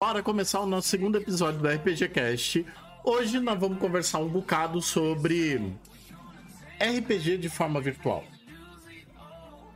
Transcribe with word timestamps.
Bora 0.00 0.22
começar 0.22 0.60
o 0.60 0.66
nosso 0.66 0.86
segundo 0.86 1.18
episódio 1.18 1.58
do 1.58 1.68
RPG 1.68 2.10
Cast. 2.10 2.64
Hoje 3.02 3.40
nós 3.40 3.58
vamos 3.58 3.80
conversar 3.80 4.20
um 4.20 4.28
bocado 4.28 4.80
sobre 4.80 5.56
RPG 6.80 7.36
de 7.36 7.48
forma 7.48 7.80
virtual. 7.80 8.22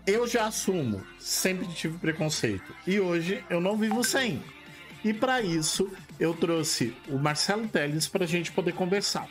Eu 0.06 0.29
já 0.29 0.46
assumo, 0.46 1.03
sempre 1.19 1.66
tive 1.66 1.98
preconceito 1.98 2.72
e 2.87 3.00
hoje 3.00 3.45
eu 3.50 3.61
não 3.61 3.77
vivo 3.77 4.04
sem. 4.04 4.40
E 5.04 5.12
para 5.12 5.43
isso 5.43 5.90
eu 6.21 6.32
trouxe 6.34 6.95
o 7.09 7.18
Marcelo 7.18 7.66
Teles 7.66 8.07
para 8.07 8.23
a 8.23 8.29
gente 8.29 8.52
poder 8.52 8.75
conversar. 8.75 9.29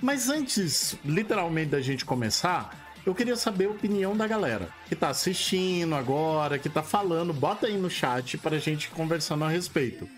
Mas 0.00 0.28
antes, 0.28 0.96
literalmente, 1.04 1.70
da 1.70 1.80
gente 1.80 2.04
começar, 2.04 2.92
eu 3.06 3.14
queria 3.14 3.36
saber 3.36 3.66
a 3.66 3.70
opinião 3.70 4.16
da 4.16 4.26
galera 4.26 4.68
que 4.88 4.96
tá 4.96 5.10
assistindo 5.10 5.94
agora, 5.94 6.58
que 6.58 6.68
tá 6.68 6.82
falando. 6.82 7.32
Bota 7.32 7.68
aí 7.68 7.78
no 7.78 7.88
chat 7.88 8.36
para 8.38 8.56
a 8.56 8.58
gente 8.58 8.90
conversando 8.90 9.44
a 9.44 9.48
respeito. 9.48 10.08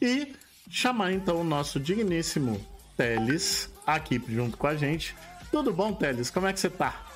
E 0.00 0.34
chamar 0.70 1.12
então 1.12 1.40
o 1.40 1.44
nosso 1.44 1.80
digníssimo 1.80 2.64
Teles 2.96 3.70
aqui 3.86 4.22
junto 4.28 4.56
com 4.56 4.66
a 4.66 4.76
gente. 4.76 5.16
Tudo 5.50 5.72
bom, 5.72 5.92
Teles? 5.92 6.30
Como 6.30 6.46
é 6.46 6.52
que 6.52 6.60
você 6.60 6.68
tá? 6.68 7.06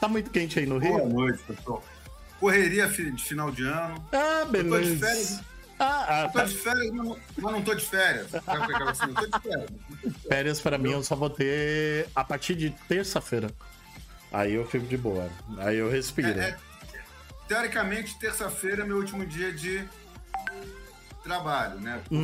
Tá 0.00 0.08
muito 0.08 0.30
quente 0.30 0.58
aí 0.58 0.66
no 0.66 0.78
Rio? 0.78 0.98
Boa 0.98 1.08
noite, 1.08 1.42
pessoal. 1.42 1.84
Correria 2.38 2.86
de 2.88 3.22
final 3.22 3.50
de 3.50 3.64
ano. 3.64 4.06
Ah, 4.12 4.44
beleza. 4.44 4.76
Eu 4.76 4.82
tô 4.82 4.88
de 4.88 4.96
férias. 4.96 5.40
Ah, 5.78 6.06
ah, 6.08 6.22
eu 6.22 6.26
tô 6.28 6.38
tá. 6.38 6.44
de 6.44 6.54
férias, 6.54 6.90
mas 6.92 7.52
não 7.52 7.62
tô 7.62 7.74
de 7.74 7.84
férias. 7.84 8.34
Assim? 8.34 9.04
Eu 9.08 9.14
tô 9.14 9.38
de 9.38 9.42
férias. 9.42 9.70
Férias 10.28 10.60
para 10.60 10.78
mim 10.78 10.92
eu 10.92 11.02
só 11.02 11.16
vou 11.16 11.30
ter 11.30 12.08
a 12.14 12.22
partir 12.22 12.54
de 12.54 12.70
terça-feira. 12.88 13.50
Aí 14.32 14.54
eu 14.54 14.66
fico 14.66 14.86
de 14.86 14.96
boa. 14.96 15.28
Aí 15.58 15.76
eu 15.76 15.90
respiro. 15.90 16.38
É, 16.38 16.50
é, 16.50 16.56
teoricamente, 17.48 18.18
terça-feira 18.18 18.82
é 18.82 18.86
meu 18.86 18.96
último 18.96 19.24
dia 19.26 19.52
de 19.52 19.84
trabalho, 21.24 21.80
né? 21.80 22.00
Porque 22.06 22.14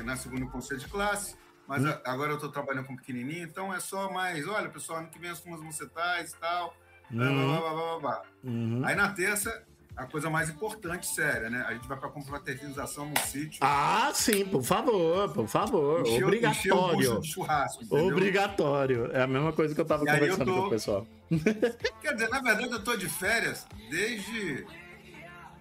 hum. 0.00 0.04
na 0.04 0.16
segunda 0.16 0.46
conselho 0.46 0.78
de 0.78 0.86
classe, 0.86 1.34
mas 1.66 1.84
hum. 1.84 1.92
agora 2.04 2.30
eu 2.30 2.36
estou 2.36 2.50
trabalhando 2.50 2.86
com 2.86 2.96
pequenininho, 2.96 3.44
então 3.44 3.74
é 3.74 3.80
só 3.80 4.12
mais, 4.12 4.46
olha, 4.46 4.68
pessoal, 4.68 5.00
ano 5.00 5.08
que 5.08 5.18
vem 5.18 5.30
as 5.30 5.40
turmas 5.40 5.60
vão 5.60 5.72
ser 5.72 5.88
tais 5.88 6.32
e 6.32 6.36
tal, 6.36 6.76
uhum. 7.10 7.18
blá, 7.18 7.60
blá, 7.60 7.72
blá, 7.72 7.98
blá, 7.98 8.22
uhum. 8.44 8.82
Aí 8.84 8.94
na 8.94 9.08
terça, 9.08 9.64
a 9.96 10.06
coisa 10.06 10.30
mais 10.30 10.48
importante, 10.48 11.06
séria, 11.06 11.50
né? 11.50 11.64
A 11.68 11.74
gente 11.74 11.86
vai 11.86 11.98
para 11.98 12.08
confraternização 12.08 13.06
no 13.06 13.18
sítio. 13.20 13.58
Ah, 13.60 14.10
sim, 14.14 14.46
por 14.46 14.62
favor, 14.62 15.32
por 15.32 15.46
favor. 15.46 16.00
Encheu, 16.00 16.26
Obrigatório. 16.26 17.00
Encheu 17.00 17.22
churrasco, 17.22 17.84
Obrigatório. 17.90 19.10
É 19.12 19.22
a 19.22 19.26
mesma 19.26 19.52
coisa 19.52 19.74
que 19.74 19.80
eu 19.80 19.82
estava 19.82 20.04
conversando 20.04 20.44
tô... 20.44 20.54
com 20.54 20.66
o 20.66 20.70
pessoal. 20.70 21.06
Quer 22.00 22.14
dizer, 22.14 22.28
na 22.30 22.40
verdade, 22.40 22.72
eu 22.72 22.78
estou 22.78 22.96
de 22.96 23.08
férias 23.08 23.66
desde, 23.90 24.66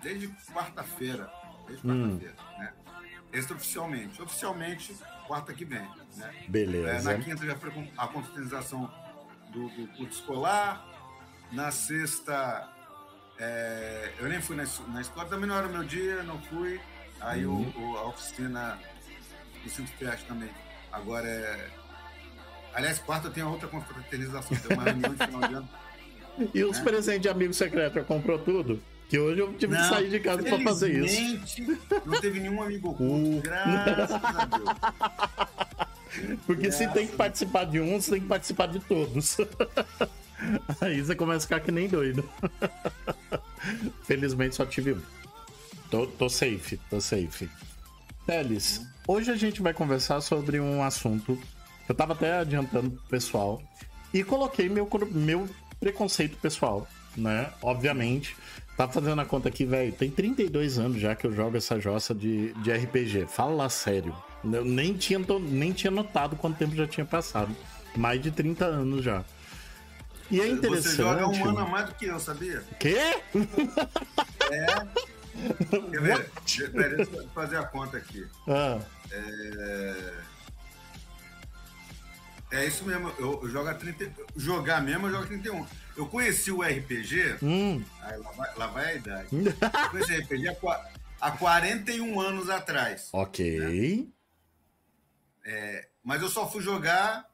desde 0.02 0.28
quarta-feira. 0.54 1.30
Desde 1.68 1.88
hum. 1.88 2.02
quarta-feira, 2.02 2.36
hum. 2.40 2.49
Extraoficialmente. 3.32 4.22
Oficialmente, 4.22 4.96
quarta 5.28 5.54
que 5.54 5.66
vem. 5.66 5.88
Né? 6.16 6.34
Beleza. 6.48 6.90
É, 6.90 7.02
na 7.02 7.24
quinta 7.24 7.46
já 7.46 7.56
foi 7.56 7.92
a 7.98 8.08
confraternização 8.08 8.92
do, 9.52 9.70
do 9.70 9.88
curso 9.98 10.20
escolar. 10.20 10.86
Na 11.52 11.72
sexta, 11.72 12.70
é, 13.40 14.14
eu 14.20 14.28
nem 14.28 14.40
fui 14.40 14.56
na, 14.56 14.66
na, 14.90 15.02
escola, 15.02 15.28
também 15.28 15.48
não 15.48 15.58
era 15.58 15.68
o 15.68 15.72
meu 15.72 15.84
dia, 15.84 16.22
não 16.24 16.40
fui. 16.44 16.80
Aí 17.22 17.46
uhum. 17.46 17.72
o, 17.76 17.92
o, 17.94 17.98
a 17.98 18.08
oficina 18.08 18.80
do 19.64 19.70
Centro 19.70 19.94
Criarte 19.98 20.26
também. 20.26 20.50
Agora 20.92 21.28
é. 21.28 21.70
Aliás, 22.74 23.00
quarta 23.00 23.32
tem 23.32 23.44
outra 23.44 23.68
confraternização, 23.68 24.56
tem 24.58 24.78
uma 24.78 24.84
reunião 24.84 25.14
de 25.14 25.26
final 25.26 25.42
de 25.48 25.54
ano. 25.56 25.70
E 26.54 26.64
os 26.64 26.78
né? 26.78 26.84
presentes 26.86 27.24
de 27.24 27.28
amigo 27.28 27.54
secreto, 27.54 28.02
comprou 28.06 28.40
tudo? 28.40 28.82
Que 29.10 29.18
hoje 29.18 29.42
eu 29.42 29.52
tive 29.54 29.74
não, 29.74 29.82
que 29.82 29.90
sair 29.90 30.10
de 30.10 30.20
casa 30.20 30.44
para 30.44 30.60
fazer 30.60 31.04
isso. 31.04 31.68
Não 32.06 32.22
teve 32.22 32.40
nenhum 32.40 32.62
amigo 32.62 32.90
oculto, 32.90 33.42
graças 33.42 34.24
a 34.24 34.46
Deus. 34.46 34.70
Porque 36.46 36.62
graças 36.64 36.78
se 36.78 36.94
tem 36.94 37.08
que 37.08 37.16
participar 37.16 37.66
de 37.66 37.80
um, 37.80 38.00
você 38.00 38.12
tem 38.12 38.22
que 38.22 38.28
participar 38.28 38.68
de 38.68 38.80
todos. 38.82 39.38
Aí 40.80 41.02
você 41.02 41.16
começa 41.16 41.40
a 41.40 41.48
ficar 41.48 41.60
que 41.60 41.72
nem 41.72 41.88
doido. 41.88 42.28
Felizmente 44.06 44.56
só 44.56 44.66
tive 44.66 44.94
um. 44.94 45.02
Tô, 45.90 46.06
tô 46.06 46.30
safe, 46.30 46.80
tô 46.90 47.02
safe. 47.02 47.50
Teles, 48.28 48.86
hoje 49.08 49.32
a 49.32 49.36
gente 49.36 49.60
vai 49.60 49.74
conversar 49.74 50.22
sobre 50.22 50.60
um 50.60 50.84
assunto 50.84 51.36
que 51.86 51.92
eu 51.92 51.96
tava 51.96 52.14
até 52.14 52.38
adiantando 52.38 52.92
pro 52.92 53.02
pessoal 53.10 53.60
e 54.14 54.24
coloquei 54.24 54.70
meu, 54.70 54.88
meu 55.12 55.50
preconceito 55.80 56.38
pessoal, 56.38 56.88
né? 57.18 57.52
Obviamente. 57.62 58.38
Tá 58.80 58.88
fazendo 58.88 59.20
a 59.20 59.26
conta 59.26 59.50
aqui, 59.50 59.66
velho. 59.66 59.92
Tem 59.92 60.10
32 60.10 60.80
anos 60.80 61.02
já 61.02 61.14
que 61.14 61.28
eu 61.28 61.34
jogo 61.34 61.58
essa 61.58 61.78
jossa 61.82 62.16
de, 62.16 62.54
de 62.54 62.72
RPG. 62.72 63.26
Fala 63.28 63.68
sério. 63.70 64.16
Eu 64.42 64.64
nem 64.64 64.94
tinha, 64.94 65.20
nem 65.42 65.74
tinha 65.74 65.92
notado 65.92 66.38
quanto 66.38 66.58
tempo 66.58 66.74
já 66.78 66.88
tinha 66.88 67.06
passado. 67.06 67.54
Mais 67.94 68.22
de 68.22 68.32
30 68.32 68.64
anos 68.64 69.04
já. 69.04 69.26
E 70.32 70.40
é 70.40 70.48
interessante. 70.48 70.96
Você 70.96 70.96
joga 70.96 71.28
um 71.28 71.50
ano 71.50 71.60
a 71.60 71.66
mais 71.66 71.88
do 71.88 71.96
que 71.96 72.06
eu, 72.06 72.18
sabia? 72.22 72.64
Quê? 72.80 73.22
É. 74.52 74.66
Quer 75.92 76.02
ver? 76.02 76.32
Peraí, 76.72 76.96
deixa 76.96 77.16
eu 77.18 77.30
fazer 77.36 77.58
a 77.58 77.64
conta 77.64 77.98
aqui. 77.98 78.26
Ah. 78.48 78.80
É... 79.12 80.14
é 82.52 82.66
isso 82.66 82.84
mesmo. 82.86 83.12
Eu, 83.20 83.42
eu 83.44 83.50
jogo 83.50 83.68
a 83.68 83.74
30. 83.76 84.10
Jogar 84.36 84.82
mesmo, 84.82 85.06
eu 85.06 85.12
jogo 85.12 85.26
a 85.26 85.28
31. 85.28 85.68
Eu 86.00 86.06
conheci 86.06 86.50
o 86.50 86.62
RPG. 86.62 87.40
Hum. 87.44 87.84
Aí 88.02 88.18
lá 88.18 88.32
vai, 88.32 88.56
lá 88.56 88.68
vai 88.68 88.86
a 88.86 88.96
idade. 88.96 89.28
eu 89.36 89.90
conheci 89.92 90.14
o 90.14 90.22
RPG 90.22 90.48
há, 90.48 90.90
há 91.20 91.32
41 91.32 92.22
anos 92.22 92.50
atrás. 92.50 93.10
Ok. 93.12 93.60
Né? 93.60 94.08
É, 95.46 95.90
mas 96.02 96.22
eu 96.22 96.30
só 96.30 96.50
fui 96.50 96.64
jogar 96.64 97.30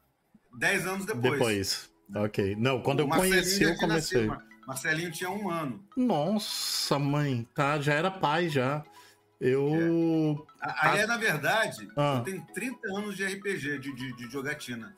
10 0.58 0.84
anos 0.84 1.06
depois. 1.06 1.32
Depois. 1.32 1.90
Ok. 2.16 2.56
Não, 2.58 2.82
quando 2.82 3.00
o 3.00 3.02
eu 3.04 3.08
conheci, 3.08 3.62
eu 3.62 3.76
comecei. 3.76 4.26
Nasceu, 4.26 4.46
Marcelinho 4.66 5.12
tinha 5.12 5.30
um 5.30 5.48
ano. 5.48 5.86
Nossa, 5.96 6.98
mãe, 6.98 7.46
tá, 7.54 7.80
já 7.80 7.94
era 7.94 8.10
pai 8.10 8.48
já. 8.48 8.82
Eu. 9.40 10.44
É. 10.60 10.74
Aí, 10.80 11.00
é, 11.02 11.06
na 11.06 11.16
verdade, 11.16 11.88
ah. 11.96 12.16
eu 12.18 12.24
tenho 12.24 12.44
30 12.52 12.88
anos 12.98 13.16
de 13.16 13.24
RPG, 13.24 13.78
de, 13.78 13.94
de, 13.94 14.16
de 14.16 14.28
jogatina. 14.28 14.96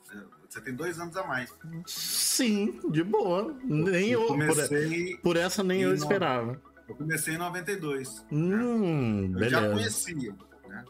Você 0.49 0.61
tem 0.61 0.73
dois 0.73 0.99
anos 0.99 1.15
a 1.15 1.23
mais. 1.27 1.53
Sim, 1.85 2.79
de 2.89 3.03
boa. 3.03 3.55
Nem 3.63 4.09
eu, 4.09 4.25
comecei 4.25 5.13
por, 5.17 5.21
por 5.21 5.37
essa 5.37 5.63
nem 5.63 5.81
eu 5.81 5.93
esperava. 5.93 6.59
Eu 6.87 6.95
comecei 6.95 7.35
em 7.35 7.37
92. 7.37 8.25
Hum, 8.31 9.27
né? 9.29 9.45
Eu 9.45 9.49
já 9.49 9.69
conhecia. 9.69 10.35
Né? 10.67 10.85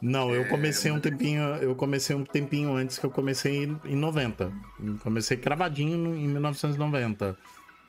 Não, 0.00 0.32
eu 0.32 0.42
é, 0.42 0.44
comecei 0.44 0.92
um 0.92 1.00
tempinho, 1.00 1.42
eu 1.56 1.74
comecei 1.74 2.14
um 2.14 2.24
tempinho 2.24 2.72
antes 2.76 3.00
que 3.00 3.04
eu 3.04 3.10
comecei 3.10 3.76
em 3.84 3.96
90. 3.96 4.52
comecei 5.02 5.36
cravadinho 5.36 6.14
em 6.14 6.28
1990. 6.28 7.36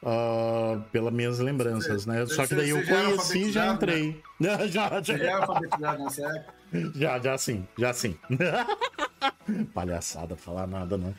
Uh, 0.03 0.07
ah, 0.07 0.83
pelas 0.91 1.13
minhas 1.13 1.37
lembranças, 1.37 2.05
você, 2.05 2.09
né? 2.09 2.25
Só 2.25 2.47
que 2.47 2.55
daí 2.55 2.71
eu 2.71 2.83
conheci 2.83 3.43
e 3.43 3.51
já 3.51 3.67
entrei. 3.71 4.19
Né? 4.39 4.57
já, 4.67 4.89
já. 4.89 5.03
Você 5.03 5.17
já 5.19 5.25
é 5.25 5.33
alfabetizado 5.33 6.03
nessa 6.03 6.21
época? 6.25 6.53
Já, 6.95 7.19
já 7.19 7.37
sim, 7.37 7.67
já 7.77 7.93
sim. 7.93 8.17
Palhaçada, 9.73 10.35
falar 10.35 10.67
nada, 10.67 10.97
não. 10.97 11.13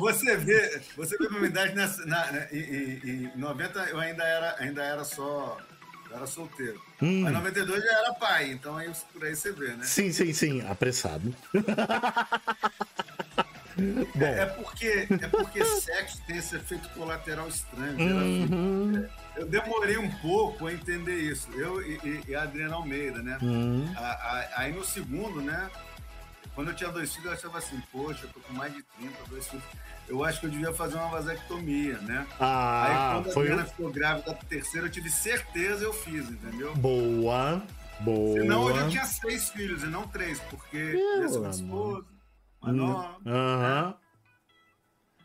Você 0.00 0.36
vê, 0.36 0.80
você 0.96 1.16
vê 1.16 1.26
a 1.26 1.30
minha 1.30 1.46
idade 1.46 1.74
nessa, 1.74 2.04
na, 2.06 2.32
na, 2.32 2.52
em, 2.52 3.30
em 3.34 3.36
90 3.36 3.80
eu 3.90 3.98
ainda 3.98 4.24
era, 4.24 4.56
ainda 4.58 4.82
era 4.82 5.04
só. 5.04 5.58
Eu 6.10 6.16
era 6.16 6.26
solteiro. 6.26 6.80
Hum. 7.00 7.22
Mas 7.22 7.32
em 7.32 7.36
92 7.36 7.82
já 7.82 7.98
era 7.98 8.14
pai, 8.14 8.50
então 8.50 8.76
aí, 8.76 8.90
por 9.12 9.24
aí 9.24 9.34
você 9.34 9.52
vê, 9.52 9.68
né? 9.68 9.84
Sim, 9.84 10.12
sim, 10.12 10.32
sim. 10.32 10.60
Apressado. 10.66 11.34
É, 14.20 14.42
é, 14.42 14.46
porque, 14.46 15.08
é 15.10 15.28
porque 15.28 15.64
sexo 15.64 16.20
tem 16.26 16.36
esse 16.36 16.54
efeito 16.56 16.88
colateral 16.90 17.48
estranho. 17.48 17.98
Uhum. 17.98 19.08
É, 19.36 19.40
eu 19.40 19.46
demorei 19.46 19.96
um 19.96 20.10
pouco 20.16 20.66
a 20.66 20.72
entender 20.72 21.16
isso. 21.16 21.48
Eu 21.52 21.80
e, 21.80 22.22
e 22.28 22.34
a 22.34 22.42
Adriana 22.42 22.76
Almeida, 22.76 23.22
né? 23.22 23.38
Uhum. 23.40 23.90
A, 23.96 24.00
a, 24.00 24.60
aí 24.60 24.72
no 24.72 24.84
segundo, 24.84 25.40
né? 25.40 25.70
Quando 26.54 26.68
eu 26.68 26.74
tinha 26.74 26.90
dois 26.90 27.10
filhos, 27.10 27.26
eu 27.26 27.32
achava 27.32 27.58
assim, 27.58 27.80
poxa, 27.90 28.26
eu 28.26 28.30
tô 28.30 28.40
com 28.40 28.52
mais 28.52 28.74
de 28.74 28.82
30, 28.82 29.24
dois 29.28 29.48
filhos. 29.48 29.64
Eu 30.06 30.22
acho 30.24 30.40
que 30.40 30.46
eu 30.46 30.50
devia 30.50 30.72
fazer 30.72 30.96
uma 30.96 31.08
vasectomia, 31.08 31.98
né? 31.98 32.26
Ah, 32.38 32.84
Aí 32.84 33.14
quando 33.14 33.30
a 33.30 33.32
foi... 33.32 33.42
Adriana 33.44 33.64
ficou 33.66 33.90
grávida 33.90 34.32
da 34.32 34.34
terceira, 34.34 34.86
eu 34.86 34.90
tive 34.90 35.10
certeza 35.10 35.84
eu 35.84 35.92
fiz, 35.94 36.28
entendeu? 36.28 36.74
Boa, 36.76 37.62
boa. 38.00 38.40
Senão 38.40 38.68
eu 38.68 38.76
já 38.76 38.88
tinha 38.88 39.04
seis 39.06 39.48
filhos 39.48 39.82
e 39.82 39.86
não 39.86 40.06
três, 40.06 40.38
porque 40.40 40.76
ia 40.76 41.28
ser 41.28 41.48
esposo, 41.48 42.06
menor. 42.62 43.18
Aham. 43.26 43.86
Né? 43.88 43.94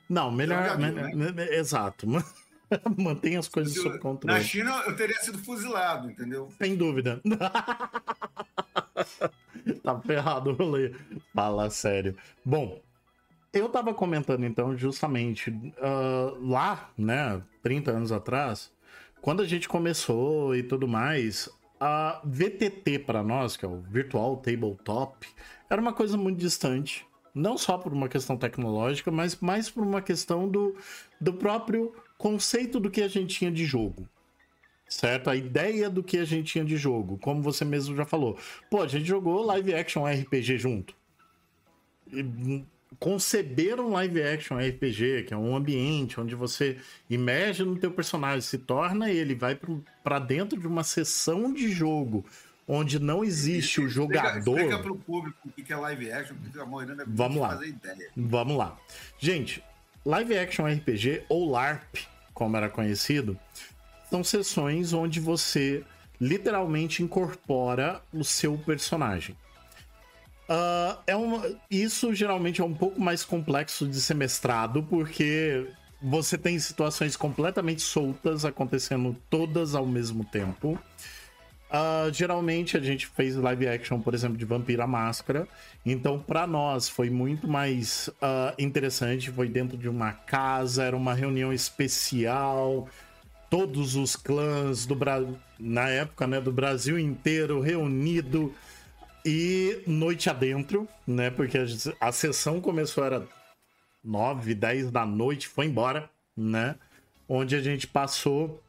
Não, 0.10 0.32
melhor. 0.32 0.78
Viu, 0.78 1.34
né? 1.34 1.56
Exato. 1.56 2.08
Mantém 2.98 3.38
as 3.38 3.48
coisas 3.48 3.76
sob 3.76 4.00
controle. 4.00 4.38
Na 4.38 4.44
China 4.44 4.84
eu 4.86 4.96
teria 4.96 5.20
sido 5.22 5.38
fuzilado, 5.40 6.10
entendeu? 6.10 6.50
Sem 6.58 6.76
dúvida. 6.76 7.22
tá 9.84 10.00
ferrado 10.02 10.52
o 10.52 10.54
rolê. 10.54 10.94
Fala 11.34 11.70
sério. 11.70 12.16
Bom, 12.44 12.82
eu 13.54 13.70
tava 13.70 13.94
comentando 13.94 14.46
então 14.46 14.78
justamente 14.78 15.50
uh, 15.50 16.38
lá, 16.48 16.90
né, 16.98 17.42
30 17.64 17.92
anos 17.92 18.12
atrás, 18.12 18.72
quando 19.22 19.42
a 19.42 19.46
gente 19.46 19.68
começou 19.68 20.56
e 20.56 20.64
tudo 20.64 20.88
mais, 20.88 21.50
a 21.80 22.22
VTT 22.24 23.00
para 23.00 23.24
nós, 23.24 23.58
que 23.58 23.66
é 23.66 23.68
o 23.68 23.82
Virtual 23.82 24.38
Tabletop, 24.38 25.28
era 25.70 25.82
uma 25.82 25.94
coisa 25.94 26.18
muito 26.18 26.40
distante. 26.40 27.06
Não 27.34 27.58
só 27.58 27.78
por 27.78 27.94
uma 27.94 28.10
questão 28.10 28.36
tecnológica, 28.36 29.12
mas 29.12 29.36
mais 29.40 29.70
por 29.70 29.84
uma 29.84 30.02
questão 30.02 30.48
do, 30.50 30.76
do 31.22 31.34
próprio 31.34 31.94
conceito 32.18 32.80
do 32.80 32.90
que 32.90 33.02
a 33.02 33.08
gente 33.08 33.38
tinha 33.38 33.52
de 33.52 33.66
jogo. 33.66 34.08
Certo? 34.90 35.30
A 35.30 35.36
ideia 35.36 35.90
do 35.90 36.02
que 36.02 36.18
a 36.18 36.26
gente 36.26 36.54
tinha 36.54 36.64
de 36.64 36.78
jogo. 36.78 37.18
Como 37.18 37.42
você 37.42 37.66
mesmo 37.66 37.96
já 37.96 38.06
falou. 38.06 38.38
Pô, 38.70 38.82
a 38.82 38.88
gente 38.88 39.06
jogou 39.06 39.46
live 39.46 39.74
action 39.74 40.06
RPG 40.06 40.58
junto. 40.58 40.96
E 42.12 42.64
conceber 43.00 43.80
um 43.82 43.90
live 43.92 44.22
action 44.24 44.58
RPG, 44.58 45.24
que 45.28 45.34
é 45.34 45.38
um 45.38 45.56
ambiente 45.56 46.20
onde 46.20 46.36
você 46.36 46.78
imerge 47.10 47.64
no 47.64 47.78
teu 47.78 47.92
personagem, 47.92 48.42
se 48.42 48.58
torna 48.58 49.12
ele, 49.12 49.36
vai 49.36 49.60
para 50.04 50.20
dentro 50.20 50.58
de 50.60 50.66
uma 50.66 50.84
sessão 50.84 51.54
de 51.54 51.70
jogo 51.70 52.26
onde 52.68 53.00
não 53.00 53.24
existe 53.24 53.80
o 53.80 53.88
jogador. 53.88 54.58
Explica 54.58 54.80
para 54.80 54.92
o 54.92 54.98
público 54.98 55.38
o 55.48 55.50
que 55.52 55.72
é 55.72 55.76
live 55.76 56.12
action, 56.12 56.36
porque 56.36 56.60
a 56.60 56.66
maioria 56.66 56.96
não 56.96 57.04
é 57.04 57.08
Vamos 57.08 57.38
lá. 57.42 57.50
fazer 57.50 57.68
ideia. 57.68 58.12
Vamos 58.16 58.58
lá. 58.58 58.78
Gente, 59.18 59.64
live 60.08 60.38
action 60.38 60.66
RPG 60.66 61.24
ou 61.28 61.52
LARP, 61.52 61.98
como 62.34 62.56
era 62.56 62.70
conhecido, 62.70 63.38
são 64.10 64.24
sessões 64.24 64.94
onde 64.94 65.20
você 65.20 65.84
literalmente 66.20 67.04
incorpora 67.04 68.02
o 68.14 68.24
seu 68.24 68.58
personagem. 68.58 69.36
Uh, 70.50 70.98
é 71.06 71.14
uma, 71.14 71.46
isso 71.70 72.16
geralmente 72.16 72.62
é 72.62 72.64
um 72.64 72.74
pouco 72.74 73.02
mais 73.02 73.26
complexo 73.26 73.86
de 73.86 74.00
ser 74.00 74.14
mestrado, 74.14 74.82
porque 74.82 75.68
você 76.02 76.38
tem 76.38 76.58
situações 76.58 77.18
completamente 77.18 77.82
soltas 77.82 78.46
acontecendo 78.46 79.14
todas 79.30 79.76
ao 79.76 79.86
mesmo 79.86 80.24
tempo. 80.24 80.80
Uh, 81.70 82.12
geralmente 82.14 82.78
a 82.78 82.80
gente 82.80 83.08
fez 83.08 83.36
live 83.36 83.68
action, 83.68 84.00
por 84.00 84.14
exemplo, 84.14 84.38
de 84.38 84.46
Vampira 84.46 84.88
Máscara. 84.88 85.48
Então, 85.86 86.20
para 86.20 86.48
nós 86.48 86.88
foi 86.88 87.10
muito 87.10 87.48
mais 87.48 88.08
uh, 88.08 88.54
interessante. 88.58 89.32
Foi 89.32 89.50
dentro 89.50 89.78
de 89.78 89.90
uma 89.90 90.14
casa, 90.14 90.84
era 90.84 90.96
uma 90.96 91.14
reunião 91.14 91.52
especial. 91.52 92.88
Todos 93.50 93.96
os 93.96 94.16
clãs 94.16 94.86
do 94.86 94.96
Brasil, 94.96 95.38
na 95.60 95.90
época, 95.90 96.26
né, 96.28 96.40
do 96.40 96.52
Brasil 96.52 96.98
inteiro 96.98 97.60
reunido 97.60 98.54
e 99.26 99.82
noite 99.86 100.30
adentro, 100.30 100.88
né? 101.06 101.30
Porque 101.30 101.58
a, 101.58 101.66
a 102.08 102.12
sessão 102.12 102.62
começou 102.62 103.04
era 103.04 103.28
9, 104.04 104.54
10 104.54 104.92
da 104.92 105.06
noite, 105.06 105.48
foi 105.48 105.66
embora, 105.66 106.10
né? 106.36 106.76
Onde 107.28 107.56
a 107.56 107.62
gente 107.62 107.88
passou 107.88 108.64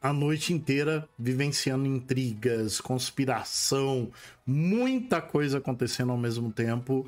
a 0.00 0.12
noite 0.12 0.52
inteira 0.52 1.06
vivenciando 1.18 1.86
intrigas, 1.86 2.80
conspiração, 2.80 4.10
muita 4.46 5.20
coisa 5.20 5.58
acontecendo 5.58 6.10
ao 6.10 6.18
mesmo 6.18 6.50
tempo. 6.50 7.06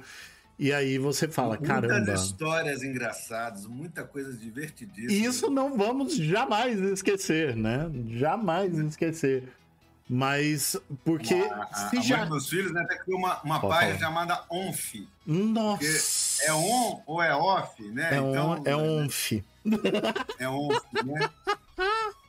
E 0.58 0.72
aí 0.72 0.98
você 0.98 1.26
fala, 1.26 1.56
Muitas 1.56 1.66
caramba. 1.66 1.94
Muitas 1.96 2.24
histórias 2.24 2.82
engraçadas, 2.82 3.66
muita 3.66 4.04
coisa 4.04 4.32
divertidíssima. 4.34 5.26
Isso 5.26 5.50
não 5.50 5.76
vamos 5.76 6.16
jamais 6.16 6.78
esquecer, 6.78 7.56
né? 7.56 7.90
Jamais 8.10 8.78
esquecer. 8.78 9.48
Mas 10.08 10.76
porque 11.04 11.34
a, 11.34 11.62
a, 11.62 11.74
se 11.88 11.96
a 11.96 12.00
já... 12.02 12.26
meus 12.26 12.48
filhos 12.48 12.72
né, 12.72 12.84
tem 12.86 13.14
uma, 13.14 13.40
uma 13.42 13.60
página 13.60 13.98
falar. 13.98 13.98
chamada 13.98 14.44
ONF. 14.50 15.08
Nossa! 15.26 16.44
É 16.44 16.52
on 16.52 17.02
ou 17.06 17.22
é 17.22 17.34
off, 17.34 17.82
né? 17.88 18.10
É, 18.12 18.16
então, 18.18 18.50
on, 18.50 18.62
é 18.66 18.76
ONF. 18.76 19.42
É 20.38 20.48
ONF, 20.48 20.82
né? 21.04 21.30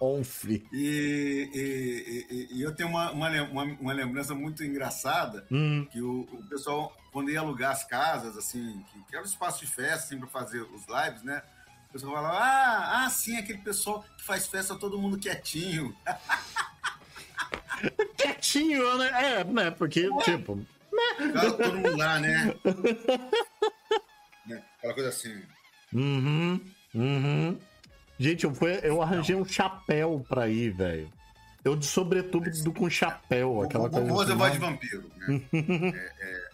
ONF. 0.04 0.68
E, 0.72 1.50
e, 1.54 2.48
e, 2.52 2.62
eu 2.62 2.76
tenho 2.76 2.90
uma, 2.90 3.12
uma, 3.12 3.64
uma, 3.64 3.94
lembrança 3.94 4.36
muito 4.36 4.64
engraçada 4.64 5.48
hum. 5.50 5.88
que 5.92 6.02
o, 6.02 6.28
o, 6.32 6.44
pessoal, 6.50 6.96
quando 7.12 7.32
ia 7.32 7.40
alugar 7.40 7.72
as 7.72 7.86
casas, 7.86 8.38
assim, 8.38 8.84
que, 8.92 9.04
que 9.06 9.16
era 9.16 9.24
um 9.24 9.28
espaço 9.28 9.66
de 9.66 9.72
festa, 9.72 10.06
assim, 10.06 10.18
para 10.18 10.28
fazer 10.28 10.62
os 10.62 10.86
lives, 10.88 11.24
né? 11.24 11.42
O 11.90 11.94
pessoal 11.94 12.16
falava, 12.16 12.38
ah, 12.38 13.06
ah, 13.06 13.10
sim, 13.10 13.38
aquele 13.38 13.60
pessoal 13.60 14.04
que 14.18 14.24
faz 14.24 14.48
festa 14.48 14.76
todo 14.76 15.00
mundo 15.00 15.18
quietinho. 15.18 15.96
Quietinho, 18.18 18.98
né? 18.98 19.40
É, 19.40 19.44
né? 19.44 19.72
Porque, 19.72 20.10
é. 20.12 20.24
tipo. 20.24 20.56
Né? 20.56 20.66
Todo 21.58 21.76
mundo 21.76 21.98
lá, 21.98 22.20
né? 22.20 22.56
né? 24.48 24.64
Aquela 24.78 24.94
coisa 24.94 25.10
assim. 25.10 25.42
Uhum. 25.92 26.62
Uhum. 26.96 27.60
Gente, 28.20 28.44
eu, 28.44 28.54
fui, 28.54 28.80
eu 28.84 29.02
arranjei 29.02 29.36
um 29.36 29.46
chapéu 29.46 30.26
pra 30.28 30.48
ir, 30.48 30.72
velho. 30.72 31.12
Eu 31.64 31.76
de 31.76 31.86
sobretudo 31.86 32.50
do 32.64 32.74
com 32.74 32.90
chapéu, 32.90 33.62
aquela 33.62 33.90
coisa. 33.90 34.08
Vou 34.08 34.18
fazer 34.18 34.36
voz 34.36 34.54
de 34.54 34.60
vampiro, 34.60 35.10
né? 35.16 35.42
é, 35.96 36.14
é, 36.20 36.50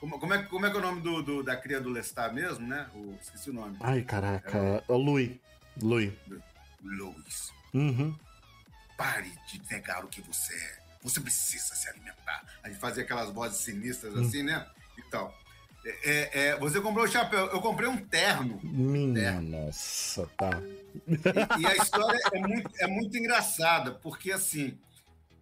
como, 0.00 0.18
como, 0.18 0.34
é, 0.34 0.42
como 0.44 0.66
é 0.66 0.70
que 0.70 0.76
é 0.76 0.78
o 0.78 0.82
nome 0.82 1.00
do, 1.02 1.22
do 1.22 1.42
da 1.42 1.56
cria 1.56 1.80
do 1.80 1.90
Lestat 1.90 2.32
mesmo, 2.32 2.66
né? 2.66 2.88
O, 2.94 3.14
esqueci 3.20 3.50
o 3.50 3.52
nome. 3.52 3.76
Ai, 3.80 4.02
caraca. 4.02 4.56
É, 4.56 4.84
o 4.88 4.96
Louis. 4.96 5.32
Louis. 5.80 6.12
Louis. 6.82 7.52
Uhum. 7.74 8.16
Pare 8.96 9.32
de 9.48 9.60
negar 9.70 10.04
o 10.04 10.08
que 10.08 10.22
você 10.22 10.54
é. 10.54 10.78
Você 11.02 11.20
precisa 11.20 11.74
se 11.74 11.88
alimentar. 11.90 12.42
A 12.62 12.68
gente 12.68 12.80
fazia 12.80 13.02
aquelas 13.02 13.30
vozes 13.30 13.58
sinistras 13.58 14.16
assim, 14.16 14.42
hum. 14.42 14.46
né? 14.46 14.66
E 14.96 15.02
tal. 15.10 15.34
É, 15.84 16.48
é, 16.48 16.58
você 16.58 16.80
comprou 16.80 17.04
o 17.04 17.08
chapéu, 17.08 17.44
eu 17.46 17.60
comprei 17.60 17.88
um 17.88 17.98
terno. 17.98 18.60
Minha 18.62 19.32
terno. 19.32 19.66
nossa, 19.66 20.30
tá. 20.36 20.62
E, 21.06 21.12
e, 21.60 21.66
a 21.66 21.76
história 21.76 22.18
é 22.32 22.38
muito, 22.38 22.70
é 22.78 22.86
muito 22.86 23.18
engraçada, 23.18 23.92
porque 23.92 24.32
assim, 24.32 24.78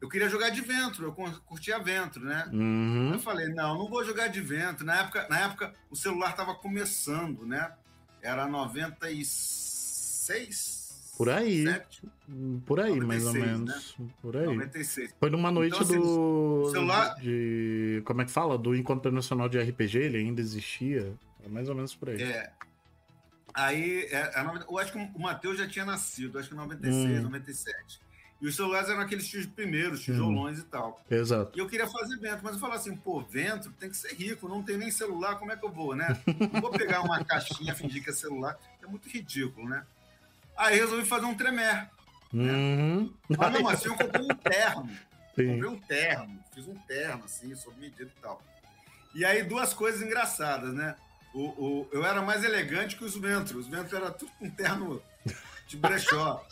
eu 0.00 0.08
queria 0.08 0.28
jogar 0.28 0.50
de 0.50 0.60
ventro, 0.60 1.06
eu 1.06 1.12
curtia 1.46 1.78
ventro, 1.78 2.24
né? 2.24 2.50
Uhum. 2.52 3.12
Eu 3.12 3.20
falei, 3.20 3.50
não, 3.50 3.78
não 3.78 3.88
vou 3.88 4.04
jogar 4.04 4.26
de 4.26 4.40
ventro. 4.40 4.84
Na 4.84 4.98
época, 5.00 5.28
na 5.30 5.38
época 5.38 5.72
o 5.88 5.94
celular 5.94 6.30
estava 6.30 6.56
começando, 6.56 7.46
né? 7.46 7.72
Era 8.20 8.48
96, 8.48 10.81
por 11.16 11.28
aí. 11.28 11.64
Por 12.66 12.80
aí, 12.80 12.98
96, 12.98 13.06
mais 13.06 13.26
ou 13.26 13.32
menos. 13.34 13.94
Né? 13.98 14.08
Por 14.20 14.36
aí. 14.36 14.46
96. 14.46 15.14
Foi 15.18 15.30
numa 15.30 15.50
noite 15.50 15.74
então, 15.74 15.86
assim, 15.86 15.98
do. 15.98 16.70
Celular... 16.70 17.14
De. 17.16 18.02
Como 18.04 18.22
é 18.22 18.24
que 18.24 18.30
fala? 18.30 18.56
Do 18.56 18.74
Encontro 18.74 19.00
Internacional 19.00 19.48
de 19.48 19.60
RPG, 19.60 19.98
ele 19.98 20.18
ainda 20.18 20.40
existia. 20.40 21.12
É 21.44 21.48
mais 21.48 21.68
ou 21.68 21.74
menos 21.74 21.94
por 21.94 22.10
aí. 22.10 22.22
É. 22.22 22.50
Aí, 23.54 24.08
é, 24.10 24.16
é, 24.16 24.64
eu 24.68 24.78
acho 24.78 24.92
que 24.92 24.98
o 24.98 25.20
Matheus 25.20 25.58
já 25.58 25.68
tinha 25.68 25.84
nascido, 25.84 26.38
acho 26.38 26.48
que 26.48 26.54
em 26.54 26.58
96, 26.58 27.20
hum. 27.20 27.22
97. 27.24 28.00
E 28.40 28.46
os 28.48 28.56
celulares 28.56 28.88
eram 28.88 29.00
aqueles 29.00 29.46
primeiros, 29.46 30.00
hum. 30.00 30.04
tijolões 30.04 30.58
hum. 30.58 30.62
e 30.62 30.64
tal. 30.64 31.00
Exato. 31.10 31.56
E 31.56 31.60
eu 31.60 31.68
queria 31.68 31.86
fazer 31.86 32.18
vento, 32.18 32.40
mas 32.42 32.54
eu 32.54 32.58
falava 32.58 32.80
assim, 32.80 32.96
pô, 32.96 33.20
vento 33.20 33.70
tem 33.78 33.90
que 33.90 33.96
ser 33.96 34.14
rico, 34.14 34.48
não 34.48 34.62
tem 34.62 34.78
nem 34.78 34.90
celular, 34.90 35.38
como 35.38 35.52
é 35.52 35.56
que 35.56 35.64
eu 35.64 35.70
vou, 35.70 35.94
né? 35.94 36.18
Não 36.52 36.60
vou 36.60 36.70
pegar 36.70 37.02
uma 37.02 37.22
caixinha, 37.24 37.74
fingir 37.74 38.02
que 38.02 38.10
é 38.10 38.12
celular, 38.12 38.58
é 38.82 38.86
muito 38.86 39.08
ridículo, 39.08 39.68
né? 39.68 39.84
Aí 40.56 40.78
resolvi 40.78 41.06
fazer 41.06 41.26
um 41.26 41.34
tremer. 41.34 41.88
Né? 42.32 42.52
Uhum. 42.52 43.12
Mas 43.28 43.52
não, 43.52 43.68
assim 43.68 43.88
eu 43.88 43.96
comprei 43.96 44.22
um 44.22 44.28
terno. 44.28 44.88
Sim. 45.34 45.48
Comprei 45.48 45.70
um 45.70 45.80
terno, 45.80 46.44
fiz 46.54 46.68
um 46.68 46.74
terno, 46.86 47.24
assim, 47.24 47.56
sob 47.56 47.80
medida 47.80 48.04
e 48.04 48.20
tal. 48.20 48.42
E 49.14 49.24
aí, 49.24 49.42
duas 49.42 49.72
coisas 49.72 50.02
engraçadas, 50.02 50.74
né? 50.74 50.94
O, 51.34 51.40
o, 51.40 51.88
eu 51.92 52.04
era 52.04 52.20
mais 52.20 52.44
elegante 52.44 52.96
que 52.96 53.04
os 53.04 53.16
Ventros. 53.16 53.64
Os 53.64 53.66
Ventros 53.66 53.92
era 53.92 54.10
tudo 54.10 54.30
com 54.38 54.50
terno 54.50 55.02
de 55.66 55.76
brechó. 55.76 56.44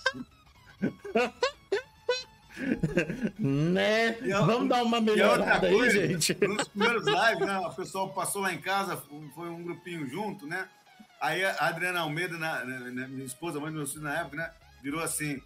né? 3.39 4.17
A, 4.35 4.41
Vamos 4.41 4.69
dar 4.69 4.83
uma 4.83 5.01
melhorada 5.01 5.67
aí, 5.67 5.75
coisa, 5.75 6.09
gente. 6.09 6.35
Nos 6.47 6.69
primeiros 6.69 7.07
lives, 7.07 7.47
né? 7.47 7.59
O 7.59 7.75
pessoal 7.75 8.11
passou 8.11 8.43
lá 8.43 8.53
em 8.53 8.61
casa, 8.61 8.97
foi 9.35 9.49
um 9.49 9.63
grupinho 9.63 10.09
junto, 10.09 10.47
né? 10.47 10.69
Aí 11.21 11.45
a 11.45 11.67
Adriana 11.67 12.01
Almeida, 12.01 12.39
na, 12.39 12.65
na, 12.65 12.79
na, 12.79 13.09
minha 13.09 13.27
esposa, 13.27 13.61
mãe 13.61 13.71
do 13.71 13.77
meu 13.77 13.87
filho 13.87 14.03
na 14.03 14.21
época, 14.21 14.37
né? 14.39 14.51
Virou 14.83 15.03
assim: 15.03 15.41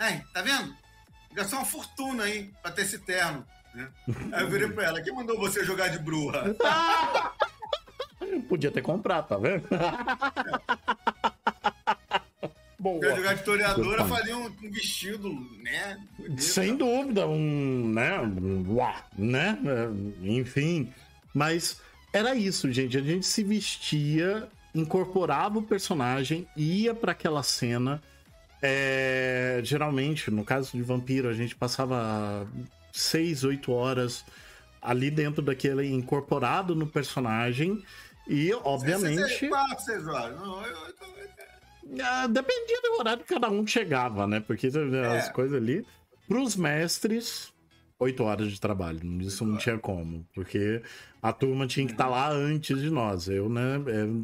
Ei, 0.00 0.20
tá 0.34 0.42
vendo? 0.42 0.76
Gastou 1.32 1.58
uma 1.58 1.64
fortuna 1.64 2.24
aí 2.24 2.50
pra 2.62 2.70
ter 2.70 2.82
esse 2.82 2.98
terno. 2.98 3.46
Né? 3.74 3.88
Aí 4.32 4.42
eu 4.42 4.50
virei 4.50 4.68
pra 4.68 4.84
ela: 4.84 5.00
quem 5.00 5.14
mandou 5.14 5.38
você 5.38 5.64
jogar 5.64 5.88
de 5.88 5.98
bruxa? 5.98 6.54
Podia 8.48 8.70
ter 8.70 8.82
comprado, 8.82 9.28
tá 9.28 9.38
vendo? 9.38 9.66
Bom, 12.78 13.00
Quer 13.00 13.16
jogar 13.16 13.34
de 13.34 13.42
toreadora, 13.42 14.04
faria 14.04 14.36
um, 14.36 14.46
um, 14.46 14.70
vestido, 14.70 15.32
né? 15.62 16.00
Bonito. 16.16 16.42
Sem 16.42 16.76
dúvida, 16.76 17.26
um, 17.26 17.88
né? 17.92 18.20
Uau, 18.68 18.94
né? 19.16 19.58
Enfim, 20.22 20.92
mas 21.34 21.80
era 22.12 22.36
isso, 22.36 22.70
gente. 22.70 22.96
A 22.96 23.00
gente 23.00 23.26
se 23.26 23.42
vestia 23.42 24.48
incorporava 24.74 25.58
o 25.58 25.62
personagem, 25.62 26.46
ia 26.56 26.94
para 26.94 27.12
aquela 27.12 27.42
cena. 27.42 28.02
É, 28.60 29.60
geralmente, 29.62 30.30
no 30.30 30.44
caso 30.44 30.72
de 30.72 30.82
vampiro, 30.82 31.28
a 31.28 31.34
gente 31.34 31.54
passava 31.54 32.46
6, 32.92 33.44
8 33.44 33.72
horas 33.72 34.24
ali 34.80 35.10
dentro 35.10 35.42
daquele 35.42 35.86
incorporado 35.86 36.74
no 36.74 36.86
personagem. 36.86 37.82
E, 38.26 38.52
obviamente. 38.64 39.48
Quatro, 39.48 39.84
seis 39.84 40.06
horas. 40.06 40.36
Não, 40.38 40.62
eu, 40.62 40.72
eu, 40.72 41.96
eu... 41.96 42.04
Ah, 42.04 42.26
dependia 42.26 42.82
do 42.82 42.98
horário 42.98 43.24
que 43.24 43.32
cada 43.32 43.48
um 43.48 43.66
chegava, 43.66 44.26
né? 44.26 44.40
Porque 44.40 44.66
as 44.66 44.74
é. 44.74 45.32
coisas 45.32 45.56
ali. 45.56 45.86
Para 46.28 46.42
os 46.42 46.54
mestres, 46.54 47.50
oito 47.98 48.22
horas 48.22 48.50
de 48.50 48.60
trabalho. 48.60 49.00
Isso 49.20 49.44
não 49.44 49.56
tinha 49.56 49.78
como, 49.78 50.26
porque 50.34 50.82
a 51.20 51.32
turma 51.32 51.66
tinha 51.66 51.86
que 51.86 51.92
estar 51.92 52.08
lá 52.08 52.30
antes 52.30 52.80
de 52.80 52.90
nós. 52.90 53.28
Eu, 53.28 53.48
né, 53.48 53.82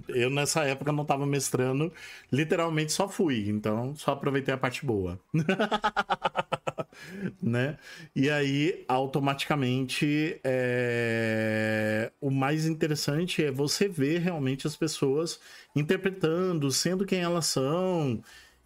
é, 0.09 0.21
eu 0.21 0.31
nessa 0.31 0.65
época 0.65 0.93
não 0.93 1.03
estava 1.03 1.27
mestrando, 1.27 1.93
literalmente 2.31 2.93
só 2.93 3.09
fui, 3.09 3.49
então 3.49 3.95
só 3.97 4.13
aproveitei 4.13 4.55
a 4.55 4.59
parte 4.59 4.87
boa. 4.87 5.19
né? 7.43 7.77
E 8.15 8.31
aí, 8.31 8.85
automaticamente, 8.87 10.41
é... 10.45 12.13
o 12.21 12.31
mais 12.31 12.67
interessante 12.67 13.45
é 13.45 13.51
você 13.51 13.89
ver 13.89 14.21
realmente 14.21 14.67
as 14.67 14.77
pessoas 14.77 15.41
interpretando, 15.75 16.71
sendo 16.71 17.05
quem 17.05 17.21
elas 17.21 17.47
são, 17.47 18.23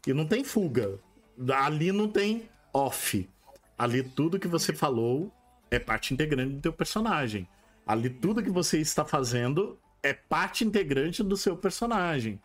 e 0.06 0.12
não 0.12 0.26
tem 0.26 0.44
fuga. 0.44 0.98
Ali 1.50 1.92
não 1.92 2.08
tem 2.08 2.48
off 2.72 3.28
Ali 3.78 4.02
tudo 4.02 4.38
que 4.38 4.48
você 4.48 4.72
falou 4.72 5.32
é 5.70 5.78
parte 5.78 6.12
integrante 6.12 6.54
do 6.54 6.60
teu 6.60 6.72
personagem. 6.72 7.48
Ali 7.86 8.10
tudo 8.10 8.42
que 8.42 8.50
você 8.50 8.78
está 8.80 9.04
fazendo 9.04 9.78
é 10.02 10.12
parte 10.12 10.64
integrante 10.64 11.22
do 11.22 11.36
seu 11.36 11.56
personagem. 11.56 12.40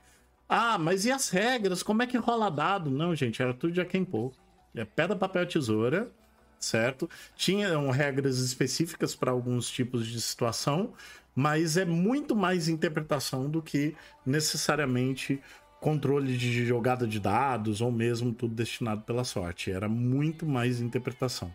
Ah, 0.48 0.78
mas 0.78 1.06
e 1.06 1.12
as 1.12 1.30
regras? 1.30 1.82
Como 1.82 2.04
é 2.04 2.08
que 2.08 2.18
rola 2.18 2.52
dado? 2.52 2.92
Não, 2.92 3.16
gente, 3.16 3.42
era 3.42 3.54
tudo 3.54 3.74
de 3.74 3.82
a 3.82 3.86
quem 3.86 4.06
pôr. 4.06 4.32
É 4.75 4.86
pedra, 4.86 5.16
papel, 5.16 5.48
tesoura, 5.48 6.12
certo? 6.60 7.10
Tinham 7.36 7.90
regras 7.90 8.38
específicas 8.38 9.16
para 9.16 9.32
alguns 9.32 9.70
tipos 9.70 10.08
de 10.08 10.22
situação, 10.22 10.94
mas 11.36 11.78
é 11.78 11.86
muito 11.86 12.36
mais 12.36 12.68
interpretação 12.68 13.50
do 13.50 13.62
que 13.62 13.96
necessariamente 14.25 15.42
controle 15.84 16.38
de 16.38 16.66
jogada 16.66 17.06
de 17.06 17.20
dados 17.20 17.82
ou 17.82 17.92
mesmo 17.92 18.34
tudo 18.34 18.56
destinado 18.56 19.02
pela 19.02 19.25
sorte. 19.25 19.70
Era 19.70 19.90
muito 19.90 20.46
mais 20.46 20.80
interpretação. 20.80 21.54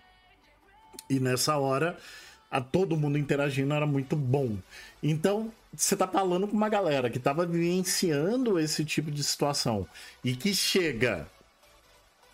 E 1.08 1.18
nessa 1.18 1.56
hora, 1.56 1.96
a 2.50 2.60
todo 2.60 2.94
mundo 2.94 3.16
interagindo 3.16 3.72
era 3.72 3.86
muito 3.86 4.14
bom. 4.14 4.58
Então, 5.02 5.50
você 5.74 5.96
tá 5.96 6.06
falando 6.06 6.46
com 6.46 6.54
uma 6.54 6.68
galera 6.68 7.08
que 7.08 7.18
tava 7.18 7.46
vivenciando 7.46 8.58
esse 8.58 8.84
tipo 8.84 9.10
de 9.10 9.24
situação 9.24 9.86
e 10.22 10.36
que 10.36 10.54
chega 10.54 11.26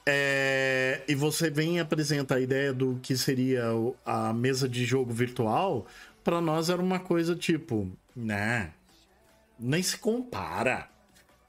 é, 0.04 1.02
e 1.06 1.14
você 1.14 1.48
vem 1.48 1.76
e 1.76 1.80
apresenta 1.80 2.34
a 2.34 2.40
ideia 2.40 2.72
do 2.72 2.98
que 3.00 3.16
seria 3.16 3.66
a 4.04 4.32
mesa 4.32 4.68
de 4.68 4.84
jogo 4.84 5.12
virtual, 5.12 5.86
para 6.24 6.40
nós 6.40 6.68
era 6.68 6.82
uma 6.82 6.98
coisa 6.98 7.36
tipo, 7.36 7.88
né? 8.16 8.72
Nem 9.58 9.80
se 9.80 9.96
compara. 9.96 10.92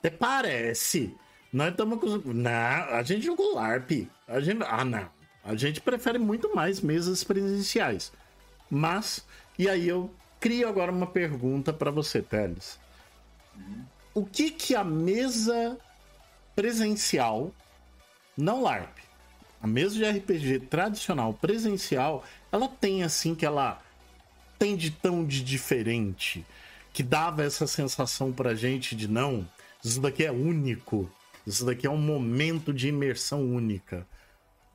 Até 0.06 0.16
parece. 0.16 1.16
Nós 1.52 1.72
estamos 1.72 2.00
com. 2.00 2.32
Não, 2.32 2.52
a 2.52 3.02
gente 3.02 3.26
jogou 3.26 3.56
LARP. 3.56 4.08
A 4.28 4.40
gente... 4.40 4.64
Ah, 4.64 4.86
não. 4.86 5.10
A 5.44 5.56
gente 5.56 5.82
prefere 5.82 6.20
muito 6.20 6.56
mais 6.56 6.80
mesas 6.80 7.24
presenciais. 7.24 8.12
Mas, 8.70 9.26
e 9.58 9.68
aí 9.68 9.88
eu 9.88 10.14
crio 10.40 10.70
agora 10.70 10.92
uma 10.92 11.08
pergunta 11.08 11.74
para 11.74 11.90
você, 11.90 12.22
Teles. 12.22 12.80
O 14.14 14.24
que 14.24 14.52
que 14.52 14.76
a 14.76 14.84
mesa 14.84 15.76
presencial, 16.56 17.52
não 18.38 18.62
LARP, 18.62 19.00
a 19.60 19.66
mesa 19.66 19.96
de 19.96 20.06
RPG 20.06 20.68
tradicional 20.68 21.34
presencial, 21.34 22.24
ela 22.52 22.68
tem 22.68 23.02
assim 23.02 23.34
que 23.34 23.46
ela 23.46 23.82
tem 24.60 24.76
de 24.76 24.92
tão 24.92 25.26
de 25.26 25.44
diferente 25.44 26.46
que 26.94 27.02
dava 27.02 27.44
essa 27.44 27.66
sensação 27.66 28.32
pra 28.32 28.54
gente 28.54 28.96
de 28.96 29.08
não, 29.08 29.48
isso 29.88 30.02
daqui 30.02 30.26
é 30.26 30.32
único. 30.32 31.10
Isso 31.46 31.66
daqui 31.66 31.86
é 31.86 31.90
um 31.90 31.98
momento 31.98 32.74
de 32.74 32.88
imersão 32.88 33.44
única. 33.44 34.08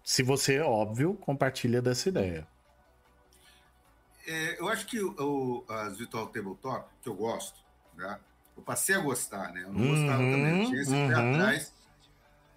Se 0.04 0.22
você, 0.22 0.60
óbvio, 0.60 1.14
compartilha 1.14 1.82
dessa 1.82 2.08
ideia. 2.08 2.46
É, 4.26 4.60
eu 4.60 4.68
acho 4.68 4.86
que 4.86 5.00
o, 5.00 5.64
as 5.68 5.98
Virtual 5.98 6.26
Tabletop, 6.28 6.88
que 7.02 7.08
eu 7.08 7.14
gosto, 7.14 7.58
né? 7.96 8.18
eu 8.56 8.62
passei 8.62 8.94
a 8.94 8.98
gostar, 8.98 9.52
né? 9.52 9.62
Eu 9.62 9.72
não 9.72 9.80
uhum, 9.80 9.88
gostava 9.88 10.22
também, 10.22 10.66
tinha 10.66 10.82
esse 10.82 10.92
uhum. 10.92 11.08
pé 11.08 11.14
atrás. 11.14 11.74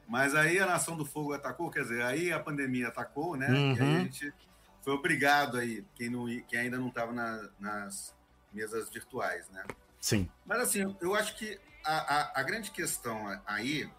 Mas 0.08 0.36
aí 0.36 0.60
a 0.60 0.66
Nação 0.66 0.98
do 0.98 1.06
Fogo 1.06 1.34
atacou, 1.34 1.72
quer 1.72 1.84
dizer, 1.84 2.04
aí 2.04 2.32
a 2.32 2.40
pandemia 2.40 2.90
atacou, 2.90 3.36
né? 3.36 3.48
Uhum. 3.48 3.74
E 3.74 3.80
aí 3.80 3.82
a 3.82 3.84
uhum. 3.84 4.04
gente 4.04 4.34
foi 4.82 4.94
obrigado 4.94 5.58
aí, 5.58 5.84
quem, 5.96 6.10
não, 6.10 6.26
quem 6.48 6.60
ainda 6.60 6.78
não 6.78 6.90
estava 6.90 7.14
na, 7.14 7.50
nas 7.58 8.14
mesas 8.54 8.90
virtuais, 8.90 9.50
né? 9.50 9.64
Sim. 10.00 10.30
Mas 10.46 10.60
assim, 10.60 10.96
eu 11.02 11.16
acho 11.16 11.36
que 11.38 11.58
a, 11.84 12.16
a, 12.16 12.40
a 12.40 12.44
grande 12.44 12.72
questão 12.72 13.42
aí 13.46 13.90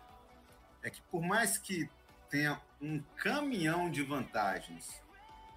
é 0.82 0.90
que 0.90 1.00
por 1.02 1.22
mais 1.22 1.58
que 1.58 1.88
tenha 2.30 2.60
um 2.80 3.00
caminhão 3.16 3.90
de 3.90 4.02
vantagens 4.02 5.00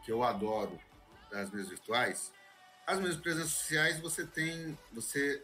que 0.03 0.11
eu 0.11 0.23
adoro 0.23 0.79
das 1.31 1.51
mesas 1.51 1.69
virtuais, 1.69 2.31
as 2.85 2.99
mesas 2.99 3.17
presenciais 3.17 3.99
você 3.99 4.25
tem 4.25 4.77
você 4.91 5.43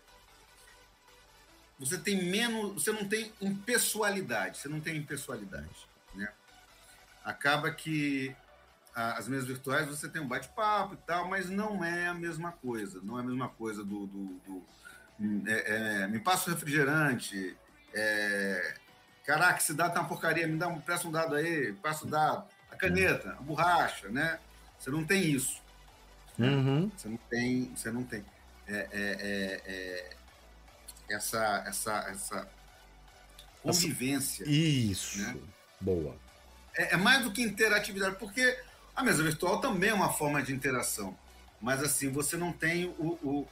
você 1.79 1.97
tem 1.97 2.23
menos, 2.23 2.83
você 2.83 2.91
não 2.91 3.07
tem 3.07 3.33
impessoalidade, 3.41 4.57
você 4.57 4.69
não 4.69 4.79
tem 4.79 4.95
impessoalidade, 4.95 5.87
né? 6.13 6.31
Acaba 7.25 7.71
que 7.71 8.33
as 8.95 9.27
mesas 9.27 9.47
virtuais 9.47 9.87
você 9.87 10.07
tem 10.07 10.21
um 10.21 10.27
bate-papo 10.27 10.93
e 10.93 10.97
tal, 10.97 11.27
mas 11.27 11.49
não 11.49 11.83
é 11.83 12.07
a 12.07 12.13
mesma 12.13 12.51
coisa, 12.51 13.01
não 13.01 13.17
é 13.17 13.21
a 13.21 13.25
mesma 13.25 13.49
coisa 13.49 13.83
do, 13.83 14.05
do, 14.05 14.25
do 14.45 14.65
é, 15.47 16.03
é, 16.03 16.07
me 16.07 16.19
passa 16.19 16.49
o 16.49 16.53
refrigerante. 16.53 17.55
É, 17.93 18.75
caraca, 19.25 19.59
esse 19.59 19.73
dado 19.73 19.93
tá 19.93 20.01
uma 20.01 20.09
porcaria, 20.09 20.47
me 20.47 20.57
dá 20.57 20.67
um, 20.67 20.79
presta 20.79 21.07
um 21.07 21.11
dado 21.11 21.35
aí, 21.35 21.73
passa 21.73 22.05
o 22.05 22.09
dado. 22.09 22.45
A 22.71 22.75
caneta, 22.75 23.31
a 23.31 23.41
borracha, 23.41 24.09
né? 24.09 24.39
Você 24.79 24.89
não 24.89 25.05
tem 25.05 25.23
isso. 25.23 25.61
Uhum. 26.37 26.91
Você 26.95 27.07
não 27.07 27.17
tem, 27.29 27.71
você 27.75 27.91
não 27.91 28.03
tem 28.03 28.25
é, 28.67 28.87
é, 28.91 29.61
é, 29.65 30.15
essa, 31.09 31.63
essa, 31.67 31.91
essa 32.09 32.49
convivência. 33.61 34.43
Isso. 34.47 35.19
Né? 35.21 35.37
Boa. 35.79 36.15
É, 36.75 36.97
mais 36.97 37.23
do 37.23 37.31
que 37.31 37.41
interatividade, 37.41 38.15
porque 38.15 38.57
a 38.95 39.03
mesa 39.03 39.23
virtual 39.23 39.61
também 39.61 39.91
é 39.91 39.93
uma 39.93 40.11
forma 40.11 40.41
de 40.41 40.53
interação. 40.53 41.17
Mas 41.61 41.81
assim, 41.81 42.11
você 42.11 42.35
não 42.35 42.51
tem 42.51 42.85
o, 42.85 43.17
o 43.23 43.47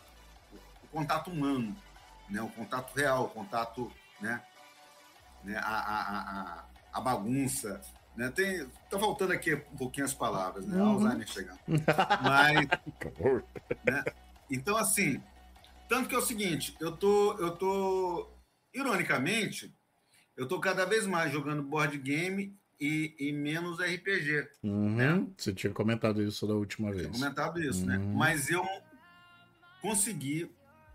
contato 0.91 1.31
humano, 1.31 1.75
né? 2.29 2.41
o 2.41 2.49
contato 2.49 2.93
real, 2.93 3.25
o 3.25 3.29
contato, 3.29 3.91
né? 4.19 4.41
né? 5.43 5.57
A, 5.57 5.79
a, 5.79 6.19
a, 6.19 6.65
a 6.93 7.01
bagunça. 7.01 7.81
Né? 8.15 8.29
Tem, 8.29 8.67
tá 8.89 8.99
faltando 8.99 9.33
aqui 9.33 9.55
um 9.55 9.77
pouquinho 9.77 10.05
as 10.05 10.13
palavras, 10.13 10.65
né? 10.65 10.77
Uhum. 10.77 10.89
Alzheimer 10.89 11.27
chegando. 11.27 11.59
Mas, 12.21 12.67
né? 13.85 14.03
Então, 14.49 14.75
assim, 14.75 15.21
tanto 15.87 16.09
que 16.09 16.15
é 16.15 16.17
o 16.17 16.21
seguinte, 16.21 16.75
eu 16.79 16.91
tô, 16.95 17.37
eu 17.39 17.51
tô, 17.51 18.29
ironicamente, 18.73 19.73
eu 20.35 20.47
tô 20.47 20.59
cada 20.59 20.85
vez 20.85 21.05
mais 21.05 21.31
jogando 21.31 21.63
board 21.63 21.97
game 21.97 22.57
e, 22.79 23.15
e 23.19 23.31
menos 23.31 23.79
RPG. 23.79 24.47
Uhum. 24.63 24.95
Né? 24.95 25.27
Você 25.37 25.53
tinha 25.53 25.71
comentado 25.71 26.21
isso 26.21 26.47
da 26.47 26.53
última 26.53 26.91
vez. 26.91 27.03
Tinha 27.03 27.13
comentado 27.13 27.61
isso, 27.61 27.85
né? 27.85 27.97
uhum. 27.97 28.09
né? 28.09 28.15
Mas 28.15 28.49
eu 28.49 28.65
consegui 29.81 30.51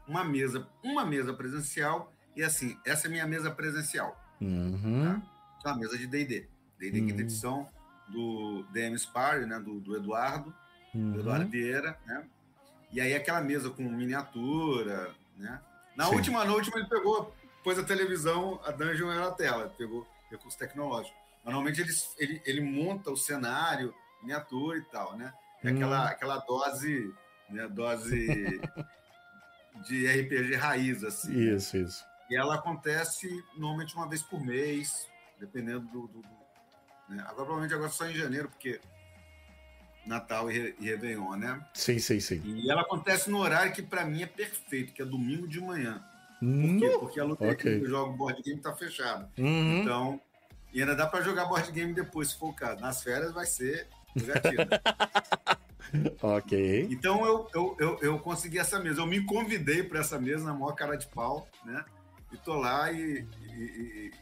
uma 0.06 0.24
mesa, 0.24 0.66
uma 0.82 1.04
mesa 1.04 1.32
presencial 1.32 2.12
e 2.34 2.42
assim, 2.42 2.78
essa 2.84 3.06
é 3.06 3.08
a 3.08 3.10
minha 3.10 3.26
mesa 3.26 3.50
presencial. 3.50 4.20
Uhum. 4.40 5.20
Tá? 5.62 5.70
É 5.70 5.72
uma 5.72 5.78
mesa 5.78 5.96
de 5.96 6.06
D&D. 6.06 6.48
D&D 6.78 7.00
uhum. 7.00 7.06
quinta 7.06 7.22
edição 7.22 7.68
do 8.08 8.64
DM 8.72 8.96
Spire, 8.98 9.46
né, 9.46 9.58
do, 9.58 9.80
do 9.80 9.96
Eduardo, 9.96 10.54
uhum. 10.94 11.12
do 11.12 11.20
Eduardo 11.20 11.48
Vieira, 11.48 11.98
né? 12.06 12.24
E 12.92 13.00
aí 13.00 13.14
aquela 13.14 13.40
mesa 13.40 13.68
com 13.70 13.82
miniatura, 13.82 15.12
né? 15.36 15.60
Na 15.96 16.06
Sim. 16.06 16.16
última 16.16 16.44
noite 16.44 16.70
ele 16.74 16.86
pegou, 16.86 17.34
pôs 17.64 17.78
a 17.78 17.82
televisão, 17.82 18.60
a 18.64 18.70
dungeon 18.70 19.10
era 19.10 19.28
a 19.28 19.32
tela, 19.32 19.74
pegou 19.76 20.06
recurso 20.30 20.58
tecnológico. 20.58 21.16
Normalmente 21.44 21.80
ele, 21.80 21.92
ele, 22.18 22.42
ele 22.44 22.60
monta 22.60 23.10
o 23.10 23.16
cenário, 23.16 23.94
miniatura 24.20 24.78
e 24.78 24.82
tal, 24.82 25.16
né? 25.16 25.32
É 25.64 25.70
aquela, 25.70 26.02
uhum. 26.02 26.08
aquela 26.08 26.38
dose, 26.38 27.14
né, 27.48 27.66
dose 27.66 28.60
de 29.84 30.06
RPG 30.06 30.54
raiz, 30.56 31.04
assim. 31.04 31.32
Né? 31.32 31.54
Isso, 31.54 31.76
né? 31.76 31.82
isso. 31.84 32.04
E 32.30 32.36
ela 32.36 32.56
acontece 32.56 33.28
normalmente 33.56 33.94
uma 33.94 34.08
vez 34.08 34.22
por 34.22 34.40
mês, 34.40 35.08
dependendo 35.38 35.86
do. 35.86 36.08
do, 36.08 36.22
do 36.22 36.36
né? 37.08 37.20
Agora, 37.20 37.34
provavelmente 37.34 37.74
agora 37.74 37.90
só 37.90 38.06
em 38.06 38.14
janeiro, 38.14 38.48
porque 38.48 38.80
Natal 40.06 40.50
e, 40.50 40.74
e 40.80 40.86
Réveillon, 40.86 41.36
né? 41.36 41.64
Sim, 41.74 41.98
sim, 41.98 42.20
sim. 42.20 42.42
E 42.44 42.70
ela 42.70 42.82
acontece 42.82 43.30
no 43.30 43.38
horário 43.38 43.72
que 43.72 43.82
para 43.82 44.04
mim 44.04 44.22
é 44.22 44.26
perfeito, 44.26 44.92
que 44.92 45.02
é 45.02 45.04
domingo 45.04 45.46
de 45.46 45.60
manhã. 45.60 46.02
Por 46.38 46.78
quê? 46.78 46.98
Porque 47.00 47.20
a 47.20 47.24
luta 47.24 47.44
okay. 47.44 47.78
que 47.78 47.84
eu 47.84 47.88
jogo 47.88 48.16
board 48.16 48.42
game 48.42 48.60
tá 48.60 48.74
fechada. 48.74 49.30
Uhum. 49.38 49.82
Então, 49.82 50.20
e 50.72 50.80
ainda 50.80 50.94
dá 50.94 51.06
para 51.06 51.22
jogar 51.22 51.46
board 51.46 51.70
game 51.72 51.92
depois, 51.92 52.28
se 52.28 52.38
for 52.38 52.50
o 52.50 52.52
caso. 52.52 52.80
Nas 52.80 53.02
férias 53.02 53.32
vai 53.32 53.46
ser. 53.46 53.88
ok. 56.22 56.88
Então 56.90 57.24
eu, 57.24 57.48
eu, 57.54 57.76
eu, 57.78 57.98
eu, 58.00 58.18
consegui 58.18 58.58
essa 58.58 58.78
mesa. 58.78 59.00
Eu 59.00 59.06
me 59.06 59.22
convidei 59.24 59.82
para 59.82 60.00
essa 60.00 60.18
mesa 60.18 60.44
na 60.44 60.54
maior 60.54 60.72
cara 60.72 60.96
de 60.96 61.06
pau, 61.06 61.48
né? 61.64 61.84
E 62.32 62.36
tô 62.36 62.54
lá 62.54 62.90
e, 62.90 63.26
e, 63.54 64.12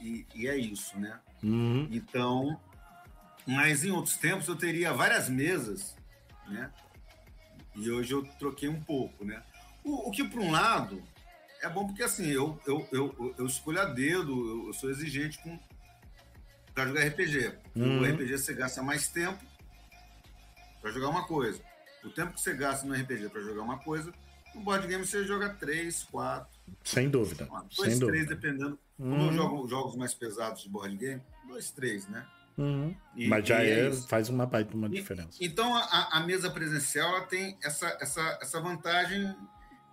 e, 0.00 0.26
e 0.34 0.48
é 0.48 0.56
isso, 0.56 0.98
né? 0.98 1.18
Uhum. 1.42 1.88
Então, 1.90 2.60
Mas 3.46 3.84
em 3.84 3.90
outros 3.90 4.16
tempos 4.16 4.48
eu 4.48 4.56
teria 4.56 4.92
várias 4.92 5.28
mesas, 5.28 5.96
né? 6.48 6.70
E 7.74 7.90
hoje 7.90 8.12
eu 8.12 8.22
troquei 8.38 8.68
um 8.68 8.80
pouco, 8.80 9.24
né? 9.24 9.42
O, 9.84 10.08
o 10.08 10.10
que, 10.10 10.24
por 10.24 10.40
um 10.40 10.50
lado, 10.50 11.02
é 11.60 11.68
bom 11.68 11.86
porque 11.86 12.02
assim, 12.02 12.26
eu, 12.26 12.60
eu, 12.66 12.86
eu, 12.92 13.34
eu 13.38 13.46
escolho 13.46 13.80
a 13.80 13.84
dedo, 13.84 14.66
eu, 14.66 14.72
sou 14.72 14.90
exigente 14.90 15.38
com 15.42 15.58
para 16.74 16.86
jogar 16.86 17.06
RPG. 17.06 17.52
Uhum. 17.76 18.00
O 18.00 18.04
RPG 18.04 18.38
você 18.38 18.54
gasta 18.54 18.82
mais 18.82 19.08
tempo 19.08 19.51
para 20.82 20.90
jogar 20.90 21.08
uma 21.08 21.24
coisa. 21.24 21.62
O 22.04 22.10
tempo 22.10 22.32
que 22.32 22.40
você 22.40 22.52
gasta 22.52 22.84
no 22.84 22.92
RPG 22.92 23.28
para 23.28 23.40
jogar 23.40 23.62
uma 23.62 23.78
coisa, 23.78 24.12
no 24.54 24.60
board 24.60 24.86
game 24.86 25.06
você 25.06 25.24
joga 25.24 25.50
três, 25.50 26.02
quatro. 26.02 26.52
Sem 26.84 27.08
dúvida. 27.08 27.46
Dois, 27.46 27.64
sem 27.70 27.84
três, 27.84 28.26
dúvida. 28.26 28.34
dependendo. 28.34 28.78
Como 28.98 29.14
eu 29.14 29.20
uhum. 29.20 29.32
jogo 29.32 29.68
jogos 29.68 29.96
mais 29.96 30.12
pesados 30.12 30.62
de 30.62 30.68
board 30.68 30.96
game, 30.96 31.22
dois, 31.48 31.70
três, 31.70 32.08
né? 32.08 32.26
Uhum. 32.58 32.94
E, 33.16 33.28
Mas 33.28 33.48
já 33.48 33.62
é, 33.62 33.86
é 33.86 33.92
faz 33.92 34.28
uma 34.28 34.44
baita 34.44 34.76
uma 34.76 34.88
diferença. 34.88 35.38
Então 35.40 35.74
a, 35.74 36.18
a, 36.18 36.20
mesa 36.20 36.50
presencial 36.50 37.16
ela 37.16 37.26
tem 37.26 37.56
essa, 37.62 37.86
essa, 38.00 38.38
essa 38.42 38.60
vantagem, 38.60 39.22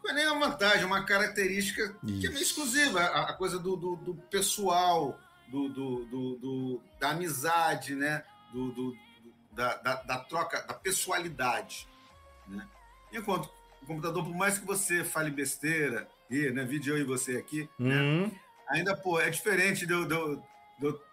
não 0.03 0.11
é 0.11 0.13
nem 0.13 0.27
uma 0.27 0.49
vantagem, 0.49 0.83
é 0.83 0.85
uma 0.85 1.05
característica 1.05 1.95
Isso. 2.03 2.19
que 2.19 2.27
é 2.27 2.29
meio 2.29 2.41
exclusiva, 2.41 2.99
a, 2.99 3.29
a 3.29 3.33
coisa 3.33 3.57
do, 3.57 3.77
do, 3.77 3.95
do 3.95 4.15
pessoal, 4.29 5.17
do, 5.47 5.69
do, 5.69 6.05
do, 6.05 6.81
da 6.99 7.11
amizade, 7.11 7.95
né? 7.95 8.23
do, 8.51 8.71
do 8.71 8.95
da, 9.59 9.75
da, 9.75 9.95
da, 9.95 10.17
troca, 10.19 10.61
da 10.61 10.73
pessoalidade. 10.73 11.85
Né? 12.47 12.65
Enquanto 13.11 13.49
o 13.81 13.85
computador, 13.85 14.23
por 14.23 14.33
mais 14.33 14.57
que 14.57 14.65
você 14.65 15.03
fale 15.03 15.29
besteira, 15.29 16.07
e, 16.29 16.49
né, 16.51 16.63
vídeo 16.63 16.95
eu 16.95 17.01
e 17.01 17.03
você 17.03 17.35
aqui, 17.35 17.69
né? 17.77 17.95
uhum. 17.95 18.27
né? 18.27 18.31
ainda, 18.69 18.95
pô, 18.95 19.19
é 19.19 19.29
diferente 19.29 19.85
de 19.85 19.91
eu, 19.91 20.05
de, 20.05 20.13
eu, 20.15 20.43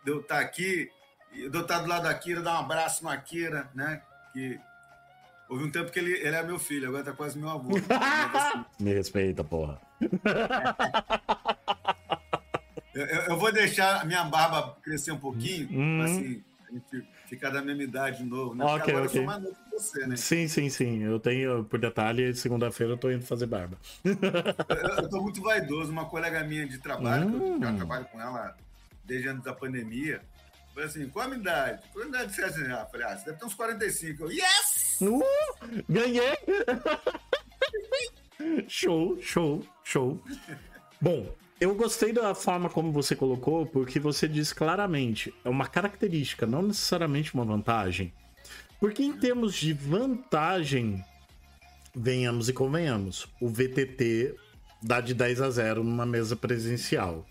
de 0.05 0.11
eu 0.11 0.21
estar 0.21 0.39
aqui 0.39 0.89
eu 1.33 1.61
estar 1.61 1.81
do 1.81 1.89
lado 1.89 2.05
da 2.05 2.15
Kira, 2.15 2.41
dar 2.41 2.55
um 2.55 2.61
abraço 2.61 3.05
na 3.05 3.15
Kira, 3.17 3.69
né? 3.75 4.01
Que 4.33 4.59
houve 5.51 5.65
um 5.65 5.71
tempo 5.71 5.91
que 5.91 5.99
ele, 5.99 6.13
ele 6.13 6.35
é 6.35 6.43
meu 6.43 6.59
filho, 6.59 6.89
agora 6.89 7.05
tá 7.05 7.13
quase 7.13 7.39
meu 7.39 7.51
avô. 7.51 7.73
Me 8.81 8.95
respeita, 8.95 9.45
porra. 9.45 9.79
eu, 12.95 13.05
eu, 13.05 13.37
vou 13.37 13.53
deixar 13.53 14.01
a 14.01 14.05
minha 14.05 14.25
barba 14.25 14.79
crescer 14.83 15.13
um 15.13 15.19
pouquinho, 15.19 15.69
uhum. 15.71 16.03
assim, 16.03 16.43
a 16.67 16.73
gente 16.73 17.07
ficar 17.29 17.51
da 17.51 17.63
mesma 17.63 17.83
idade 17.83 18.19
de 18.19 18.25
novo, 18.25 18.55
né? 18.55 18.65
Porque 18.65 18.91
agora 18.91 19.07
okay. 19.07 19.21
eu 19.21 19.25
sou 19.25 19.25
mais 19.25 19.43
novo 19.43 19.57
que 19.57 19.71
você, 19.71 20.07
né? 20.07 20.17
Sim, 20.17 20.49
sim, 20.49 20.69
sim. 20.69 21.03
Eu 21.03 21.19
tenho, 21.19 21.65
por 21.65 21.79
detalhe, 21.79 22.35
segunda-feira 22.35 22.93
eu 22.95 22.99
tô 22.99 23.11
indo 23.11 23.25
fazer 23.25 23.47
barba. 23.47 23.77
eu, 24.05 25.03
eu 25.03 25.09
tô 25.09 25.21
muito 25.21 25.41
vaidoso. 25.43 25.91
Uma 25.91 26.07
colega 26.07 26.43
minha 26.45 26.67
de 26.67 26.79
trabalho, 26.79 27.31
que 27.31 27.37
eu 27.37 27.61
já 27.61 27.71
hum. 27.71 27.77
trabalho 27.77 28.05
com 28.07 28.21
ela 28.21 28.57
desde 29.05 29.29
antes 29.29 29.45
da 29.45 29.53
pandemia, 29.53 30.21
Falei 30.77 30.91
assim, 30.91 31.09
qual 31.09 31.25
a 31.25 31.29
minha 31.29 31.41
idade? 31.41 31.83
Qual 31.91 32.05
a 32.05 32.09
idade 32.09 32.27
de 32.29 32.35
você 32.35 32.45
assim? 32.45 32.71
Ah, 32.71 32.85
falei, 32.85 33.07
ah, 33.07 33.17
você 33.17 33.25
deve 33.25 33.39
ter 33.39 33.47
uns 33.47 33.55
45. 33.55 34.25
Eu, 34.25 34.31
yes! 34.31 34.99
Uh, 35.01 35.25
ganhei! 35.89 36.37
show, 38.69 39.19
show, 39.23 39.63
show. 39.83 40.23
Bom, 41.01 41.35
eu 41.61 41.75
gostei 41.75 42.13
da 42.13 42.35
forma 42.35 42.69
como 42.69 42.93
você 42.93 43.17
colocou, 43.17 43.65
porque 43.65 43.99
você 43.99 44.29
disse 44.29 44.55
claramente, 44.55 45.33
é 45.45 45.49
uma 45.49 45.67
característica, 45.67 46.47
não 46.47 46.63
necessariamente 46.63 47.35
uma 47.35 47.45
vantagem. 47.45 48.13
Porque 48.79 49.03
em 49.03 49.15
termos 49.15 49.55
de 49.55 49.73
vantagem, 49.73 51.03
venhamos 51.95 52.49
e 52.49 52.53
convenhamos, 52.53 53.27
o 53.41 53.49
VTT 53.49 54.35
dá 54.83 55.01
de 55.01 55.15
10 55.15 55.41
a 55.41 55.51
0 55.51 55.83
numa 55.83 56.05
mesa 56.05 56.37
presencial. 56.37 57.25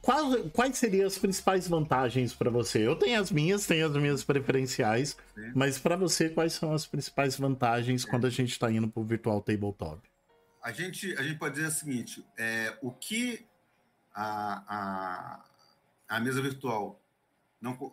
Quais, 0.00 0.50
quais 0.52 0.78
seriam 0.78 1.06
as 1.06 1.18
principais 1.18 1.66
vantagens 1.66 2.32
para 2.32 2.50
você? 2.50 2.86
Eu 2.86 2.94
tenho 2.94 3.18
as 3.18 3.32
minhas, 3.32 3.66
tenho 3.66 3.86
as 3.86 3.96
minhas 3.96 4.22
preferenciais, 4.22 5.16
mas 5.54 5.78
para 5.78 5.96
você, 5.96 6.28
quais 6.28 6.52
são 6.52 6.72
as 6.72 6.86
principais 6.86 7.36
vantagens 7.36 8.04
quando 8.04 8.26
a 8.26 8.30
gente 8.30 8.52
está 8.52 8.70
indo 8.70 8.86
para 8.86 9.00
o 9.00 9.04
Virtual 9.04 9.40
Tabletop? 9.40 10.13
A 10.64 10.72
gente, 10.72 11.14
a 11.18 11.22
gente 11.22 11.38
pode 11.38 11.56
dizer 11.56 11.66
o 11.66 11.70
seguinte: 11.70 12.26
é, 12.38 12.74
o 12.80 12.90
que 12.90 13.46
a, 14.14 14.64
a, 14.66 15.44
a 16.08 16.20
mesa 16.20 16.40
virtual 16.40 16.98
não 17.60 17.92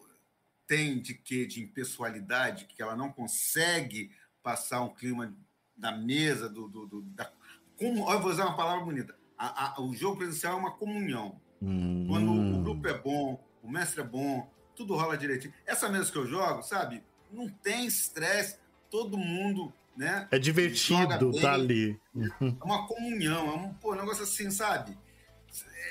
tem 0.65 1.01
de 1.01 1.13
que 1.13 1.45
de 1.45 1.61
impessoalidade, 1.61 2.63
que 2.63 2.81
ela 2.81 2.95
não 2.95 3.11
consegue 3.11 4.09
passar 4.41 4.81
um 4.83 4.93
clima 4.93 5.35
da 5.75 5.91
mesa, 5.91 6.47
do, 6.47 6.69
do, 6.69 6.87
do 6.87 7.01
da, 7.01 7.29
como, 7.77 8.09
eu 8.09 8.21
vou 8.21 8.31
usar 8.31 8.45
uma 8.45 8.55
palavra 8.55 8.85
bonita. 8.85 9.17
A, 9.37 9.75
a, 9.75 9.81
o 9.81 9.93
jogo 9.93 10.19
presencial 10.19 10.53
é 10.53 10.59
uma 10.59 10.71
comunhão. 10.71 11.41
Hum. 11.61 12.07
Quando 12.07 12.31
o 12.31 12.63
grupo 12.63 12.87
é 12.87 12.97
bom, 12.97 13.43
o 13.61 13.69
mestre 13.69 13.99
é 13.99 14.03
bom, 14.05 14.49
tudo 14.75 14.95
rola 14.95 15.17
direitinho. 15.17 15.53
Essa 15.65 15.89
mesa 15.89 16.09
que 16.09 16.17
eu 16.17 16.25
jogo, 16.25 16.63
sabe? 16.63 17.03
Não 17.29 17.49
tem 17.49 17.85
estresse, 17.85 18.59
todo 18.89 19.17
mundo, 19.17 19.73
né? 19.95 20.27
É 20.31 20.39
divertido 20.39 21.31
tá 21.39 21.53
ali. 21.53 21.99
É 22.15 22.63
uma 22.63 22.87
comunhão, 22.87 23.47
é 23.47 23.55
um, 23.55 23.73
pô, 23.73 23.93
um 23.93 23.95
negócio 23.95 24.23
assim, 24.23 24.49
sabe? 24.49 24.97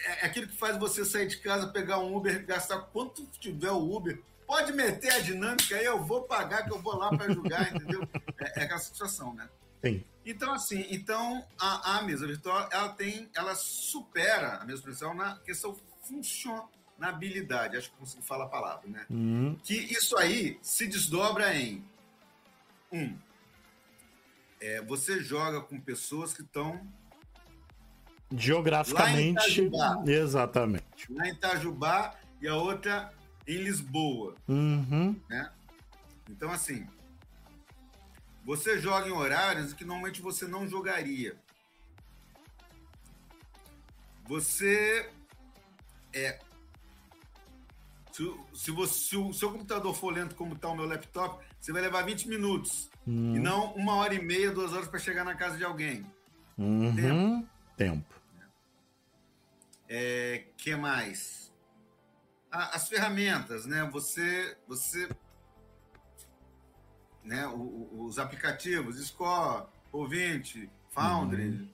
É, 0.06 0.24
é 0.24 0.26
aquilo 0.26 0.46
que 0.48 0.56
faz 0.56 0.76
você 0.78 1.04
sair 1.04 1.26
de 1.26 1.38
casa, 1.38 1.68
pegar 1.68 1.98
um 1.98 2.16
Uber, 2.16 2.44
gastar 2.46 2.78
quanto 2.78 3.26
tiver 3.38 3.70
o 3.70 3.96
Uber. 3.96 4.20
Pode 4.46 4.72
meter 4.72 5.12
a 5.12 5.20
dinâmica 5.20 5.76
aí, 5.76 5.84
eu 5.84 6.02
vou 6.02 6.22
pagar, 6.22 6.64
que 6.64 6.72
eu 6.72 6.80
vou 6.80 6.96
lá 6.96 7.10
para 7.10 7.32
julgar, 7.32 7.74
entendeu? 7.74 8.06
É, 8.38 8.60
é 8.60 8.64
aquela 8.64 8.80
situação, 8.80 9.34
né? 9.34 9.48
Sim. 9.84 10.04
Então, 10.24 10.52
assim, 10.52 10.86
então 10.90 11.44
a, 11.58 11.98
a 11.98 12.02
mesa 12.02 12.26
virtual 12.26 12.68
ela 12.70 12.90
tem, 12.90 13.28
ela 13.34 13.54
supera 13.54 14.56
a 14.56 14.64
mesa 14.64 14.82
presencial 14.82 15.14
na 15.14 15.36
questão 15.38 15.76
funcionabilidade, 16.02 17.76
acho 17.76 17.90
que 17.90 17.96
consigo 17.96 18.22
falar 18.22 18.44
a 18.44 18.48
palavra, 18.48 18.88
né? 18.88 19.06
Uhum. 19.08 19.58
Que 19.62 19.74
isso 19.74 20.16
aí 20.18 20.58
se 20.60 20.86
desdobra 20.86 21.54
em 21.54 21.84
um, 22.92 23.16
é, 24.60 24.82
você 24.82 25.20
joga 25.20 25.60
com 25.60 25.80
pessoas 25.80 26.34
que 26.34 26.42
estão 26.42 26.80
geograficamente, 28.36 29.70
exatamente. 30.06 31.12
Lá 31.12 31.26
em 31.26 31.32
Itajubá 31.32 32.14
e 32.40 32.46
a 32.46 32.54
outra 32.54 33.12
em 33.46 33.56
Lisboa, 33.56 34.34
uhum. 34.46 35.18
né? 35.28 35.50
Então, 36.28 36.50
assim, 36.52 36.86
você 38.44 38.78
joga 38.78 39.08
em 39.08 39.12
horários 39.12 39.72
que 39.72 39.84
normalmente 39.84 40.20
você 40.20 40.46
não 40.46 40.68
jogaria. 40.68 41.36
Você 44.26 45.10
é. 46.12 46.38
Se, 48.12 48.22
se, 48.54 48.70
você, 48.70 48.94
se 48.94 49.16
o 49.16 49.32
seu 49.32 49.50
computador 49.50 49.94
for 49.94 50.12
lento 50.12 50.34
como 50.34 50.54
está 50.54 50.68
o 50.68 50.76
meu 50.76 50.86
laptop, 50.86 51.44
você 51.60 51.72
vai 51.72 51.82
levar 51.82 52.02
20 52.02 52.28
minutos. 52.28 52.90
Hum. 53.06 53.36
E 53.36 53.38
não 53.38 53.72
uma 53.74 53.96
hora 53.96 54.14
e 54.14 54.22
meia, 54.22 54.50
duas 54.50 54.72
horas 54.72 54.88
para 54.88 54.98
chegar 54.98 55.24
na 55.24 55.34
casa 55.34 55.56
de 55.56 55.64
alguém. 55.64 56.04
Uhum. 56.56 56.94
Tempo. 56.94 57.48
Tempo. 57.76 58.14
É, 59.88 60.44
que 60.56 60.76
mais? 60.76 61.52
Ah, 62.52 62.76
as 62.76 62.88
ferramentas, 62.88 63.66
né? 63.66 63.88
Você, 63.90 64.56
você 64.68 65.08
né, 67.24 67.46
os 67.46 68.18
aplicativos, 68.18 68.96
Score, 69.06 69.66
Ouvinte, 69.92 70.70
Foundry, 70.90 71.48
uhum. 71.48 71.68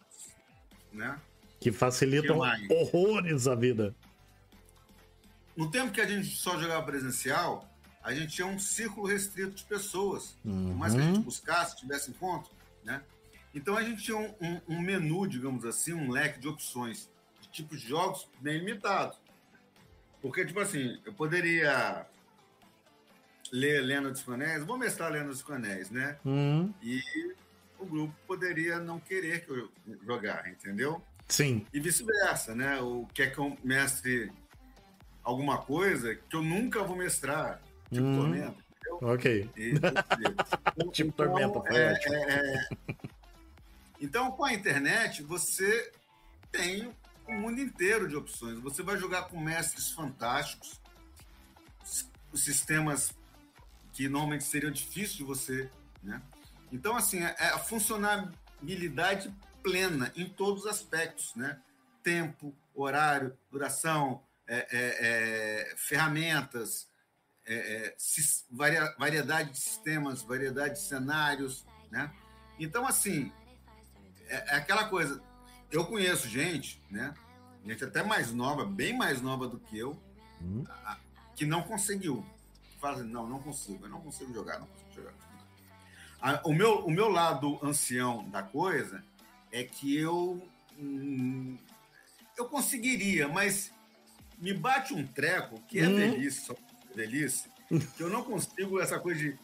né? 0.93 1.21
Que 1.61 1.73
facilitam 1.73 2.41
que 2.41 2.73
horrores 2.73 3.47
a 3.49 3.55
vida. 3.55 3.95
No 5.57 5.71
tempo 5.71 5.93
que 5.93 6.01
a 6.01 6.07
gente 6.07 6.29
só 6.29 6.59
jogava 6.59 6.85
presencial, 6.85 7.69
a 8.07 8.15
gente 8.15 8.37
tinha 8.37 8.47
um 8.47 8.57
círculo 8.57 9.05
restrito 9.09 9.57
de 9.57 9.65
pessoas. 9.65 10.39
Uhum. 10.45 10.69
Por 10.69 10.77
mais 10.77 10.95
que 10.95 11.01
a 11.01 11.03
gente 11.03 11.25
buscasse, 11.25 11.77
tivesse 11.77 12.11
encontro, 12.13 12.53
né? 12.85 13.03
Então 13.53 13.77
a 13.77 13.83
gente 13.83 14.01
tinha 14.05 14.17
um, 14.17 14.33
um, 14.41 14.61
um, 14.69 14.81
menu, 14.81 15.27
digamos 15.27 15.65
assim, 15.65 15.93
um 15.93 16.09
leque 16.09 16.39
de 16.39 16.47
opções, 16.47 17.11
de 17.41 17.49
tipos 17.49 17.81
de 17.81 17.89
jogos 17.89 18.29
bem 18.41 18.59
limitado. 18.59 19.17
Porque, 20.23 20.45
tipo 20.45 20.61
assim, 20.61 21.01
eu 21.05 21.13
poderia 21.15 22.07
ler 23.51 23.81
Lenda 23.81 24.13
dos 24.13 24.29
Anéis, 24.29 24.65
vou 24.65 24.79
mestrar 24.79 25.11
Lenda 25.11 25.31
dos 25.31 25.51
Anéis, 25.51 25.91
né? 25.91 26.17
Uhum. 26.25 26.73
E 26.81 27.03
o 27.77 27.87
grupo 27.87 28.15
poderia 28.25 28.79
não 28.79 29.01
querer 29.01 29.45
que 29.45 29.51
eu 29.51 29.69
jogar, 30.05 30.49
entendeu? 30.49 31.03
Sim. 31.27 31.67
E 31.73 31.81
vice-versa, 31.81 32.55
né? 32.55 32.81
O 32.81 33.05
quer 33.13 33.33
que 33.33 33.39
eu 33.39 33.59
mestre 33.65 34.31
alguma 35.25 35.59
coisa 35.59 36.15
que 36.15 36.37
eu 36.37 36.43
nunca 36.43 36.85
vou 36.85 36.97
mestrar, 36.97 37.61
tipo 37.91 38.05
uhum. 38.05 38.17
Tormenta, 38.17 38.65
entendeu? 38.71 38.99
Ok. 39.03 39.51
E, 39.57 39.71
então, 39.71 40.91
tipo 40.93 41.13
Tormenta, 41.13 41.61
foi 41.61 41.77
é, 41.77 41.93
ótimo. 41.93 42.15
É, 42.15 42.19
é... 42.21 42.97
Então, 44.01 44.31
com 44.33 44.45
a 44.45 44.53
internet, 44.53 45.23
você 45.23 45.93
tem 46.51 46.93
o 47.27 47.33
mundo 47.33 47.61
inteiro 47.61 48.09
de 48.09 48.17
opções. 48.17 48.59
Você 48.61 48.83
vai 48.83 48.97
jogar 48.97 49.25
com 49.25 49.39
mestres 49.39 49.91
fantásticos, 49.91 50.81
os 52.33 52.45
sistemas 52.45 53.15
que 53.93 54.09
normalmente 54.09 54.45
seriam 54.45 54.71
difíceis 54.71 55.15
de 55.15 55.25
você, 55.25 55.71
né? 56.03 56.23
Então, 56.71 56.97
assim, 56.97 57.23
é, 57.25 57.35
é 57.39 57.47
a 57.49 57.59
funcionalidade 57.59 59.35
plena 59.63 60.13
em 60.15 60.29
todos 60.29 60.65
os 60.65 60.71
aspectos, 60.71 61.35
né? 61.35 61.59
Tempo, 62.03 62.55
horário, 62.75 63.37
duração, 63.51 64.23
é, 64.47 64.59
é, 64.71 65.71
é 65.71 65.77
ferramentas, 65.77 66.89
é, 67.47 67.97
varia, 68.51 68.95
variedade 68.99 69.51
de 69.51 69.59
sistemas, 69.59 70.23
variedade 70.23 70.75
de 70.75 70.81
cenários, 70.81 71.65
né? 71.91 72.13
Então, 72.59 72.87
assim, 72.87 73.33
é, 74.29 74.57
aquela 74.57 74.89
coisa. 74.89 75.23
Eu 75.71 75.85
conheço 75.85 76.29
gente, 76.29 76.81
né? 76.91 77.15
Gente 77.65 77.85
até 77.85 78.03
mais 78.03 78.33
nova, 78.33 78.65
bem 78.65 78.97
mais 78.97 79.21
nova 79.21 79.49
do 79.49 79.59
que 79.59 79.77
eu, 79.77 80.01
hum. 80.41 80.65
que 81.35 81.45
não 81.45 81.63
conseguiu. 81.63 82.25
Fala 82.81 82.99
assim, 82.99 83.09
não, 83.09 83.27
não 83.29 83.41
consigo, 83.41 83.85
eu 83.85 83.89
não 83.89 84.01
consigo 84.01 84.33
jogar, 84.33 84.61
não 84.61 84.67
consigo 84.69 84.93
jogar. 84.93 85.15
O 86.45 86.53
meu, 86.53 86.85
o 86.85 86.91
meu 86.91 87.09
lado 87.09 87.59
ancião 87.63 88.29
da 88.31 88.43
coisa 88.43 89.05
é 89.53 89.65
que 89.65 89.97
eu 89.97 90.43
hum, 90.79 91.59
eu 92.37 92.49
conseguiria, 92.49 93.29
mas 93.29 93.73
me 94.39 94.53
bate 94.53 94.95
um 94.95 95.07
treco 95.07 95.61
que 95.63 95.81
é 95.81 95.89
hum. 95.89 96.31
só 96.31 96.55
velhice, 96.97 97.49
que 97.97 98.03
eu 98.03 98.09
não 98.09 98.25
consigo 98.25 98.81
essa 98.81 98.99
coisa 98.99 99.21
de 99.21 99.39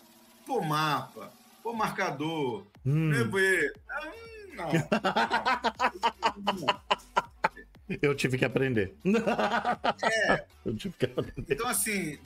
pô 0.47 0.63
mapa, 0.63 1.33
pô 1.63 1.73
marcador, 1.73 2.67
hum. 2.85 3.31
ver. 3.31 3.73
Não, 4.55 4.73
não. 6.55 6.83
Eu 8.01 8.15
tive 8.15 8.39
que 8.39 8.45
aprender. 8.45 8.95
É. 10.03 10.47
Eu 10.65 10.75
tive 10.77 10.95
que 10.97 11.05
aprender. 11.05 11.53
Então, 11.53 11.69
assim, 11.69 12.19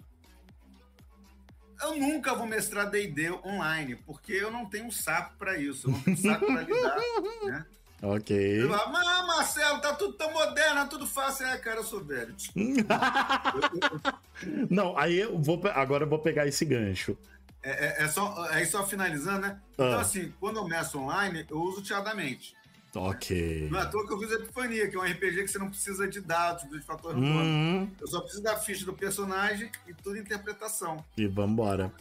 eu 1.83 1.97
nunca 1.97 2.35
vou 2.35 2.47
mestrar 2.47 2.91
D&D 2.91 3.31
online, 3.45 3.97
porque 3.97 4.33
eu 4.33 4.51
não 4.51 4.67
tenho 4.67 4.91
saco 4.93 5.37
para 5.39 5.59
isso, 5.59 5.89
eu 5.89 5.93
não 5.93 6.01
tenho 6.01 6.17
saco 6.17 6.47
para 6.47 6.63
lidar, 6.63 6.97
né? 7.45 7.67
Ok. 8.03 8.67
Mas 8.69 9.27
Marcelo, 9.27 9.81
tá 9.81 9.95
tudo 9.95 10.15
tão 10.15 10.33
moderno, 10.33 10.81
é 10.81 10.87
tudo 10.87 11.07
fácil. 11.07 11.47
É, 11.47 11.57
cara, 11.57 11.81
eu 11.81 11.85
sou 11.85 12.05
velho. 12.05 12.35
não, 14.71 14.97
aí 14.99 15.19
eu 15.19 15.39
vou, 15.39 15.61
agora 15.75 16.05
eu 16.05 16.09
vou 16.09 16.19
pegar 16.19 16.47
esse 16.47 16.65
gancho. 16.65 17.17
É, 17.63 18.03
é, 18.03 18.05
é 18.05 18.09
só, 18.09 18.47
aí 18.51 18.67
só 18.67 18.87
finalizando, 18.87 19.41
né? 19.41 19.61
Então, 19.73 19.99
ah. 19.99 20.01
assim, 20.01 20.33
quando 20.39 20.59
eu 20.59 20.69
meço 20.69 20.99
online, 20.99 21.47
eu 21.51 21.59
uso 21.59 21.83
teadamente. 21.83 22.55
Ok. 22.95 23.69
Não 23.71 23.79
é 23.79 23.83
à 23.83 23.87
toa 23.87 24.07
que 24.07 24.13
eu 24.13 24.19
fiz 24.19 24.33
a 24.33 24.35
Epifania, 24.37 24.89
que 24.89 24.97
é 24.97 24.99
um 24.99 25.03
RPG 25.03 25.43
que 25.43 25.49
você 25.49 25.59
não 25.59 25.69
precisa 25.69 26.09
de 26.09 26.21
dados, 26.21 26.69
de 26.71 26.81
fator 26.81 27.15
uhum. 27.15 27.91
Eu 28.01 28.07
só 28.07 28.21
preciso 28.21 28.43
da 28.43 28.57
ficha 28.57 28.87
do 28.87 28.95
personagem 28.95 29.71
e 29.87 29.93
toda 29.93 30.19
interpretação. 30.19 31.05
E 31.17 31.27
vambora. 31.27 31.93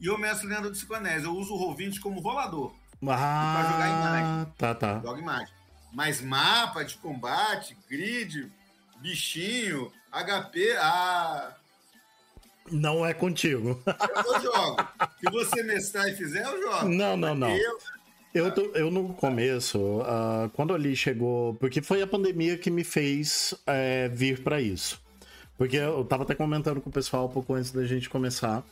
E 0.00 0.06
eu 0.06 0.16
meço 0.16 0.46
Lenda 0.46 0.62
do 0.62 0.70
Psiconese. 0.70 1.26
Eu 1.26 1.36
uso 1.36 1.54
o 1.54 1.58
Roll20 1.58 2.00
como 2.00 2.20
rolador. 2.20 2.74
Ah, 3.08 3.56
pra 3.56 3.72
jogar 3.72 3.88
imagem. 3.88 4.52
Tá, 4.58 4.74
tá. 4.74 5.00
Joga 5.02 5.20
imagem. 5.20 5.54
Mas 5.92 6.20
mapa 6.20 6.84
de 6.84 6.96
combate, 6.98 7.76
grid, 7.88 8.50
bichinho, 9.00 9.90
HP, 10.12 10.76
ah. 10.78 11.54
Não 12.70 13.04
é 13.04 13.12
contigo. 13.12 13.82
Eu 13.86 14.40
jogo. 14.42 14.76
Se 15.18 15.30
você 15.30 15.62
mestrar 15.62 16.08
e 16.08 16.14
fizer, 16.14 16.44
eu 16.44 16.62
jogo. 16.62 16.88
Não, 16.88 17.16
não, 17.16 17.34
não. 17.34 17.50
Eu, 17.50 17.78
eu, 18.32 18.54
tô, 18.54 18.62
eu 18.74 18.90
no 18.90 19.12
começo, 19.14 19.78
uh, 19.78 20.48
quando 20.52 20.72
ali 20.74 20.94
chegou. 20.94 21.54
Porque 21.54 21.82
foi 21.82 22.02
a 22.02 22.06
pandemia 22.06 22.56
que 22.56 22.70
me 22.70 22.84
fez 22.84 23.54
é, 23.66 24.08
vir 24.08 24.42
para 24.42 24.60
isso. 24.60 25.00
Porque 25.58 25.76
eu 25.76 26.04
tava 26.04 26.22
até 26.22 26.34
comentando 26.34 26.80
com 26.80 26.88
o 26.88 26.92
pessoal 26.92 27.26
um 27.26 27.30
pouco 27.30 27.54
antes 27.54 27.70
da 27.70 27.84
gente 27.84 28.08
começar, 28.08 28.62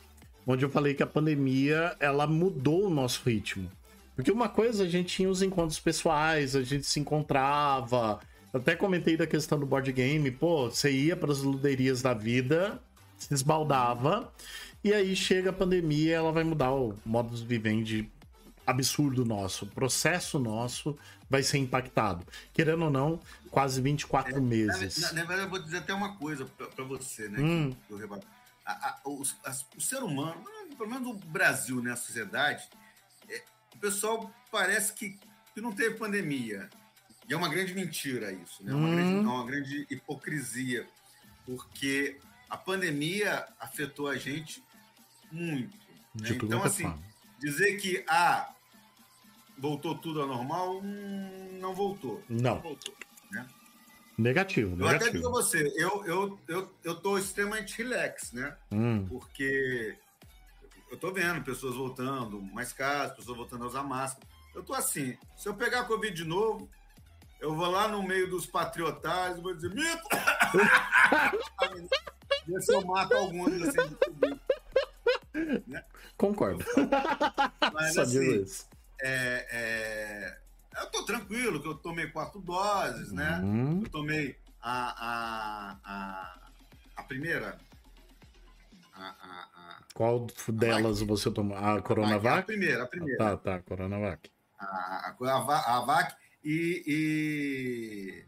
onde 0.47 0.63
eu 0.63 0.69
falei 0.69 0.93
que 0.93 1.03
a 1.03 1.07
pandemia 1.07 1.95
ela 1.99 2.25
mudou 2.25 2.85
o 2.85 2.89
nosso 2.89 3.21
ritmo. 3.23 3.69
Porque 4.19 4.33
uma 4.33 4.49
coisa, 4.49 4.83
a 4.83 4.87
gente 4.89 5.15
tinha 5.15 5.29
os 5.29 5.41
encontros 5.41 5.79
pessoais, 5.79 6.53
a 6.53 6.61
gente 6.61 6.85
se 6.85 6.99
encontrava. 6.99 8.19
Até 8.53 8.75
comentei 8.75 9.15
da 9.15 9.25
questão 9.25 9.57
do 9.57 9.65
board 9.65 9.89
game, 9.93 10.29
pô, 10.29 10.69
você 10.69 10.91
ia 10.91 11.15
para 11.15 11.31
as 11.31 11.39
luderias 11.39 12.01
da 12.01 12.13
vida, 12.13 12.81
se 13.17 13.33
esbaldava, 13.33 14.29
e 14.83 14.93
aí 14.93 15.15
chega 15.15 15.51
a 15.51 15.53
pandemia, 15.53 16.17
ela 16.17 16.33
vai 16.33 16.43
mudar 16.43 16.73
o 16.73 16.97
modus 17.05 17.39
vivendi 17.39 18.11
absurdo 18.67 19.23
nosso, 19.23 19.63
o 19.63 19.69
processo 19.69 20.37
nosso 20.37 20.97
vai 21.29 21.41
ser 21.41 21.59
impactado. 21.59 22.27
Querendo 22.51 22.83
ou 22.83 22.91
não, 22.91 23.21
quase 23.49 23.81
24 23.81 24.35
é, 24.35 24.41
meses. 24.41 25.13
Na, 25.13 25.23
verdade, 25.23 25.43
eu 25.43 25.49
vou 25.49 25.59
dizer 25.59 25.77
até 25.77 25.93
uma 25.93 26.17
coisa 26.17 26.45
para 26.75 26.83
você, 26.83 27.29
né? 27.29 27.39
Hum. 27.39 27.69
Que, 27.87 27.95
que 27.95 28.03
eu 28.03 28.21
a, 28.65 28.71
a, 28.71 28.99
o, 29.05 29.23
ser 29.79 30.03
humano, 30.03 30.43
pelo 30.77 30.89
menos 30.89 31.07
o 31.07 31.13
Brasil, 31.13 31.81
né, 31.81 31.93
a 31.93 31.95
sociedade, 31.95 32.67
o 33.75 33.79
pessoal 33.79 34.33
parece 34.51 34.93
que, 34.93 35.17
que 35.53 35.61
não 35.61 35.71
teve 35.71 35.95
pandemia. 35.95 36.69
E 37.27 37.33
é 37.33 37.37
uma 37.37 37.49
grande 37.49 37.73
mentira 37.73 38.31
isso, 38.31 38.63
né? 38.63 38.71
É 38.71 38.75
uma, 38.75 38.87
hum. 38.87 38.95
grande, 38.95 39.15
é 39.15 39.29
uma 39.29 39.45
grande 39.45 39.87
hipocrisia, 39.89 40.87
porque 41.45 42.17
a 42.49 42.57
pandemia 42.57 43.45
afetou 43.59 44.07
a 44.07 44.17
gente 44.17 44.63
muito. 45.31 45.77
Né? 46.15 46.29
Então, 46.31 46.63
assim, 46.63 46.83
forma. 46.83 47.03
dizer 47.39 47.77
que 47.77 48.03
ah, 48.07 48.51
voltou 49.57 49.95
tudo 49.95 50.21
ao 50.21 50.27
normal, 50.27 50.79
hum, 50.79 51.59
não 51.59 51.73
voltou. 51.73 52.23
Não. 52.27 52.55
não 52.55 52.61
voltou, 52.61 52.95
né? 53.31 53.47
Negativo, 54.17 54.75
negativo. 54.75 54.83
Eu 54.83 54.87
até 54.89 55.11
digo 55.11 55.27
a 55.27 55.31
você, 55.31 55.73
eu, 55.77 56.05
eu, 56.05 56.39
eu, 56.47 56.73
eu 56.83 56.95
tô 56.95 57.17
extremamente 57.17 57.77
relax, 57.77 58.33
né? 58.33 58.57
Hum. 58.71 59.05
Porque 59.07 59.95
eu 60.89 60.97
tô 60.97 61.11
vendo 61.11 61.43
pessoas 61.43 61.75
voltando, 61.75 62.41
mais 62.41 62.73
casos, 62.73 63.15
pessoas 63.15 63.37
voltando 63.37 63.63
a 63.63 63.67
usar 63.67 63.83
máscara. 63.83 64.27
Eu 64.53 64.63
tô 64.63 64.73
assim, 64.73 65.17
se 65.37 65.47
eu 65.47 65.53
pegar 65.53 65.85
Covid 65.85 66.13
de 66.13 66.25
novo, 66.25 66.69
eu 67.39 67.55
vou 67.55 67.69
lá 67.69 67.87
no 67.87 68.03
meio 68.03 68.29
dos 68.29 68.45
patriotários 68.45 69.37
e 69.37 69.41
vou 69.41 69.53
dizer, 69.53 69.73
mito! 69.73 70.03
Ver 72.47 72.61
se 72.61 72.73
eu 72.73 72.85
mato 72.85 73.13
alguns 73.13 73.61
assim 73.61 73.97
né? 75.67 75.83
Concordo. 76.17 76.63
Mas 77.73 77.93
Só 77.93 78.01
assim, 78.01 78.45
é, 79.01 79.47
é, 79.51 80.37
eu 80.81 80.87
tô 80.87 81.03
tranquilo, 81.05 81.61
que 81.61 81.67
eu 81.67 81.75
tomei 81.75 82.07
quatro 82.07 82.41
doses, 82.41 83.11
né? 83.11 83.39
Uhum. 83.43 83.81
Eu 83.83 83.89
tomei 83.89 84.37
a, 84.61 85.05
a, 85.07 85.77
a, 85.83 86.39
a 86.97 87.03
primeira. 87.03 87.57
A, 88.93 89.01
a, 89.01 89.58
Qual 89.93 90.27
delas 90.47 91.01
você 91.01 91.29
tomou? 91.31 91.57
A 91.57 91.81
Coronavac? 91.81 92.39
A 92.39 92.43
primeira, 92.43 92.83
a 92.83 92.87
primeira. 92.87 93.23
Ah, 93.23 93.37
tá, 93.37 93.37
tá, 93.37 93.59
Coronavac. 93.59 94.29
A, 94.57 95.15
a, 95.21 95.77
a 95.77 95.85
VAC 95.85 96.15
e, 96.43 96.83
e... 96.87 98.23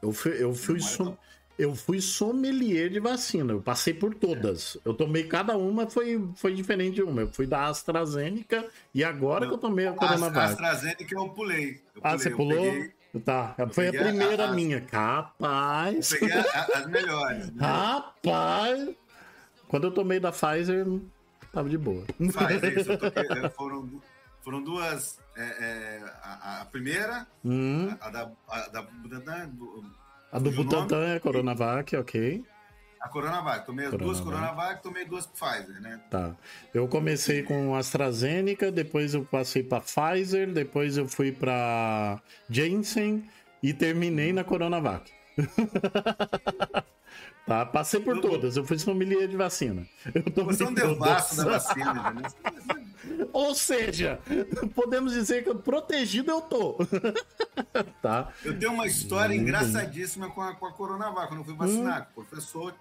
Eu 0.00 0.12
fui, 0.12 0.42
eu 0.42 0.54
fui, 0.54 0.80
so, 0.80 1.18
eu 1.58 1.74
fui 1.74 2.00
sommelier 2.00 2.88
de 2.88 3.00
vacina. 3.00 3.52
Eu 3.52 3.60
passei 3.60 3.92
por 3.92 4.14
todas. 4.14 4.78
Eu 4.84 4.94
tomei 4.94 5.24
cada 5.24 5.56
uma, 5.56 5.88
foi, 5.88 6.28
foi 6.36 6.54
diferente 6.54 6.96
de 6.96 7.02
uma. 7.02 7.22
Eu 7.22 7.32
fui 7.32 7.46
da 7.46 7.66
AstraZeneca 7.66 8.64
e 8.94 9.02
agora 9.02 9.40
Não, 9.40 9.48
que 9.48 9.54
eu 9.54 9.58
tomei 9.58 9.86
a 9.86 9.92
Coronavac. 9.92 10.38
A 10.38 10.44
AstraZeneca 10.44 11.14
eu 11.14 11.28
pulei. 11.30 11.82
Eu 11.96 12.00
ah, 12.04 12.16
você 12.16 12.30
pulou? 12.30 12.62
Peguei, 12.62 12.92
tá, 13.24 13.56
foi 13.72 13.88
a 13.88 13.92
primeira 13.92 14.44
a, 14.44 14.50
a, 14.50 14.52
minha. 14.52 14.80
Capaz. 14.82 16.12
Eu 16.12 16.20
peguei 16.20 16.38
a, 16.38 16.68
as 16.76 16.86
melhores. 16.86 17.50
Né? 17.50 17.66
Rapaz. 17.66 18.88
Quando 19.68 19.84
eu 19.84 19.90
tomei 19.90 20.18
da 20.18 20.32
Pfizer, 20.32 20.86
tava 21.52 21.68
de 21.68 21.78
boa. 21.78 22.04
Pfizer, 22.06 22.78
isso, 22.78 22.96
toquei, 22.98 23.50
foram, 23.50 24.02
foram 24.42 24.62
duas. 24.62 25.18
É, 25.36 25.42
é, 25.42 26.02
a, 26.22 26.66
primeira, 26.70 27.24
hum. 27.44 27.94
a, 28.00 28.10
da, 28.10 28.32
a 28.48 28.68
da 28.68 28.88
a 30.30 30.38
do 30.38 30.50
Butantan 30.50 31.04
é 31.04 31.16
a 31.16 31.20
Coronavac, 31.20 31.96
ok. 31.96 32.44
A 33.00 33.08
Coronavac. 33.08 33.64
Tomei 33.64 33.86
Coronavac. 33.86 34.04
duas 34.04 34.20
Coronavac, 34.20 34.82
tomei 34.82 35.04
duas 35.04 35.26
Pfizer, 35.26 35.80
né? 35.80 36.00
Tá. 36.10 36.34
Eu 36.74 36.86
comecei 36.88 37.42
com 37.42 37.74
AstraZeneca, 37.74 38.70
depois 38.70 39.14
eu 39.14 39.24
passei 39.24 39.62
para 39.62 39.80
Pfizer, 39.80 40.52
depois 40.52 40.96
eu 40.98 41.06
fui 41.06 41.32
para 41.32 42.20
Janssen 42.50 43.28
e 43.62 43.72
terminei 43.72 44.32
na 44.32 44.44
Coronavac. 44.44 45.17
Tá? 47.48 47.64
Passei 47.64 47.98
por 47.98 48.20
todas, 48.20 48.58
eu 48.58 48.64
fui 48.64 48.78
sommelier 48.78 49.26
de 49.26 49.34
vacina. 49.34 49.88
Eu 50.36 50.44
Você 50.44 50.64
é 50.64 50.66
um 50.66 50.74
devasso 50.74 51.34
da 51.34 51.44
vacina, 51.56 52.10
né? 52.10 52.22
Ou 53.32 53.54
seja, 53.54 54.20
podemos 54.74 55.14
dizer 55.14 55.44
que 55.44 55.54
protegido 55.54 56.30
eu 56.30 56.42
tô. 56.42 56.76
tá? 58.02 58.30
Eu 58.44 58.58
tenho 58.58 58.72
uma 58.72 58.86
história 58.86 59.34
hum. 59.34 59.40
engraçadíssima 59.40 60.28
com 60.28 60.42
a, 60.42 60.54
com 60.56 60.66
a 60.66 60.72
Coronavac, 60.74 61.28
quando 61.28 61.40
eu 61.40 61.44
fui 61.46 61.54
vacinar, 61.54 62.02
hum. 62.02 62.06
com 62.14 62.20
o 62.20 62.24
professor. 62.26 62.74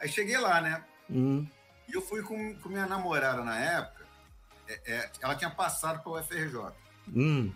Aí 0.00 0.08
cheguei 0.08 0.38
lá, 0.38 0.62
né? 0.62 0.82
Hum. 1.10 1.46
E 1.86 1.94
eu 1.94 2.00
fui 2.00 2.22
com, 2.22 2.54
com 2.56 2.70
minha 2.70 2.86
namorada 2.86 3.44
na 3.44 3.58
época, 3.58 4.06
é, 4.68 4.80
é, 4.86 5.10
ela 5.20 5.34
tinha 5.34 5.50
passado 5.50 6.02
para 6.02 6.12
o 6.12 6.22
FRJ. 6.22 6.72
Hum. 7.14 7.52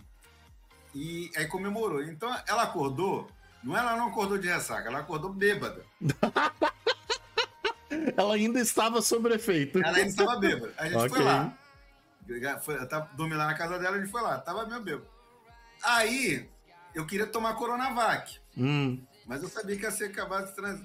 E 0.93 1.31
aí 1.35 1.47
comemorou. 1.47 2.03
Então 2.03 2.29
ela 2.47 2.61
acordou 2.61 3.27
não, 3.63 3.77
ela 3.77 3.95
não 3.95 4.07
acordou 4.07 4.37
de 4.37 4.47
ressaca, 4.47 4.89
ela 4.89 4.99
acordou 4.99 5.31
bêbada. 5.31 5.85
ela 8.15 8.35
ainda 8.35 8.59
estava 8.59 9.01
sob 9.01 9.33
efeito. 9.33 9.79
Ela 9.79 9.97
ainda 9.97 10.09
estava 10.09 10.37
bêbada. 10.37 10.73
A 10.77 10.85
gente 10.85 10.97
okay. 10.97 11.09
foi 11.09 11.23
lá. 11.23 11.57
Foi, 12.61 12.85
tava 12.87 13.09
dormindo 13.13 13.37
lá 13.37 13.47
na 13.47 13.53
casa 13.53 13.79
dela, 13.79 13.95
a 13.95 13.99
gente 13.99 14.11
foi 14.11 14.21
lá, 14.21 14.37
tava 14.39 14.65
meio 14.65 14.81
bêbado. 14.81 15.07
Aí, 15.83 16.49
eu 16.93 17.05
queria 17.05 17.27
tomar 17.27 17.53
Coronavac. 17.55 18.39
Hum. 18.57 19.01
Mas 19.25 19.43
eu 19.43 19.49
sabia 19.49 19.77
que 19.77 19.83
ia 19.83 19.91
ser 19.91 20.05
acabado 20.05 20.47
de 20.47 20.55
trans. 20.55 20.81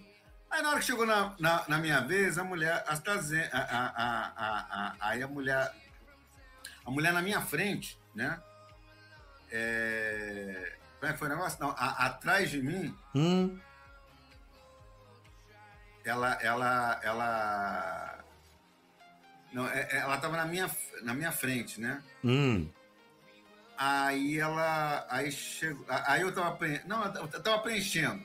Aí 0.51 0.61
na 0.61 0.71
hora 0.71 0.81
que 0.81 0.85
chegou 0.85 1.07
na, 1.07 1.35
na, 1.39 1.65
na 1.67 1.79
minha 1.79 2.01
vez, 2.01 2.37
a 2.37 2.45
mulher, 2.45 2.85
a, 2.87 2.93
a, 2.93 3.57
a, 3.57 4.33
a, 4.37 4.97
aí 5.01 5.23
a 5.23 5.29
mulher, 5.29 5.73
a 6.85 6.91
mulher 6.91 7.13
na 7.13 7.23
minha 7.23 7.41
frente, 7.41 7.99
né? 8.15 8.39
É... 9.51 10.77
Como 11.03 11.11
é 11.11 11.15
que 11.15 11.19
foi 11.19 11.27
o 11.27 11.31
negócio? 11.33 11.59
Não, 11.59 11.71
a, 11.71 12.07
atrás 12.07 12.49
de 12.49 12.63
mim, 12.63 12.97
hum. 13.13 13.59
ela, 16.05 16.39
ela, 16.41 17.01
ela, 17.03 18.19
não, 19.53 19.67
é, 19.67 19.81
é, 19.91 19.97
ela 19.97 20.15
estava 20.15 20.37
na 20.37 20.45
minha, 20.45 20.71
na 21.03 21.13
minha 21.13 21.33
frente, 21.33 21.81
né? 21.81 22.01
Hum. 22.23 22.69
Aí 23.77 24.39
ela, 24.39 25.05
aí 25.11 25.33
chegou, 25.33 25.85
aí 25.89 26.21
eu 26.21 26.29
estava 26.29 26.57
não, 26.87 27.05
eu 27.17 27.43
tava 27.43 27.59
preenchendo. 27.63 28.23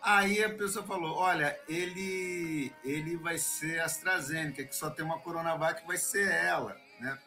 Aí 0.00 0.44
a 0.44 0.50
pessoa 0.50 0.86
falou: 0.86 1.16
Olha, 1.16 1.58
ele, 1.68 2.72
ele 2.84 3.16
vai 3.16 3.38
ser 3.38 3.80
AstraZeneca, 3.80 4.62
que 4.62 4.76
só 4.76 4.88
tem 4.88 5.04
uma 5.04 5.18
Coronavac, 5.18 5.84
vai 5.84 5.96
ser 5.96 6.30
ela, 6.30 6.76
né? 7.00 7.18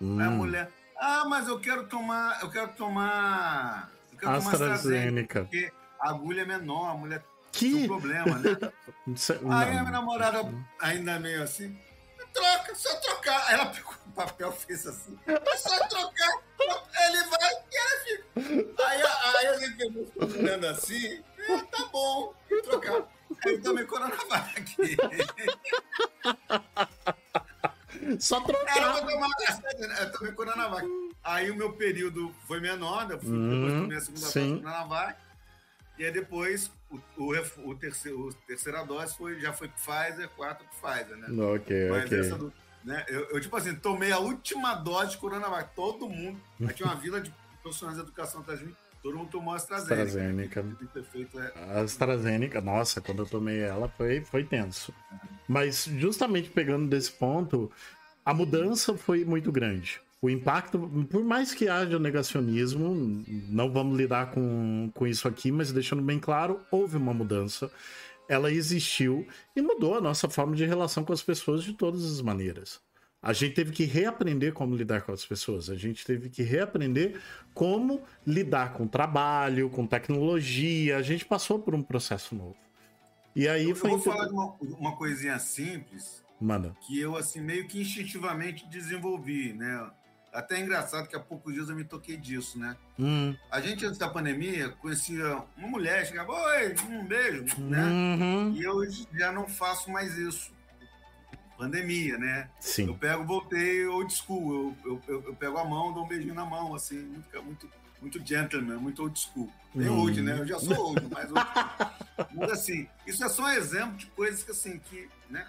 Hum. 0.00 0.20
Aí 0.20 0.26
a 0.28 0.30
mulher, 0.30 0.70
ah, 0.96 1.24
mas 1.24 1.48
eu 1.48 1.58
quero 1.58 1.88
tomar, 1.88 2.40
eu 2.40 2.48
quero 2.52 2.68
tomar, 2.74 3.97
quero 4.18 4.32
AstraZeneca. 4.32 5.42
porque 5.42 5.72
a 6.00 6.10
agulha 6.10 6.42
é 6.42 6.44
menor, 6.44 6.90
a 6.90 6.94
mulher 6.94 7.24
que 7.52 7.72
tem 7.72 7.84
um 7.84 7.86
problema, 7.86 8.38
né? 8.38 8.56
Aí 9.50 9.68
a 9.68 9.80
minha 9.80 9.90
namorada 9.90 10.44
ainda 10.80 11.18
meio 11.18 11.42
assim, 11.42 11.76
troca, 12.32 12.74
só 12.74 12.94
trocar. 13.00 13.52
Ela 13.52 13.66
pegou 13.66 13.94
o 14.06 14.10
papel, 14.10 14.52
fez 14.52 14.86
assim, 14.86 15.18
é 15.26 15.56
só 15.56 15.78
trocar, 15.88 16.42
ele 17.06 17.24
vai 17.24 17.52
e 17.70 17.76
ela 17.76 18.00
fica. 18.04 18.24
Aí, 18.84 19.02
aí 19.36 19.46
a 19.46 19.58
gente 19.58 20.08
olhando 20.16 20.66
assim, 20.66 21.22
ah, 21.50 21.64
tá 21.70 21.84
bom, 21.86 22.34
trocar. 22.64 23.02
Aí 23.44 23.54
eu 23.54 23.62
tomei 23.62 23.84
Coronavac. 23.84 24.76
Só 28.18 28.40
trocar. 28.40 28.74
Pra 28.74 29.00
tomar, 29.00 29.28
eu 30.00 30.12
tomei 30.12 30.32
Coronavac. 30.32 30.86
Aí 31.22 31.50
o 31.50 31.56
meu 31.56 31.72
período 31.72 32.34
foi 32.46 32.60
menor, 32.60 33.06
né? 33.06 33.14
Eu 33.14 33.20
fui, 33.20 33.30
hum, 33.30 33.50
depois 33.50 33.82
tomei 33.82 33.96
a 33.96 34.00
segunda 34.00 34.26
sim. 34.26 34.58
Coronavac. 34.58 35.20
E 35.98 36.04
aí 36.04 36.12
depois 36.12 36.70
o, 36.90 36.96
o, 37.16 37.70
o, 37.70 37.74
terceiro, 37.74 38.28
o 38.28 38.32
terceira 38.32 38.84
dose 38.84 39.16
foi, 39.16 39.40
já 39.40 39.52
foi 39.52 39.68
Pfizer, 39.68 40.28
quarta 40.30 40.64
Pfizer, 40.64 41.16
né? 41.16 41.44
Ok, 41.54 41.90
Mas 41.90 42.04
ok. 42.04 42.38
Do, 42.38 42.52
né, 42.84 43.04
eu, 43.08 43.28
eu, 43.30 43.40
tipo 43.40 43.56
assim, 43.56 43.74
tomei 43.74 44.12
a 44.12 44.18
última 44.18 44.74
dose 44.74 45.12
de 45.12 45.18
Coronavac. 45.18 45.74
Todo 45.74 46.08
mundo. 46.08 46.40
Aí 46.60 46.72
tinha 46.72 46.88
uma 46.88 46.96
vila 47.00 47.20
de 47.20 47.34
profissionais 47.62 47.98
de 47.98 48.04
educação 48.04 48.40
atrás 48.40 48.60
de 48.60 48.66
mim 48.66 48.76
Todo 49.02 49.16
mundo 49.16 49.30
tomou 49.30 49.54
a 49.54 49.56
AstraZeneca. 49.56 50.02
AstraZeneca. 50.02 50.64
É... 51.34 51.76
A 51.76 51.80
AstraZeneca, 51.80 52.60
nossa, 52.60 53.00
quando 53.00 53.22
eu 53.22 53.26
tomei 53.26 53.60
ela 53.60 53.88
foi, 53.88 54.20
foi 54.22 54.44
tenso. 54.44 54.92
Mas 55.46 55.84
justamente 55.84 56.50
pegando 56.50 56.88
desse 56.88 57.12
ponto, 57.12 57.70
a 58.28 58.34
mudança 58.34 58.94
foi 58.94 59.24
muito 59.24 59.50
grande. 59.50 60.02
O 60.20 60.28
impacto, 60.28 60.78
por 61.08 61.24
mais 61.24 61.54
que 61.54 61.66
haja 61.66 61.98
negacionismo, 61.98 63.24
não 63.48 63.72
vamos 63.72 63.96
lidar 63.96 64.32
com, 64.32 64.90
com 64.92 65.06
isso 65.06 65.26
aqui, 65.26 65.50
mas 65.50 65.72
deixando 65.72 66.02
bem 66.02 66.18
claro, 66.18 66.60
houve 66.70 66.98
uma 66.98 67.14
mudança. 67.14 67.70
Ela 68.28 68.52
existiu 68.52 69.26
e 69.56 69.62
mudou 69.62 69.94
a 69.94 70.00
nossa 70.02 70.28
forma 70.28 70.54
de 70.54 70.66
relação 70.66 71.04
com 71.04 71.12
as 71.14 71.22
pessoas 71.22 71.64
de 71.64 71.72
todas 71.72 72.04
as 72.04 72.20
maneiras. 72.20 72.78
A 73.22 73.32
gente 73.32 73.54
teve 73.54 73.72
que 73.72 73.84
reaprender 73.84 74.52
como 74.52 74.76
lidar 74.76 75.00
com 75.00 75.12
as 75.12 75.24
pessoas. 75.24 75.70
A 75.70 75.74
gente 75.74 76.04
teve 76.04 76.28
que 76.28 76.42
reaprender 76.42 77.18
como 77.54 78.02
lidar 78.26 78.74
com 78.74 78.86
trabalho, 78.86 79.70
com 79.70 79.86
tecnologia. 79.86 80.98
A 80.98 81.02
gente 81.02 81.24
passou 81.24 81.58
por 81.60 81.74
um 81.74 81.82
processo 81.82 82.34
novo. 82.34 82.58
E 83.34 83.48
aí 83.48 83.70
eu, 83.70 83.74
foi. 83.74 83.90
Eu 83.90 83.96
vou 83.96 84.12
falar 84.12 84.26
de 84.26 84.34
uma, 84.34 84.54
uma 84.78 84.96
coisinha 84.96 85.38
simples. 85.38 86.27
Manda. 86.40 86.76
Que 86.86 86.98
eu, 86.98 87.16
assim, 87.16 87.40
meio 87.40 87.66
que 87.66 87.80
instintivamente 87.80 88.66
desenvolvi, 88.68 89.52
né? 89.52 89.90
Até 90.32 90.56
é 90.56 90.60
engraçado 90.60 91.08
que 91.08 91.16
há 91.16 91.20
poucos 91.20 91.54
dias 91.54 91.68
eu 91.68 91.74
me 91.74 91.84
toquei 91.84 92.16
disso, 92.16 92.58
né? 92.58 92.76
Hum. 92.98 93.34
A 93.50 93.60
gente, 93.60 93.84
antes 93.84 93.98
da 93.98 94.08
pandemia, 94.08 94.68
conhecia 94.68 95.42
uma 95.56 95.68
mulher, 95.68 96.06
chegava, 96.06 96.32
oi, 96.32 96.74
um 96.90 97.04
beijo, 97.04 97.44
né? 97.58 97.84
Uhum. 97.84 98.52
E 98.54 98.62
eu 98.62 98.78
já 99.14 99.32
não 99.32 99.48
faço 99.48 99.90
mais 99.90 100.16
isso 100.16 100.52
pandemia, 101.58 102.16
né? 102.16 102.48
Sim. 102.60 102.86
Eu 102.86 102.94
pego, 102.94 103.24
voltei 103.24 103.84
old 103.86 104.14
school. 104.14 104.76
Eu, 104.84 105.02
eu, 105.08 105.24
eu, 105.26 105.34
pego 105.34 105.58
a 105.58 105.64
mão, 105.64 105.92
dou 105.92 106.04
um 106.04 106.08
beijinho 106.08 106.34
na 106.34 106.44
mão, 106.44 106.74
assim, 106.74 107.00
muito, 107.00 107.42
muito, 107.42 107.70
muito 108.00 108.26
gentleman, 108.26 108.78
muito 108.78 109.02
old 109.02 109.18
school. 109.18 109.52
Bem 109.74 109.88
hum. 109.88 109.98
old, 109.98 110.22
né? 110.22 110.38
Eu 110.38 110.46
já 110.46 110.58
sou 110.60 110.78
old, 110.78 111.08
mas 111.10 111.30
old 111.30 111.48
Mas 112.32 112.52
assim, 112.52 112.88
isso 113.04 113.24
é 113.24 113.28
só 113.28 113.42
um 113.42 113.50
exemplo 113.50 113.96
de 113.96 114.06
coisas 114.06 114.44
que, 114.44 114.52
assim, 114.52 114.78
que, 114.78 115.08
né? 115.28 115.46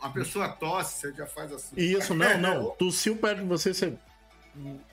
Uma 0.00 0.10
pessoa 0.12 0.48
tosse, 0.48 1.00
você 1.00 1.12
já 1.12 1.26
faz 1.26 1.52
assim. 1.52 1.74
Isso, 1.76 2.14
não, 2.14 2.38
não. 2.38 2.70
Tossiu 2.72 3.16
perto 3.16 3.40
de 3.40 3.46
você, 3.46 3.72
você. 3.72 3.94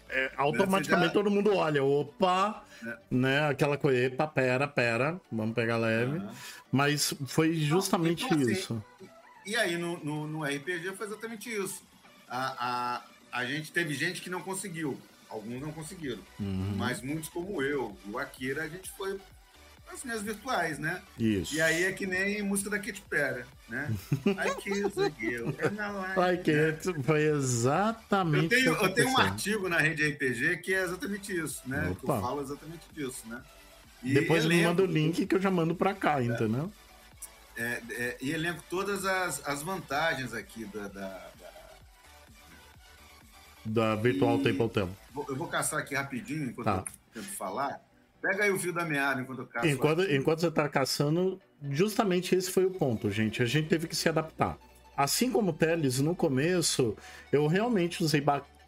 É, 0.09 0.31
automaticamente 0.37 1.07
já... 1.07 1.13
todo 1.13 1.31
mundo 1.31 1.55
olha, 1.55 1.83
opa, 1.83 2.63
é. 2.85 2.97
né? 3.09 3.47
Aquela 3.47 3.77
coisa, 3.77 3.97
epa, 4.05 4.27
pera, 4.27 4.67
pera, 4.67 5.19
vamos 5.31 5.55
pegar 5.55 5.77
leve. 5.77 6.17
Uhum. 6.17 6.29
Mas 6.71 7.13
foi 7.27 7.55
justamente 7.55 8.25
então, 8.25 8.37
então, 8.37 8.51
isso. 8.51 8.83
Assim, 8.99 9.09
e 9.45 9.55
aí 9.55 9.77
no, 9.77 9.97
no, 10.03 10.27
no, 10.27 10.43
RPG 10.43 10.93
foi 10.95 11.07
exatamente 11.07 11.49
isso. 11.49 11.83
A, 12.27 13.01
a, 13.31 13.39
a 13.39 13.45
gente 13.45 13.71
teve 13.71 13.93
gente 13.93 14.21
que 14.21 14.29
não 14.29 14.41
conseguiu. 14.41 14.99
Alguns 15.29 15.61
não 15.61 15.71
conseguiram. 15.71 16.21
Uhum. 16.39 16.75
Mas 16.77 17.01
muitos 17.01 17.29
como 17.29 17.61
eu, 17.61 17.97
o 18.07 18.17
Akira, 18.17 18.63
a 18.63 18.69
gente 18.69 18.91
foi 18.91 19.19
as 19.93 20.03
minhas 20.03 20.21
virtuais, 20.21 20.79
né? 20.79 21.01
Isso. 21.17 21.55
E 21.55 21.61
aí 21.61 21.83
é 21.83 21.91
que 21.91 22.05
nem 22.05 22.41
música 22.41 22.69
da 22.69 22.79
Katy 22.79 23.01
Perry, 23.09 23.45
né? 23.69 23.93
I 24.25 24.55
kiss 24.61 24.99
a 24.99 25.09
girl. 25.19 25.49
Ai, 26.17 26.37
que 26.37 26.73
foi 27.03 27.23
exatamente. 27.23 28.55
Eu 28.55 28.75
tenho, 28.75 28.85
eu 28.85 28.93
tenho 28.93 29.09
um 29.09 29.17
artigo 29.17 29.69
na 29.69 29.77
rede 29.77 30.07
RPG 30.07 30.57
que 30.57 30.73
é 30.73 30.83
exatamente 30.83 31.35
isso, 31.35 31.61
né? 31.65 31.89
Opa. 31.91 31.99
Que 31.99 32.05
eu 32.05 32.21
falo 32.21 32.41
exatamente 32.41 32.83
disso, 32.93 33.23
né? 33.27 33.41
E 34.03 34.13
Depois 34.13 34.45
me 34.45 34.61
manda 34.61 34.83
o 34.83 34.85
link 34.85 35.25
que 35.25 35.35
eu 35.35 35.41
já 35.41 35.49
mando 35.49 35.73
pra 35.73 35.93
cá, 35.93 36.21
é. 36.21 36.25
entendeu? 36.25 36.71
É, 37.55 37.81
é, 37.91 38.17
e 38.19 38.31
elenco 38.31 38.63
todas 38.69 39.05
as, 39.05 39.47
as 39.47 39.61
vantagens 39.61 40.33
aqui 40.33 40.65
da. 40.65 40.87
da, 40.87 41.29
da... 41.39 41.51
da 43.65 43.95
Virtual 43.95 44.39
e... 44.39 44.43
Table 44.43 44.89
Eu 45.29 45.35
vou 45.35 45.47
caçar 45.47 45.79
aqui 45.79 45.95
rapidinho 45.95 46.49
enquanto 46.49 46.65
tá. 46.65 46.83
eu 47.15 47.21
tento 47.21 47.37
falar. 47.37 47.79
Pega 48.23 48.45
aí 48.45 48.51
o 48.51 48.57
fio 48.57 48.71
da 48.71 48.85
meada 48.85 49.21
enquanto 49.21 49.39
eu 49.39 49.47
caço. 49.47 49.67
Enquanto, 49.67 50.01
enquanto 50.03 50.39
você 50.39 50.47
está 50.47 50.69
caçando, 50.69 51.41
justamente 51.69 52.33
esse 52.33 52.49
foi 52.49 52.63
o 52.63 52.71
ponto, 52.71 53.11
gente. 53.11 53.43
A 53.43 53.45
gente 53.45 53.67
teve 53.67 53.85
que 53.85 53.95
se 53.97 54.07
adaptar. 54.07 54.57
Assim 54.95 55.29
como 55.29 55.51
o 55.51 55.53
Teles, 55.53 55.99
no 55.99 56.15
começo, 56.15 56.95
eu 57.33 57.47
realmente 57.47 58.01
usei 58.01 58.23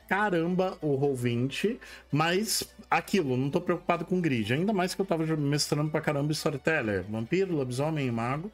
caramba 0.09 0.77
o 0.81 0.99
Roll20, 0.99 1.77
mas 2.11 2.69
aquilo, 2.91 3.37
não 3.37 3.49
tô 3.49 3.61
preocupado 3.61 4.03
com 4.03 4.19
grid. 4.19 4.53
Ainda 4.53 4.73
mais 4.73 4.93
que 4.93 4.99
eu 4.99 5.05
tava 5.05 5.25
mestrando 5.37 5.89
pra 5.89 6.01
caramba 6.01 6.33
Storyteller, 6.33 7.05
Vampiro, 7.09 7.55
Lobisomem 7.55 8.07
e 8.07 8.11
Mago. 8.11 8.51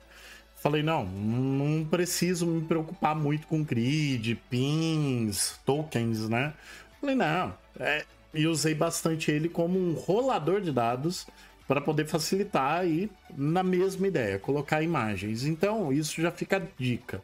Falei, 0.58 0.84
não, 0.84 1.04
não 1.04 1.84
preciso 1.84 2.46
me 2.46 2.62
preocupar 2.62 3.16
muito 3.16 3.48
com 3.48 3.64
grid, 3.64 4.36
pins, 4.52 5.60
tokens, 5.66 6.30
né? 6.30 6.54
Falei, 7.00 7.16
não, 7.16 7.58
é, 7.80 8.06
e 8.34 8.48
usei 8.48 8.74
bastante 8.74 9.32
ele 9.32 9.50
como 9.50 9.78
um 9.80 9.94
rolador 9.94 10.62
de 10.62 10.72
dados 10.72 11.28
para 11.68 11.82
poder 11.82 12.06
facilitar 12.06 12.82
aí 12.82 13.10
na 13.36 13.64
mesma 13.64 14.08
ideia, 14.08 14.40
colocar 14.40 14.82
imagens. 14.82 15.46
Então, 15.46 15.92
isso 15.92 16.22
já 16.22 16.32
fica 16.32 16.68
dica. 16.78 17.22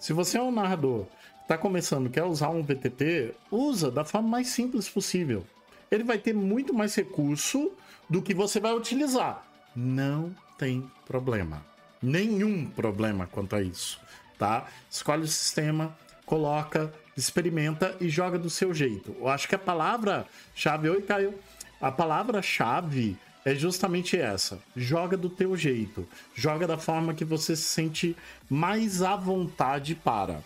Se 0.00 0.12
você 0.12 0.38
é 0.38 0.42
um 0.42 0.52
narrador 0.52 1.04
que 1.04 1.42
está 1.42 1.58
começando, 1.58 2.10
quer 2.10 2.24
usar 2.24 2.50
um 2.50 2.62
VTT, 2.62 3.34
usa 3.50 3.90
da 3.90 4.04
forma 4.04 4.28
mais 4.28 4.48
simples 4.48 4.88
possível. 4.88 5.44
Ele 5.90 6.04
vai 6.04 6.18
ter 6.18 6.32
muito 6.32 6.72
mais 6.72 6.94
recurso 6.94 7.72
do 8.08 8.22
que 8.22 8.34
você 8.34 8.60
vai 8.60 8.72
utilizar. 8.74 9.46
Não 9.74 10.34
tem 10.58 10.88
problema 11.06 11.72
nenhum 12.02 12.66
problema 12.66 13.28
quanto 13.30 13.54
a 13.54 13.62
isso, 13.62 14.00
tá? 14.38 14.66
Escolhe 14.90 15.22
o 15.22 15.28
sistema, 15.28 15.96
coloca, 16.32 16.90
experimenta 17.14 17.94
e 18.00 18.08
joga 18.08 18.38
do 18.38 18.48
seu 18.48 18.72
jeito. 18.72 19.14
Eu 19.20 19.28
acho 19.28 19.46
que 19.46 19.54
a 19.54 19.58
palavra-chave, 19.58 20.88
oi 20.88 21.02
Caio, 21.02 21.34
a 21.78 21.92
palavra-chave 21.92 23.18
é 23.44 23.54
justamente 23.54 24.18
essa. 24.18 24.58
Joga 24.74 25.14
do 25.14 25.28
teu 25.28 25.54
jeito. 25.54 26.08
Joga 26.34 26.66
da 26.66 26.78
forma 26.78 27.12
que 27.12 27.22
você 27.22 27.54
se 27.54 27.64
sente 27.64 28.16
mais 28.48 29.02
à 29.02 29.14
vontade 29.14 29.94
para. 29.94 30.42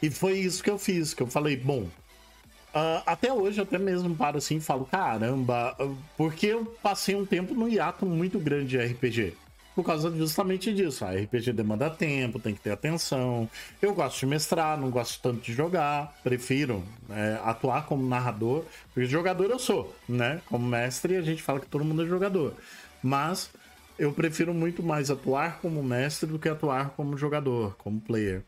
E 0.00 0.08
foi 0.08 0.38
isso 0.38 0.64
que 0.64 0.70
eu 0.70 0.78
fiz, 0.78 1.12
que 1.12 1.22
eu 1.22 1.26
falei, 1.26 1.56
bom, 1.56 1.86
Uh, 2.74 3.04
até 3.04 3.30
hoje, 3.30 3.60
até 3.60 3.76
mesmo 3.76 4.16
paro 4.16 4.38
assim 4.38 4.56
e 4.56 4.60
falo, 4.60 4.86
caramba, 4.86 5.76
porque 6.16 6.46
eu 6.46 6.64
passei 6.82 7.14
um 7.14 7.26
tempo 7.26 7.52
no 7.52 7.68
hiato 7.68 8.06
muito 8.06 8.38
grande 8.38 8.68
de 8.68 8.78
RPG 8.78 9.34
por 9.74 9.84
causa 9.84 10.10
justamente 10.10 10.72
disso. 10.72 11.04
A 11.04 11.12
RPG 11.12 11.52
demanda 11.52 11.88
tempo, 11.90 12.38
tem 12.38 12.54
que 12.54 12.60
ter 12.60 12.70
atenção. 12.70 13.48
Eu 13.80 13.94
gosto 13.94 14.20
de 14.20 14.26
mestrar, 14.26 14.78
não 14.78 14.90
gosto 14.90 15.20
tanto 15.20 15.40
de 15.40 15.52
jogar. 15.52 16.14
Prefiro 16.22 16.82
é, 17.10 17.40
atuar 17.44 17.86
como 17.86 18.06
narrador, 18.06 18.64
porque 18.92 19.08
jogador 19.08 19.50
eu 19.50 19.58
sou, 19.58 19.94
né? 20.08 20.40
Como 20.46 20.66
mestre, 20.66 21.16
a 21.16 21.22
gente 21.22 21.42
fala 21.42 21.60
que 21.60 21.66
todo 21.66 21.84
mundo 21.84 22.02
é 22.02 22.06
jogador. 22.06 22.54
Mas 23.02 23.50
eu 23.98 24.12
prefiro 24.12 24.54
muito 24.54 24.82
mais 24.82 25.10
atuar 25.10 25.60
como 25.60 25.82
mestre 25.82 26.28
do 26.28 26.38
que 26.38 26.48
atuar 26.48 26.90
como 26.90 27.16
jogador, 27.16 27.76
como 27.76 28.00
player. 28.00 28.44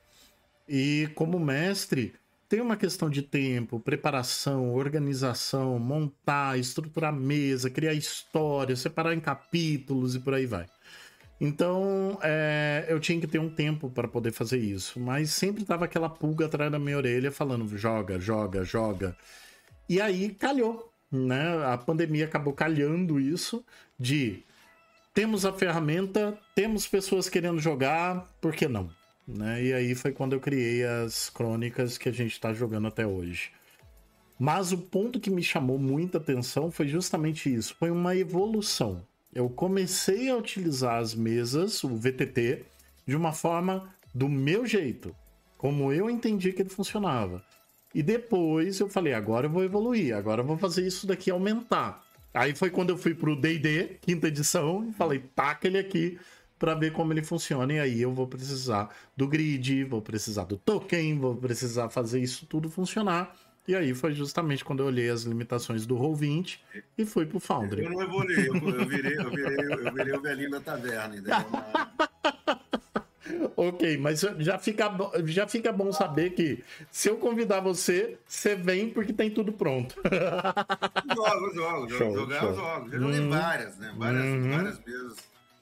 E 0.68 1.08
como 1.14 1.38
mestre, 1.38 2.14
tem 2.48 2.60
uma 2.60 2.76
questão 2.76 3.10
de 3.10 3.22
tempo, 3.22 3.80
preparação, 3.80 4.74
organização, 4.74 5.78
montar, 5.78 6.58
estruturar 6.58 7.12
mesa, 7.12 7.68
criar 7.70 7.94
história, 7.94 8.76
separar 8.76 9.14
em 9.14 9.20
capítulos 9.20 10.14
e 10.14 10.20
por 10.20 10.34
aí 10.34 10.46
vai. 10.46 10.66
Então, 11.44 12.18
é, 12.22 12.86
eu 12.88 12.98
tinha 12.98 13.20
que 13.20 13.26
ter 13.26 13.38
um 13.38 13.50
tempo 13.50 13.90
para 13.90 14.08
poder 14.08 14.32
fazer 14.32 14.56
isso, 14.56 14.98
mas 14.98 15.28
sempre 15.28 15.62
tava 15.62 15.84
aquela 15.84 16.08
pulga 16.08 16.46
atrás 16.46 16.72
da 16.72 16.78
minha 16.78 16.96
orelha 16.96 17.30
falando: 17.30 17.68
joga, 17.76 18.18
joga, 18.18 18.64
joga. 18.64 19.14
E 19.86 20.00
aí 20.00 20.30
calhou, 20.30 20.90
né? 21.12 21.62
A 21.66 21.76
pandemia 21.76 22.24
acabou 22.24 22.54
calhando 22.54 23.20
isso 23.20 23.62
de 24.00 24.42
temos 25.12 25.44
a 25.44 25.52
ferramenta, 25.52 26.38
temos 26.54 26.86
pessoas 26.86 27.28
querendo 27.28 27.58
jogar, 27.58 28.26
por 28.40 28.54
que 28.54 28.66
não? 28.66 28.88
Né? 29.28 29.64
E 29.64 29.72
aí 29.74 29.94
foi 29.94 30.12
quando 30.12 30.32
eu 30.32 30.40
criei 30.40 30.82
as 30.82 31.28
crônicas 31.28 31.98
que 31.98 32.08
a 32.08 32.12
gente 32.12 32.32
está 32.32 32.54
jogando 32.54 32.88
até 32.88 33.06
hoje. 33.06 33.52
Mas 34.38 34.72
o 34.72 34.78
ponto 34.78 35.20
que 35.20 35.28
me 35.28 35.42
chamou 35.42 35.78
muita 35.78 36.16
atenção 36.16 36.70
foi 36.70 36.88
justamente 36.88 37.54
isso: 37.54 37.76
foi 37.78 37.90
uma 37.90 38.16
evolução. 38.16 39.06
Eu 39.34 39.50
comecei 39.50 40.30
a 40.30 40.36
utilizar 40.36 40.98
as 40.98 41.12
mesas, 41.12 41.82
o 41.82 41.88
VTT, 41.88 42.64
de 43.04 43.16
uma 43.16 43.32
forma 43.32 43.92
do 44.14 44.28
meu 44.28 44.64
jeito, 44.64 45.14
como 45.58 45.92
eu 45.92 46.08
entendi 46.08 46.52
que 46.52 46.62
ele 46.62 46.68
funcionava. 46.68 47.44
E 47.92 48.00
depois 48.00 48.78
eu 48.78 48.88
falei, 48.88 49.12
agora 49.12 49.46
eu 49.46 49.50
vou 49.50 49.64
evoluir, 49.64 50.14
agora 50.14 50.42
eu 50.42 50.46
vou 50.46 50.56
fazer 50.56 50.86
isso 50.86 51.04
daqui 51.04 51.32
aumentar. 51.32 52.04
Aí 52.32 52.54
foi 52.54 52.70
quando 52.70 52.90
eu 52.90 52.96
fui 52.96 53.12
pro 53.12 53.34
D&D, 53.34 53.98
quinta 54.00 54.28
edição, 54.28 54.88
e 54.88 54.92
falei, 54.92 55.18
taca 55.34 55.66
ele 55.66 55.78
aqui 55.78 56.16
para 56.56 56.74
ver 56.74 56.92
como 56.92 57.12
ele 57.12 57.22
funciona. 57.22 57.72
E 57.72 57.80
aí 57.80 58.02
eu 58.02 58.12
vou 58.12 58.28
precisar 58.28 58.88
do 59.16 59.26
grid, 59.26 59.84
vou 59.84 60.00
precisar 60.00 60.44
do 60.44 60.56
token, 60.56 61.18
vou 61.18 61.34
precisar 61.36 61.88
fazer 61.88 62.20
isso 62.20 62.46
tudo 62.46 62.70
funcionar. 62.70 63.34
E 63.66 63.74
aí 63.74 63.94
foi 63.94 64.12
justamente 64.12 64.62
quando 64.62 64.80
eu 64.80 64.86
olhei 64.86 65.08
as 65.08 65.22
limitações 65.22 65.86
do 65.86 65.96
Roll20 65.96 66.58
e 66.98 67.06
fui 67.06 67.24
pro 67.24 67.40
Foundry. 67.40 67.84
Eu 67.84 67.90
não 67.90 68.02
evoluí, 68.02 68.46
eu, 68.46 68.54
eu, 68.54 68.86
virei, 68.86 69.16
eu, 69.16 69.30
virei, 69.30 69.86
eu 69.86 69.94
virei 69.94 70.14
o 70.14 70.20
velhinho 70.20 70.50
da 70.50 70.60
taverna. 70.60 71.14
ok, 73.56 73.96
mas 73.96 74.20
já 74.38 74.58
fica, 74.58 74.90
já 75.24 75.48
fica 75.48 75.72
bom 75.72 75.90
saber 75.92 76.30
que 76.30 76.62
se 76.90 77.08
eu 77.08 77.16
convidar 77.16 77.60
você, 77.60 78.18
você 78.26 78.54
vem 78.54 78.90
porque 78.90 79.14
tem 79.14 79.30
tudo 79.30 79.50
pronto. 79.50 79.94
jogo, 81.14 81.54
jogo, 81.54 81.90
show, 81.90 82.14
jogar 82.14 82.40
show. 82.40 82.50
eu 82.50 82.56
jogo. 82.56 82.90
Já 82.90 82.98
joguei 82.98 83.20
hum, 83.20 83.30
várias, 83.30 83.78
né? 83.78 83.94
Várias, 83.96 84.24
uhum. 84.24 84.50
várias 84.50 84.78
vezes, 84.80 85.16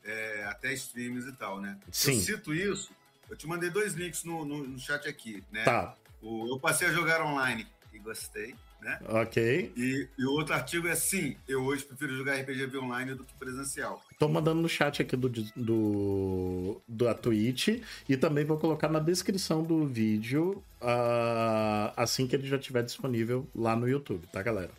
é, 0.05 0.45
até 0.47 0.73
streams 0.73 1.29
e 1.29 1.33
tal, 1.35 1.61
né? 1.61 1.79
Sim. 1.93 2.17
Eu 2.17 2.21
cito 2.21 2.53
isso, 2.53 2.91
eu 3.31 3.37
te 3.37 3.47
mandei 3.47 3.71
dois 3.71 3.95
links 3.95 4.25
no, 4.25 4.45
no, 4.45 4.67
no 4.67 4.79
chat 4.81 5.09
aqui, 5.09 5.45
né? 5.53 5.63
Tá. 5.63 5.95
O, 6.21 6.49
eu 6.49 6.59
passei 6.59 6.89
a 6.89 6.93
jogar 6.93 7.25
online 7.25 7.65
e 7.93 7.99
gostei 7.99 8.55
né? 8.83 8.99
Ok. 9.09 9.73
E, 9.77 10.09
e, 10.19 10.25
o 10.25 10.33
outro 10.33 10.55
artigo 10.55 10.89
é 10.89 10.95
sim, 10.95 11.37
eu 11.49 11.63
hoje 11.63 11.85
prefiro 11.85 12.17
jogar 12.17 12.35
RPG 12.41 12.77
online 12.77 13.15
do 13.15 13.25
que 13.25 13.33
presencial. 13.35 14.03
Tô 14.19 14.29
mandando 14.29 14.61
no 14.61 14.69
chat 14.69 15.01
aqui 15.01 15.17
do, 15.17 15.29
do, 15.29 16.83
do 16.87 17.15
Twitch 17.15 17.81
e 18.09 18.17
também 18.17 18.45
vou 18.45 18.59
colocar 18.59 18.89
na 18.89 18.99
descrição 18.99 19.63
do 19.63 19.87
vídeo 19.87 20.63
uh, 20.81 21.93
assim 21.97 22.27
que 22.27 22.35
ele 22.35 22.47
já 22.47 22.57
estiver 22.57 22.83
disponível 22.83 23.49
lá 23.55 23.77
no 23.77 23.89
YouTube, 23.89 24.27
tá, 24.33 24.43
galera? 24.43 24.71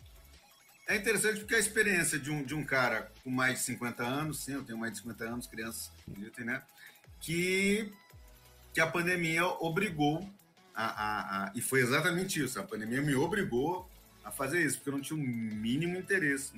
É 0.86 0.96
interessante 0.96 1.40
porque 1.40 1.54
a 1.54 1.58
experiência 1.58 2.18
de 2.18 2.30
um, 2.30 2.42
de 2.42 2.54
um 2.54 2.62
cara 2.62 3.10
com 3.22 3.30
mais 3.30 3.60
de 3.60 3.64
50 3.64 4.02
anos, 4.04 4.44
sim, 4.44 4.52
eu 4.52 4.62
tenho 4.62 4.78
mais 4.78 4.92
de 4.92 4.98
50 4.98 5.24
anos, 5.24 5.46
crianças, 5.46 5.90
né? 6.38 6.62
Que, 7.20 7.90
que 8.74 8.82
a 8.82 8.86
pandemia 8.86 9.46
obrigou 9.46 10.28
a, 10.74 10.84
a, 10.84 11.44
a, 11.44 11.52
e 11.54 11.60
foi 11.60 11.80
exatamente 11.80 12.42
isso. 12.42 12.58
A 12.58 12.64
pandemia 12.64 13.00
me 13.00 13.14
obrigou 13.14 13.88
a 14.24 14.30
fazer 14.30 14.64
isso, 14.64 14.78
porque 14.78 14.90
eu 14.90 14.94
não 14.94 15.00
tinha 15.00 15.18
o 15.18 15.22
mínimo 15.22 15.96
interesse. 15.98 16.52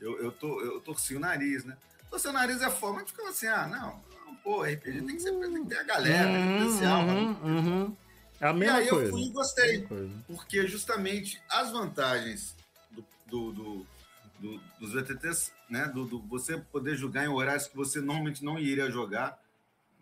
Eu, 0.00 0.18
eu, 0.20 0.30
tô, 0.30 0.60
eu 0.60 0.80
torci 0.80 1.16
o 1.16 1.20
nariz, 1.20 1.64
né? 1.64 1.76
Torcer 2.10 2.30
o 2.30 2.34
nariz 2.34 2.60
é 2.62 2.70
forma 2.70 3.02
de 3.02 3.10
ficar 3.10 3.28
assim, 3.28 3.46
ah, 3.46 3.66
não, 3.66 4.00
não, 4.26 4.34
pô, 4.36 4.62
RPG 4.62 5.02
tem 5.02 5.16
que, 5.16 5.20
ser, 5.20 5.32
tem 5.32 5.64
que 5.64 5.68
ter 5.68 5.78
a 5.78 5.82
galera, 5.82 6.28
uhum, 6.28 6.58
potencial. 6.58 7.02
Uhum, 7.06 7.36
uhum. 7.42 7.96
É 8.40 8.46
a 8.48 8.52
mesma 8.52 8.78
e 8.78 8.82
aí 8.82 8.88
coisa. 8.88 9.06
eu 9.06 9.10
fui 9.10 9.22
e 9.22 9.30
gostei, 9.30 9.88
porque 10.26 10.66
justamente 10.66 11.42
as 11.48 11.70
vantagens 11.70 12.54
do, 12.90 13.04
do, 13.26 13.52
do, 13.52 13.86
do 14.38 14.60
dos 14.78 14.92
VTTs, 14.92 15.52
né, 15.68 15.86
do, 15.86 16.04
do, 16.04 16.20
você 16.20 16.58
poder 16.58 16.96
jogar 16.96 17.24
em 17.24 17.28
horários 17.28 17.66
que 17.66 17.76
você 17.76 18.00
normalmente 18.00 18.44
não 18.44 18.58
iria 18.58 18.90
jogar, 18.90 19.40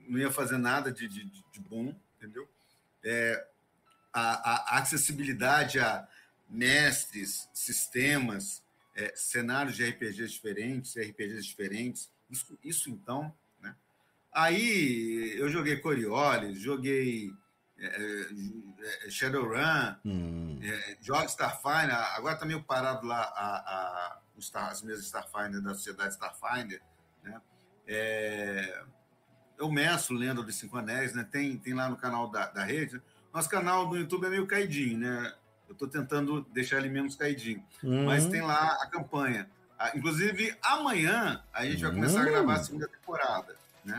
não 0.08 0.18
ia 0.18 0.30
fazer 0.30 0.58
nada 0.58 0.90
de, 0.90 1.06
de, 1.06 1.24
de 1.24 1.60
bom, 1.60 1.94
entendeu? 2.16 2.48
É, 3.04 3.46
a, 4.12 4.76
a 4.76 4.78
acessibilidade 4.80 5.80
a 5.80 6.06
mestres, 6.48 7.48
sistemas, 7.54 8.62
é, 8.94 9.12
cenários 9.16 9.76
de 9.76 9.84
RPGs 9.84 10.28
diferentes, 10.32 10.96
RPGs 10.96 11.44
diferentes. 11.44 12.12
Isso, 12.30 12.58
isso 12.62 12.90
então, 12.90 13.34
né? 13.60 13.74
Aí 14.32 15.34
eu 15.36 15.48
joguei 15.48 15.78
Coriolis, 15.78 16.60
joguei 16.60 17.32
é, 17.78 17.86
é, 17.86 19.06
é 19.06 19.10
Shadowrun, 19.10 19.96
hum. 20.04 20.60
é, 20.62 20.96
jogo 21.00 21.24
Starfinder. 21.24 21.96
Agora 22.16 22.34
está 22.34 22.46
meio 22.46 22.62
parado 22.62 23.06
lá 23.06 23.22
a, 23.22 23.56
a, 23.56 24.22
Star, 24.40 24.70
as 24.70 24.82
mesas 24.82 25.04
Starfinder 25.06 25.60
da 25.62 25.74
sociedade 25.74 26.14
Starfinder, 26.14 26.82
né? 27.22 27.40
É, 27.86 28.84
eu 29.62 29.70
meço 29.70 30.12
Lenda 30.12 30.42
dos 30.42 30.56
Cinco 30.56 30.76
Anéis, 30.76 31.14
né? 31.14 31.24
Tem, 31.30 31.56
tem 31.56 31.72
lá 31.72 31.88
no 31.88 31.96
canal 31.96 32.28
da, 32.28 32.46
da 32.48 32.64
rede. 32.64 33.00
Nosso 33.32 33.48
canal 33.48 33.88
do 33.88 33.96
YouTube 33.96 34.26
é 34.26 34.30
meio 34.30 34.46
caidinho, 34.46 34.98
né? 34.98 35.32
Eu 35.68 35.72
estou 35.72 35.86
tentando 35.86 36.42
deixar 36.52 36.78
ele 36.78 36.88
menos 36.88 37.14
caidinho. 37.14 37.64
Uhum. 37.82 38.04
Mas 38.06 38.26
tem 38.26 38.42
lá 38.42 38.76
a 38.82 38.86
campanha. 38.88 39.48
Ah, 39.78 39.92
inclusive, 39.94 40.54
amanhã 40.62 41.42
a 41.52 41.64
gente 41.64 41.80
vai 41.80 41.92
começar 41.92 42.22
a 42.22 42.24
gravar 42.24 42.54
a 42.54 42.58
uhum. 42.58 42.64
segunda 42.64 42.88
temporada. 42.88 43.56
Né? 43.84 43.98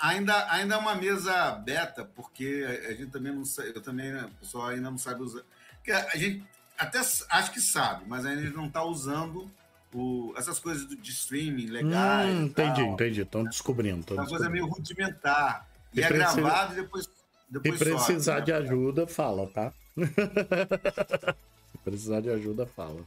Ainda, 0.00 0.50
ainda 0.50 0.74
é 0.74 0.78
uma 0.78 0.94
mesa 0.94 1.52
beta, 1.52 2.04
porque 2.04 2.66
a 2.88 2.92
gente 2.92 3.10
também 3.10 3.32
não 3.32 3.44
sabe, 3.44 3.72
eu 3.74 3.82
também, 3.82 4.12
né, 4.12 4.24
o 4.24 4.40
pessoal 4.40 4.68
ainda 4.68 4.90
não 4.90 4.98
sabe 4.98 5.22
usar. 5.22 5.42
Porque 5.74 5.92
a 5.92 6.16
gente 6.16 6.42
até 6.76 6.98
acho 6.98 7.52
que 7.52 7.60
sabe, 7.60 8.04
mas 8.08 8.24
ainda 8.24 8.50
não 8.50 8.66
está 8.66 8.82
usando 8.82 9.48
o, 9.96 10.34
essas 10.36 10.58
coisas 10.58 10.86
de 10.86 11.10
streaming 11.10 11.66
legais. 11.66 12.34
Hum, 12.34 12.44
entendi, 12.44 12.82
tal, 12.82 12.92
entendi. 12.92 13.20
Estão 13.22 13.44
descobrindo. 13.44 13.96
Uma 13.96 14.02
descobrindo. 14.02 14.28
coisa 14.28 14.50
meio 14.50 14.66
rudimentar. 14.66 15.66
E, 15.94 16.00
e 16.00 16.02
é 16.02 16.08
precisa... 16.08 16.40
gravado 16.40 16.72
e 16.74 16.76
depois. 16.76 17.08
depois 17.48 17.78
Se 17.78 17.84
precisar 17.84 18.34
sobe, 18.34 18.38
né? 18.38 18.44
de 18.44 18.52
ajuda, 18.52 19.06
fala, 19.06 19.46
tá? 19.48 19.72
Se 19.96 21.78
precisar 21.82 22.20
de 22.20 22.28
ajuda, 22.28 22.66
fala. 22.66 23.00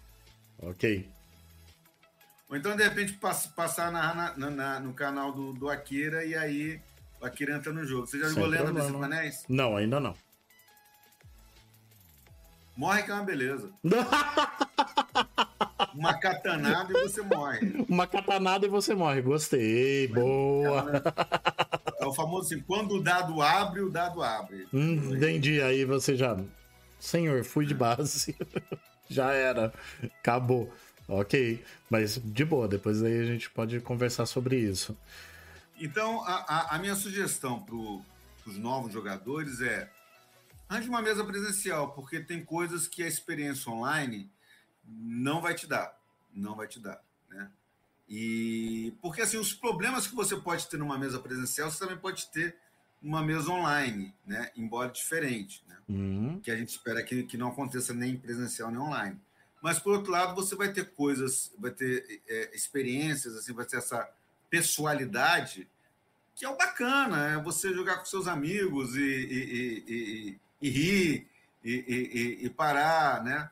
Ok. 0.64 1.08
Ou 2.50 2.58
então, 2.58 2.76
de 2.76 2.84
repente, 2.84 3.14
passar 3.14 3.92
na, 3.92 4.34
na, 4.36 4.50
na, 4.50 4.80
no 4.80 4.92
canal 4.94 5.32
do, 5.32 5.54
do 5.54 5.70
Akira 5.70 6.26
e 6.26 6.36
aí 6.36 6.82
o 7.22 7.26
Akira 7.26 7.56
entra 7.56 7.72
no 7.72 7.86
jogo. 7.86 8.08
Você 8.08 8.18
já 8.18 8.30
jogou 8.30 8.48
Lenda 8.48 8.74
dos 8.74 9.04
Anéis? 9.04 9.46
Não, 9.48 9.78
ainda 9.78 10.00
não. 10.00 10.16
Morre 12.80 13.04
que 13.04 13.12
é 13.12 13.14
uma 13.14 13.24
beleza. 13.24 13.70
uma 15.94 16.18
catanada 16.18 16.94
e 16.98 17.02
você 17.02 17.22
morre. 17.22 17.86
Uma 17.90 18.08
catanada 18.08 18.66
e 18.66 18.70
você 18.70 18.96
morre. 18.96 19.22
Gostei. 19.22 20.08
Boa. 20.08 21.04
É, 22.00 22.04
é 22.06 22.08
o 22.08 22.14
famoso 22.14 22.46
assim, 22.46 22.64
quando 22.64 22.96
o 22.96 23.04
dado 23.04 23.42
abre, 23.42 23.82
o 23.82 23.90
dado 23.90 24.24
abre. 24.24 24.66
Hum, 24.74 25.14
entendi. 25.14 25.62
Aí 25.62 25.84
você 25.84 26.16
já 26.16 26.38
senhor, 26.98 27.44
fui 27.44 27.66
de 27.66 27.74
base. 27.74 28.34
Já 29.10 29.34
era. 29.34 29.74
Acabou. 30.22 30.72
Ok. 31.06 31.62
Mas 31.90 32.18
de 32.24 32.46
boa, 32.46 32.66
depois 32.66 33.04
aí 33.04 33.20
a 33.20 33.26
gente 33.26 33.50
pode 33.50 33.82
conversar 33.82 34.26
sobre 34.26 34.56
isso. 34.56 34.96
Então, 35.78 36.24
a, 36.24 36.46
a, 36.48 36.76
a 36.76 36.80
minha 36.80 36.96
sugestão 36.96 37.60
para 37.60 37.76
os 37.76 38.58
novos 38.58 38.94
jogadores 38.94 39.60
é 39.60 39.90
ande 40.70 40.88
uma 40.88 41.02
mesa 41.02 41.24
presencial, 41.24 41.92
porque 41.94 42.20
tem 42.20 42.44
coisas 42.46 42.88
que 42.88 43.04
a 43.04 43.08
experiência 43.08 43.72
online 43.72 44.32
não 44.86 45.42
vai 45.42 45.54
te 45.54 45.66
dar. 45.66 45.98
Não 46.34 46.56
vai 46.56 46.68
te 46.68 46.80
dar, 46.80 47.02
né? 47.30 47.50
E 48.08 48.94
porque 49.02 49.22
assim, 49.22 49.38
os 49.38 49.54
problemas 49.54 50.08
que 50.08 50.16
você 50.16 50.36
pode 50.36 50.68
ter 50.68 50.78
numa 50.78 50.98
mesa 50.98 51.20
presencial, 51.20 51.70
você 51.70 51.80
também 51.80 51.98
pode 51.98 52.28
ter 52.28 52.56
uma 53.02 53.22
mesa 53.22 53.50
online, 53.50 54.14
né? 54.26 54.52
Embora 54.56 54.92
diferente, 54.92 55.64
né? 55.68 55.78
Uhum. 55.88 56.40
Que 56.40 56.52
a 56.52 56.56
gente 56.56 56.70
espera 56.70 57.04
que, 57.04 57.24
que 57.24 57.38
não 57.38 57.50
aconteça 57.50 57.94
nem 57.94 58.18
presencial 58.18 58.70
nem 58.70 58.80
online. 58.80 59.20
Mas 59.62 59.80
por 59.80 59.94
outro 59.94 60.12
lado, 60.12 60.36
você 60.36 60.56
vai 60.56 60.72
ter 60.72 60.92
coisas, 60.92 61.54
vai 61.58 61.72
ter 61.72 62.22
é, 62.28 62.56
experiências, 62.56 63.36
assim, 63.36 63.54
vai 63.54 63.66
ter 63.66 63.78
essa 63.78 64.10
pessoalidade 64.50 65.68
que 66.36 66.46
é 66.46 66.50
o 66.50 66.56
bacana, 66.56 67.34
é 67.34 67.44
você 67.44 67.74
jogar 67.74 67.98
com 67.98 68.06
seus 68.06 68.26
amigos 68.26 68.96
e, 68.96 69.02
e, 69.02 69.84
e, 69.90 70.30
e 70.30 70.40
rir 70.68 71.30
e, 71.64 72.50
parar, 72.56 73.24
né? 73.24 73.50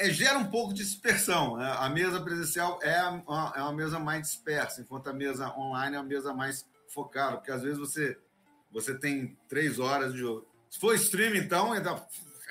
é, 0.00 0.10
gera 0.10 0.38
um 0.38 0.50
pouco 0.50 0.72
de 0.72 0.82
dispersão. 0.82 1.56
Né? 1.56 1.70
A 1.78 1.88
mesa 1.88 2.20
presencial 2.20 2.78
é 2.82 3.02
uma, 3.04 3.52
é 3.54 3.62
uma 3.62 3.72
mesa 3.72 3.98
mais 3.98 4.22
dispersa, 4.22 4.80
enquanto 4.80 5.08
a 5.08 5.12
mesa 5.12 5.54
online 5.56 5.96
é 5.96 6.00
uma 6.00 6.08
mesa 6.08 6.32
mais 6.32 6.66
focada, 6.88 7.36
porque 7.36 7.52
às 7.52 7.62
vezes 7.62 7.78
você, 7.78 8.18
você 8.72 8.94
tem 8.94 9.36
três 9.48 9.78
horas 9.78 10.12
de 10.12 10.18
jogo. 10.18 10.46
Se 10.68 10.80
for 10.80 10.94
stream, 10.94 11.34
então, 11.36 11.74
é, 11.74 11.82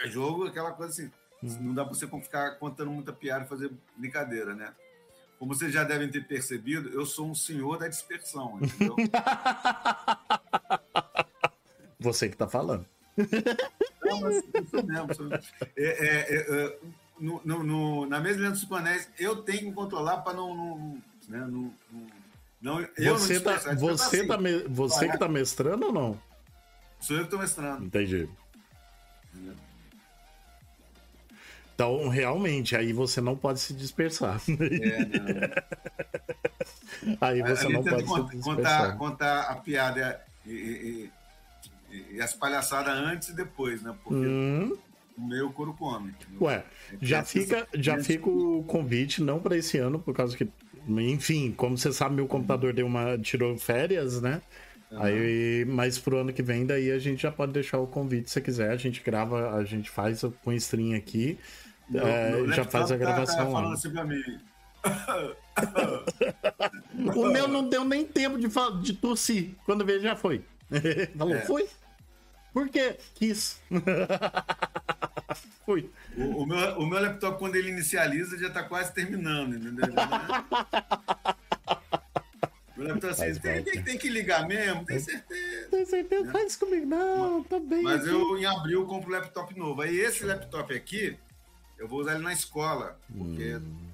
é 0.03 0.07
jogo, 0.07 0.45
aquela 0.47 0.71
coisa 0.71 0.91
assim. 0.91 1.11
Hum. 1.43 1.57
Não 1.61 1.73
dá 1.73 1.83
para 1.83 1.93
você 1.93 2.07
ficar 2.07 2.51
contando 2.51 2.91
muita 2.91 3.11
piada 3.13 3.45
e 3.45 3.47
fazer 3.47 3.71
brincadeira, 3.97 4.53
né? 4.53 4.73
Como 5.37 5.55
vocês 5.55 5.71
já 5.71 5.85
devem 5.85 6.09
ter 6.09 6.27
percebido, 6.27 6.89
eu 6.89 7.05
sou 7.05 7.25
um 7.25 7.35
senhor 7.35 7.77
da 7.77 7.87
dispersão, 7.87 8.59
entendeu? 8.61 8.95
Você 11.97 12.27
que 12.27 12.35
está 12.35 12.47
falando. 12.47 12.85
Não, 14.03 14.21
mas 14.21 14.37
isso 14.37 14.85
mesmo. 14.85 15.33
É, 15.75 15.85
é, 15.85 16.35
é, 16.35 16.77
no, 17.19 17.41
no, 17.43 17.63
no, 17.63 18.05
na 18.05 18.19
mesa 18.19 18.49
dos 18.49 18.65
Panéis, 18.65 19.09
eu 19.19 19.37
tenho 19.37 19.69
que 19.69 19.71
controlar 19.73 20.17
para 20.17 20.33
não, 20.33 20.55
não, 20.55 21.01
né, 21.27 21.47
não, 21.49 21.73
não, 22.61 22.87
eu 22.97 23.17
você 23.17 23.35
não 23.35 23.41
tá, 23.41 23.75
você, 23.75 24.25
tá, 24.25 24.35
assim, 24.35 24.63
você 24.67 25.07
que 25.07 25.13
está 25.13 25.27
mestrando 25.27 25.87
ou 25.87 25.93
não? 25.93 26.21
Sou 26.99 27.15
eu 27.15 27.21
que 27.21 27.27
estou 27.27 27.39
mestrando. 27.39 27.85
Entendi. 27.85 28.29
Então, 31.73 32.09
realmente, 32.09 32.75
aí 32.75 32.91
você 32.91 33.21
não 33.21 33.37
pode 33.37 33.61
se 33.61 33.73
dispersar. 33.73 34.41
É, 34.49 35.05
não. 37.05 37.17
aí 37.21 37.41
você 37.41 37.69
não 37.69 37.81
pode 37.81 38.05
se 38.05 38.35
dispersar. 38.35 38.43
Contar, 38.43 38.97
contar 38.97 39.41
a 39.43 39.55
piada 39.55 40.21
e, 40.45 40.51
e, 40.51 41.11
e, 41.91 42.21
as 42.21 42.33
palhaçadas 42.33 42.93
antes 42.93 43.29
e 43.29 43.35
depois, 43.35 43.81
né? 43.81 43.95
Porque 44.03 44.25
hum. 44.25 44.77
o 45.17 45.27
meu 45.27 45.51
couro 45.51 45.73
come. 45.73 46.13
Ué, 46.41 46.63
já 47.01 47.23
fica, 47.23 47.67
já 47.73 48.01
fica 48.01 48.29
o 48.29 48.63
convite, 48.63 49.21
não 49.21 49.39
para 49.39 49.57
esse 49.57 49.77
ano, 49.77 49.99
por 49.99 50.13
causa 50.13 50.35
que, 50.35 50.47
enfim, 50.87 51.51
como 51.51 51.77
você 51.77 51.91
sabe, 51.91 52.15
meu 52.15 52.27
computador 52.27 52.73
deu 52.73 52.85
uma, 52.85 53.17
tirou 53.17 53.57
férias, 53.57 54.21
né? 54.21 54.41
Uhum. 54.91 55.03
Aí, 55.03 55.65
mas 55.65 55.99
pro 55.99 56.17
ano 56.17 56.33
que 56.33 56.41
vem, 56.41 56.65
daí 56.65 56.91
a 56.91 56.97
gente 56.97 57.21
já 57.21 57.31
pode 57.31 57.51
deixar 57.51 57.77
o 57.77 57.85
convite 57.85 58.31
se 58.31 58.41
quiser. 58.41 58.71
A 58.71 58.77
gente 58.77 59.03
grava, 59.03 59.55
a 59.55 59.63
gente 59.63 59.89
faz 59.89 60.23
com 60.43 60.51
stream 60.51 60.95
aqui 60.95 61.37
é, 61.95 62.45
já 62.53 62.63
faz 62.65 62.91
a 62.91 62.97
gravação 62.97 63.35
tá, 63.35 63.45
tá 63.45 63.51
falando 63.51 63.73
assim 63.73 63.89
pra 63.89 64.05
mim. 64.05 64.21
o 67.15 67.25
meu 67.25 67.47
não 67.47 67.67
deu 67.67 67.83
nem 67.83 68.05
tempo 68.05 68.37
de, 68.37 68.47
de 68.81 68.93
tossir. 68.93 69.55
Quando 69.65 69.85
veio, 69.85 70.01
já 70.01 70.15
foi. 70.15 70.43
Falou, 71.17 71.35
é. 71.35 71.41
foi? 71.41 71.67
Por 72.53 72.69
quê? 72.69 72.97
Quis. 73.15 73.61
foi. 75.65 75.89
O, 76.17 76.43
o, 76.43 76.45
meu, 76.45 76.79
o 76.79 76.85
meu 76.87 76.99
laptop, 76.99 77.37
quando 77.37 77.55
ele 77.55 77.69
inicializa, 77.69 78.37
já 78.37 78.49
tá 78.49 78.63
quase 78.63 78.93
terminando, 78.93 79.55
entendeu? 79.55 79.87
O 82.79 82.81
laptop 82.81 83.11
assim, 83.11 83.37
tem, 83.41 83.61
tem, 83.61 83.83
tem, 83.83 83.97
que 83.97 84.07
ligar 84.07 84.47
mesmo, 84.47 84.85
tem 84.85 84.97
certeza. 84.99 85.67
Tem 85.69 85.85
certeza? 85.85 86.23
Né? 86.23 86.31
Faz 86.31 86.55
comigo, 86.55 86.85
não, 86.85 87.43
tá 87.43 87.59
bem. 87.59 87.83
Mas 87.83 88.03
aqui. 88.03 88.09
eu, 88.09 88.37
em 88.37 88.45
abril, 88.45 88.85
compro 88.85 89.09
um 89.09 89.11
laptop 89.11 89.59
novo. 89.59 89.81
Aí 89.81 89.99
esse 89.99 90.23
laptop 90.23 90.73
aqui, 90.73 91.19
eu 91.77 91.89
vou 91.89 91.99
usar 91.99 92.13
ele 92.13 92.23
na 92.23 92.31
escola, 92.31 92.97
porque 93.13 93.55
hum. 93.55 93.89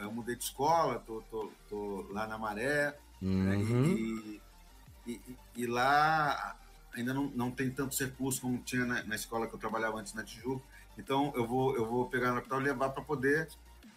eu 0.00 0.10
mudei 0.10 0.36
de 0.36 0.44
escola, 0.44 1.02
tô, 1.06 1.22
tô, 1.30 1.52
tô 1.68 2.06
lá 2.10 2.26
na 2.26 2.38
Maré, 2.38 2.96
uhum. 3.20 3.44
né, 3.44 3.56
e, 3.56 4.40
e, 5.06 5.20
e, 5.54 5.66
lá 5.66 6.56
ainda 6.98 7.14
não, 7.14 7.24
não 7.34 7.50
tem 7.50 7.70
tantos 7.70 7.98
recursos 7.98 8.40
como 8.40 8.58
tinha 8.58 8.84
na, 8.84 9.02
na, 9.04 9.14
escola 9.14 9.46
que 9.46 9.54
eu 9.54 9.58
trabalhava 9.58 9.98
antes 9.98 10.14
na 10.14 10.22
Tijuca. 10.22 10.64
Então 10.96 11.32
eu 11.34 11.46
vou, 11.46 11.76
eu 11.76 11.86
vou 11.86 12.08
pegar 12.08 12.28
no 12.28 12.36
laptop 12.36 12.60
e 12.60 12.64
levar 12.64 12.90
para 12.90 13.02
poder 13.02 13.48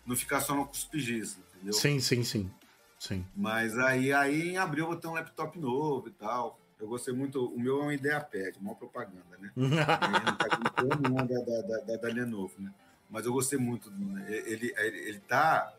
não 0.06 0.16
ficar 0.16 0.42
só 0.42 0.56
no 0.56 0.66
cuspigis, 0.66 1.38
entendeu? 1.38 1.74
Sim, 1.74 2.00
sim, 2.00 2.24
sim. 2.24 2.52
sim. 2.98 3.26
Mas 3.36 3.78
aí, 3.78 4.14
aí 4.14 4.50
em 4.50 4.58
abril 4.58 4.86
eu 4.86 4.92
vou 4.92 4.98
ter 4.98 5.08
um 5.08 5.14
laptop 5.14 5.58
novo 5.60 6.08
e 6.08 6.12
tal. 6.12 6.60
Eu 6.80 6.88
gostei 6.88 7.14
muito. 7.14 7.46
O 7.46 7.60
meu 7.60 7.80
é 7.80 7.84
uma 7.84 7.94
ideia 7.94 8.20
pad, 8.20 8.58
uma 8.60 8.76
propaganda, 8.76 9.38
né? 9.40 9.52
não 9.56 9.70
tá 9.70 11.24
da, 11.26 11.62
da, 11.62 11.78
da, 11.86 11.96
da 11.98 12.08
Lenovo, 12.08 12.60
né? 12.60 12.74
mas 13.12 13.26
eu 13.26 13.34
gostei 13.34 13.60
muito. 13.60 13.92
Né? 13.92 14.26
Ele, 14.30 14.74
ele, 14.78 14.98
ele 14.98 15.20
tá. 15.20 15.72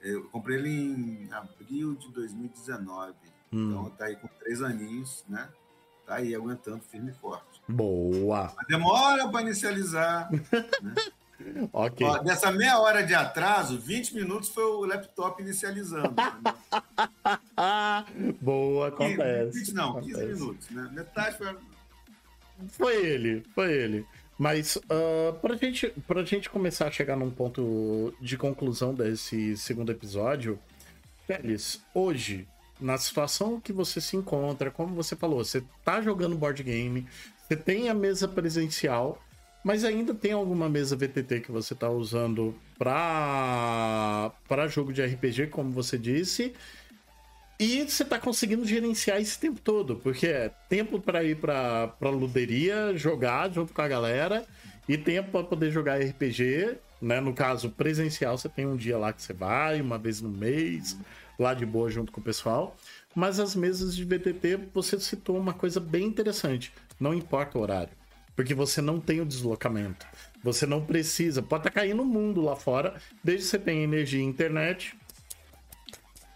Eu 0.00 0.24
comprei 0.30 0.56
ele 0.56 0.70
em 0.70 1.32
abril 1.32 1.94
de 1.96 2.10
2019. 2.12 3.12
Hum. 3.52 3.70
Então 3.70 3.90
tá 3.90 4.06
aí 4.06 4.16
com 4.16 4.28
três 4.28 4.62
aninhos, 4.62 5.24
né? 5.28 5.48
Tá 6.10 6.16
aí 6.16 6.34
aguentando 6.34 6.80
firme 6.80 7.12
e 7.12 7.14
forte. 7.14 7.62
Boa! 7.68 8.52
Mas 8.56 8.66
demora 8.66 9.28
para 9.28 9.42
inicializar. 9.42 10.28
né? 10.32 10.42
ok. 11.72 12.04
Ó, 12.04 12.18
dessa 12.18 12.50
meia 12.50 12.80
hora 12.80 13.04
de 13.04 13.14
atraso, 13.14 13.78
20 13.78 14.16
minutos 14.16 14.48
foi 14.48 14.64
o 14.64 14.84
laptop 14.84 15.40
inicializando. 15.40 16.10
Boa, 18.42 18.88
acontece. 18.88 19.60
20 19.60 19.72
não, 19.72 19.90
acontece. 19.90 20.14
15 20.14 20.26
minutos, 20.26 20.70
né? 20.70 20.90
Metade 20.92 21.38
foi. 21.38 21.56
Foi 22.70 23.06
ele, 23.06 23.44
foi 23.54 23.72
ele. 23.72 24.04
Mas 24.36 24.74
uh, 24.74 25.32
para 25.40 25.54
gente, 25.54 25.94
a 26.08 26.24
gente 26.24 26.50
começar 26.50 26.88
a 26.88 26.90
chegar 26.90 27.14
num 27.14 27.30
ponto 27.30 28.12
de 28.20 28.36
conclusão 28.36 28.92
desse 28.92 29.56
segundo 29.56 29.92
episódio, 29.92 30.58
Félix, 31.24 31.80
hoje, 31.94 32.48
na 32.80 32.96
situação 32.98 33.60
que 33.60 33.72
você 33.72 34.00
se 34.00 34.16
encontra, 34.16 34.70
como 34.70 34.94
você 34.94 35.14
falou, 35.14 35.44
você 35.44 35.62
tá 35.84 36.00
jogando 36.00 36.36
board 36.36 36.62
game, 36.62 37.06
você 37.46 37.56
tem 37.56 37.88
a 37.88 37.94
mesa 37.94 38.26
presencial, 38.26 39.20
mas 39.64 39.84
ainda 39.84 40.14
tem 40.14 40.32
alguma 40.32 40.68
mesa 40.68 40.96
VTT 40.96 41.40
que 41.40 41.52
você 41.52 41.74
tá 41.74 41.90
usando 41.90 42.54
para 42.78 44.32
jogo 44.68 44.92
de 44.92 45.04
RPG, 45.04 45.48
como 45.48 45.70
você 45.70 45.98
disse, 45.98 46.54
e 47.58 47.86
você 47.86 48.04
tá 48.04 48.18
conseguindo 48.18 48.64
gerenciar 48.64 49.20
esse 49.20 49.38
tempo 49.38 49.60
todo, 49.60 49.96
porque 49.96 50.26
é 50.26 50.50
tempo 50.68 50.98
para 50.98 51.22
ir 51.22 51.36
pra, 51.36 51.88
pra 51.88 52.08
luderia, 52.08 52.96
jogar 52.96 53.52
junto 53.52 53.74
com 53.74 53.82
a 53.82 53.88
galera, 53.88 54.46
e 54.88 54.96
tempo 54.96 55.30
para 55.30 55.44
poder 55.44 55.70
jogar 55.70 56.00
RPG, 56.00 56.78
né? 57.02 57.20
No 57.20 57.34
caso, 57.34 57.70
presencial, 57.70 58.38
você 58.38 58.48
tem 58.48 58.66
um 58.66 58.76
dia 58.76 58.96
lá 58.96 59.12
que 59.12 59.22
você 59.22 59.34
vai, 59.34 59.80
uma 59.80 59.98
vez 59.98 60.22
no 60.22 60.30
mês, 60.30 60.96
lá 61.40 61.54
de 61.54 61.64
boa 61.64 61.90
junto 61.90 62.12
com 62.12 62.20
o 62.20 62.24
pessoal. 62.24 62.76
Mas 63.14 63.40
as 63.40 63.56
mesas 63.56 63.96
de 63.96 64.04
VTT, 64.04 64.68
você 64.72 65.00
citou 65.00 65.36
uma 65.36 65.54
coisa 65.54 65.80
bem 65.80 66.04
interessante. 66.04 66.72
Não 66.98 67.14
importa 67.14 67.58
o 67.58 67.62
horário, 67.62 67.92
porque 68.36 68.54
você 68.54 68.80
não 68.80 69.00
tem 69.00 69.20
o 69.20 69.26
deslocamento. 69.26 70.06
Você 70.42 70.66
não 70.66 70.84
precisa, 70.84 71.42
pode 71.42 71.62
estar 71.62 71.70
tá 71.70 71.80
caindo 71.80 72.02
o 72.02 72.06
mundo 72.06 72.40
lá 72.42 72.54
fora, 72.54 72.94
desde 73.24 73.44
que 73.44 73.50
você 73.50 73.58
tenha 73.58 73.82
energia 73.82 74.20
e 74.20 74.24
internet, 74.24 74.96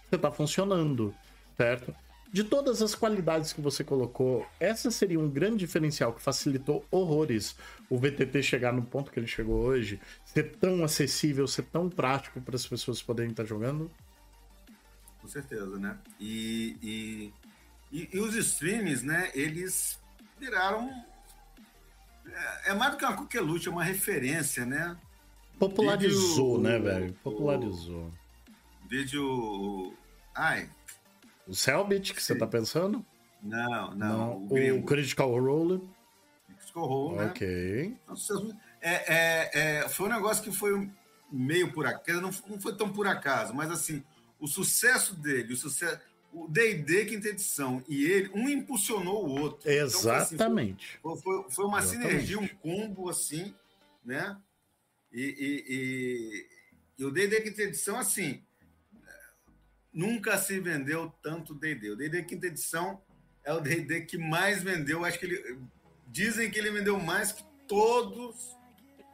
você 0.09 0.17
está 0.17 0.31
funcionando, 0.31 1.15
certo? 1.57 1.95
De 2.33 2.43
todas 2.43 2.83
as 2.83 2.97
qualidades 2.97 3.53
que 3.53 3.61
você 3.61 3.85
colocou, 3.85 4.45
essa 4.59 4.91
seria 4.91 5.21
um 5.21 5.29
grande 5.29 5.59
diferencial 5.59 6.13
que 6.13 6.21
facilitou 6.21 6.85
horrores 6.91 7.55
o 7.89 7.97
VTT 7.97 8.43
chegar 8.43 8.73
no 8.73 8.83
ponto 8.83 9.13
que 9.13 9.21
ele 9.21 9.27
chegou 9.29 9.61
hoje, 9.61 10.01
ser 10.25 10.57
tão 10.57 10.83
acessível, 10.83 11.47
ser 11.47 11.63
tão 11.63 11.89
prático 11.89 12.41
para 12.41 12.57
as 12.57 12.67
pessoas 12.67 13.01
poderem 13.01 13.31
estar 13.31 13.45
jogando? 13.45 13.89
Com 15.25 15.29
certeza, 15.29 15.79
né? 15.79 15.97
E, 16.21 16.77
e, 16.83 17.33
e, 17.91 18.09
e 18.13 18.21
os 18.21 18.35
streams, 18.35 19.03
né? 19.03 19.31
Eles 19.33 19.99
viraram. 20.39 20.91
É, 22.27 22.73
é 22.73 22.75
mais 22.75 22.93
do 22.93 22.99
que 22.99 23.07
uma 23.07 23.17
coqueluche, 23.17 23.67
é 23.67 23.71
uma 23.73 23.83
referência, 23.83 24.67
né? 24.67 24.95
Popularizou, 25.59 26.59
Vídeo, 26.59 26.61
né, 26.61 26.79
velho? 26.79 27.15
Popularizou. 27.23 28.11
Vídeo 28.87 29.95
Ai. 30.35 30.69
O 31.49 31.55
Selbit 31.55 32.13
que 32.13 32.23
você 32.23 32.35
tá 32.35 32.47
pensando? 32.47 33.03
Não, 33.43 33.95
não. 33.95 33.97
não. 33.97 34.37
O, 34.51 34.79
o, 34.79 34.83
Critical 34.85 35.31
Role. 35.41 35.89
Critical 36.59 36.85
Role, 36.85 37.17
né? 37.17 37.27
Ok. 37.31 37.97
É, 38.83 39.15
é, 39.15 39.51
é, 39.55 39.89
foi 39.89 40.07
um 40.07 40.13
negócio 40.13 40.45
que 40.45 40.53
foi 40.53 40.87
meio 41.33 41.73
por 41.73 41.87
acaso, 41.87 42.21
não, 42.21 42.31
não 42.47 42.61
foi 42.61 42.77
tão 42.77 42.93
por 42.93 43.07
acaso, 43.07 43.55
mas 43.55 43.71
assim, 43.71 44.05
o 44.45 44.47
sucesso 44.47 45.15
dele, 45.15 45.55
o 45.55 45.57
sucesso. 45.57 45.99
O 46.31 46.49
D&D 46.49 47.07
quinta 47.07 47.29
edição 47.29 47.83
e 47.89 48.05
ele, 48.05 48.31
um 48.35 48.49
impulsionou 48.49 49.25
o 49.25 49.41
outro. 49.41 49.71
Exatamente. 49.71 50.99
Então, 50.99 51.17
foi, 51.17 51.39
assim, 51.39 51.43
foi, 51.45 51.55
foi, 51.55 51.65
uma 51.65 51.79
Exatamente. 51.79 52.09
sinergia, 52.09 52.39
um 52.41 52.49
combo 52.49 53.09
assim, 53.09 53.55
né? 54.05 54.37
E, 55.13 55.23
e, 55.23 55.65
e, 55.69 56.49
e 56.99 57.05
o 57.05 57.11
D&D 57.11 57.41
quinta 57.41 57.63
edição, 57.63 57.97
assim, 57.97 58.43
nunca 59.93 60.37
se 60.37 60.59
vendeu 60.59 61.11
tanto 61.23 61.55
D&D. 61.55 61.93
O 61.93 61.97
D&D 61.97 62.25
quinta 62.25 62.49
edição 62.49 63.01
é 63.45 63.53
o 63.53 63.61
D&D 63.61 64.03
que 64.03 64.19
mais 64.19 64.63
vendeu. 64.63 65.05
Acho 65.05 65.21
que 65.21 65.27
ele 65.27 65.59
dizem 66.09 66.51
que 66.51 66.59
ele 66.59 66.71
vendeu 66.71 66.99
mais 66.99 67.33
que 67.33 67.45
todos 67.67 68.55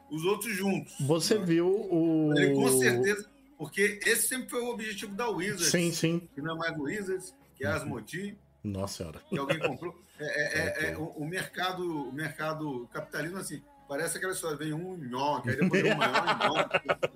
os 0.09 0.25
outros 0.25 0.53
juntos. 0.53 0.93
Você 0.99 1.37
né? 1.37 1.45
viu 1.45 1.67
o 1.67 2.33
ele, 2.35 2.53
com 2.55 2.67
certeza, 2.79 3.29
porque 3.61 3.99
esse 4.07 4.27
sempre 4.27 4.49
foi 4.49 4.59
o 4.63 4.69
objetivo 4.69 5.13
da 5.13 5.29
Wizards. 5.29 5.67
Sim, 5.67 5.91
sim. 5.91 6.27
Que 6.33 6.41
não 6.41 6.55
é 6.55 6.57
mais 6.57 6.79
Wizards, 6.79 7.35
que 7.53 7.63
é 7.63 7.67
a 7.67 7.75
Asmodee. 7.75 8.35
Nossa 8.63 8.97
senhora. 8.97 9.21
Que 9.29 9.37
alguém 9.37 9.59
comprou. 9.59 9.95
É, 10.19 10.25
é, 10.25 10.87
é, 10.87 10.91
é 10.93 10.97
o, 10.97 11.03
o, 11.03 11.27
mercado, 11.27 12.09
o 12.09 12.11
mercado 12.11 12.89
capitalismo 12.91 13.37
assim 13.37 13.61
parece 13.87 14.17
aquela 14.17 14.33
história, 14.33 14.57
vem 14.57 14.73
um 14.73 14.97
nhoque, 14.97 15.51
aí 15.51 15.57
depois 15.57 15.83
um 15.83 15.95
maior 15.95 16.69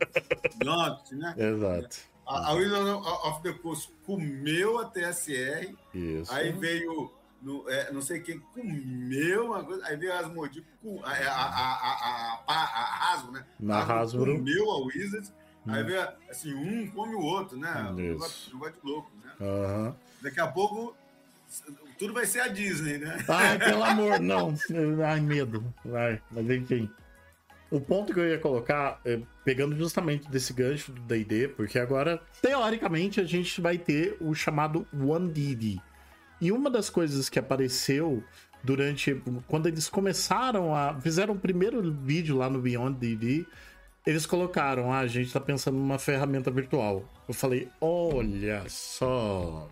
nhoque, 0.64 1.16
né? 1.16 1.34
Exato. 1.36 1.98
A, 2.28 2.52
a 2.52 2.54
Wizard 2.54 2.92
of 2.92 3.42
the 3.42 3.54
Coast 3.54 3.92
comeu 4.06 4.78
a 4.78 4.86
TSR, 4.86 5.76
Isso. 5.96 6.32
aí 6.32 6.52
veio 6.52 7.12
no, 7.42 7.68
é, 7.68 7.92
não 7.92 8.04
sei 8.04 8.20
quem 8.20 8.40
comeu 8.40 9.48
uma 9.48 9.64
coisa, 9.64 9.84
aí 9.88 9.98
veio 9.98 10.14
as 10.14 10.26
Asmodi, 10.26 10.64
a, 11.04 11.10
a, 11.10 11.34
a, 11.34 12.44
a, 12.48 12.54
a, 12.54 13.14
Hasbro, 13.14 13.32
né? 13.32 13.46
Na 13.60 13.80
Hasbro. 13.80 14.38
Comeu 14.38 14.70
a 14.70 14.86
Wizards. 14.86 15.34
Aí 15.68 15.84
veio 15.84 16.08
assim, 16.30 16.54
um 16.54 16.90
come 16.92 17.16
o 17.16 17.22
outro, 17.22 17.58
né? 17.58 17.94
Isso. 17.98 18.56
Um 18.56 18.60
vai 18.60 18.72
de 18.72 18.78
louco, 18.84 19.12
né? 19.24 19.32
Uhum. 19.40 19.94
Daqui 20.22 20.40
a 20.40 20.48
pouco 20.48 20.96
tudo 21.98 22.14
vai 22.14 22.26
ser 22.26 22.42
a 22.42 22.48
Disney, 22.48 22.98
né? 22.98 23.18
Ai, 23.28 23.58
pelo 23.60 23.84
amor, 23.84 24.20
não. 24.20 24.54
Ai, 25.06 25.20
medo. 25.20 25.64
Vai, 25.84 26.22
mas 26.32 26.50
enfim. 26.50 26.90
O 27.72 27.80
ponto 27.80 28.14
que 28.14 28.20
eu 28.20 28.28
ia 28.28 28.38
colocar, 28.38 29.00
é, 29.04 29.20
pegando 29.44 29.76
justamente 29.76 30.30
desse 30.30 30.54
gancho 30.54 30.92
do 30.92 31.02
D&D, 31.02 31.50
porque 31.50 31.80
agora, 31.80 32.22
teoricamente, 32.42 33.20
a 33.20 33.24
gente 33.24 33.60
vai 33.60 33.78
ter 33.78 34.18
o 34.22 34.34
chamado 34.34 34.86
One 34.94 35.32
DD. 35.32 35.80
E 36.40 36.52
uma 36.52 36.70
das 36.70 36.90
coisas 36.90 37.28
que 37.28 37.40
apareceu 37.40 38.24
durante... 38.64 39.22
Quando 39.48 39.68
eles 39.68 39.90
começaram 39.90 40.76
a... 40.76 41.00
Fizeram 41.02 41.34
o 41.34 41.40
primeiro 41.40 41.82
vídeo 41.92 42.38
lá 42.38 42.50
no 42.50 42.62
Beyond 42.62 42.98
D&D, 43.00 43.46
eles 44.06 44.26
colocaram, 44.26 44.92
ah, 44.92 45.00
a 45.00 45.08
gente 45.08 45.32
tá 45.32 45.40
pensando 45.40 45.78
numa 45.78 45.98
ferramenta 45.98 46.52
virtual. 46.52 47.04
Eu 47.28 47.34
falei, 47.34 47.68
olha 47.82 48.64
só 48.68 49.68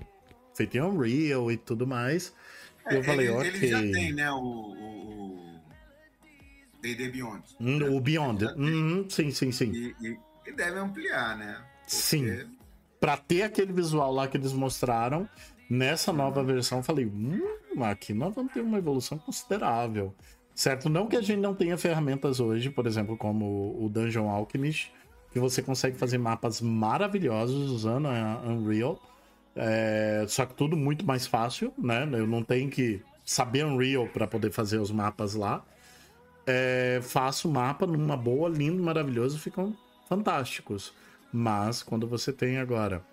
feito 0.56 0.76
em 0.76 0.82
Unreal 0.82 1.52
e 1.52 1.58
tudo 1.58 1.86
mais. 1.86 2.34
É, 2.86 2.98
eu 2.98 3.04
falei, 3.04 3.28
ele, 3.28 3.36
ok. 3.36 3.50
Ele 3.50 3.68
já 3.68 3.80
tem, 3.80 4.14
né, 4.14 4.32
o 4.32 5.54
D&D 6.82 7.10
Beyond. 7.10 7.44
Hum, 7.60 7.80
né? 7.80 7.90
O 7.90 8.00
Beyond, 8.00 8.44
uhum, 8.58 9.10
sim, 9.10 9.32
sim, 9.32 9.52
sim. 9.52 9.72
E, 9.72 9.96
e, 10.02 10.20
e, 10.48 10.52
deve 10.52 10.80
ampliar, 10.80 11.38
né? 11.38 11.56
Porque... 11.56 11.96
Sim. 11.96 12.50
Pra 13.00 13.18
ter 13.18 13.44
aquele 13.44 13.72
visual 13.72 14.12
lá 14.14 14.28
que 14.28 14.38
eles 14.38 14.54
mostraram, 14.54 15.28
nessa 15.70 16.12
nova 16.12 16.44
versão, 16.44 16.80
eu 16.80 16.84
falei, 16.84 17.06
hum, 17.06 17.42
aqui 17.84 18.14
nós 18.14 18.34
vamos 18.34 18.54
ter 18.54 18.62
uma 18.62 18.78
evolução 18.78 19.18
considerável. 19.18 20.16
Certo? 20.56 20.88
Não 20.88 21.08
que 21.08 21.16
a 21.16 21.22
gente 21.22 21.40
não 21.40 21.56
tenha 21.56 21.78
ferramentas 21.78 22.40
hoje, 22.40 22.70
por 22.70 22.86
exemplo, 22.86 23.18
como 23.18 23.76
o 23.84 23.90
Dungeon 23.90 24.30
Alchemist, 24.30 24.92
que 25.32 25.40
você 25.40 25.62
consegue 25.62 25.98
fazer 25.98 26.20
mapas 26.20 26.62
maravilhosos 26.62 27.72
usando 27.72 28.08
a 28.08 28.42
Unreal. 28.46 29.02
É, 29.56 30.26
só 30.28 30.46
que 30.46 30.54
tudo 30.54 30.78
muito 30.78 31.06
mais 31.06 31.26
fácil, 31.26 31.74
né? 31.78 32.08
Eu 32.14 32.28
não 32.28 32.44
tenho 32.44 32.70
que 32.70 33.02
saber 33.26 33.66
Unreal 33.66 34.08
para 34.08 34.28
poder 34.28 34.52
fazer 34.52 34.78
os 34.78 34.92
mapas 34.92 35.34
lá. 35.34 35.64
É, 36.46 37.00
faço 37.02 37.50
mapa 37.50 37.88
numa 37.88 38.18
boa, 38.18 38.48
lindo, 38.50 38.84
maravilhoso, 38.84 39.40
ficam 39.40 39.76
fantásticos. 40.08 40.94
Mas 41.32 41.82
quando 41.82 42.08
você 42.08 42.32
tem 42.32 42.58
agora 42.58 43.04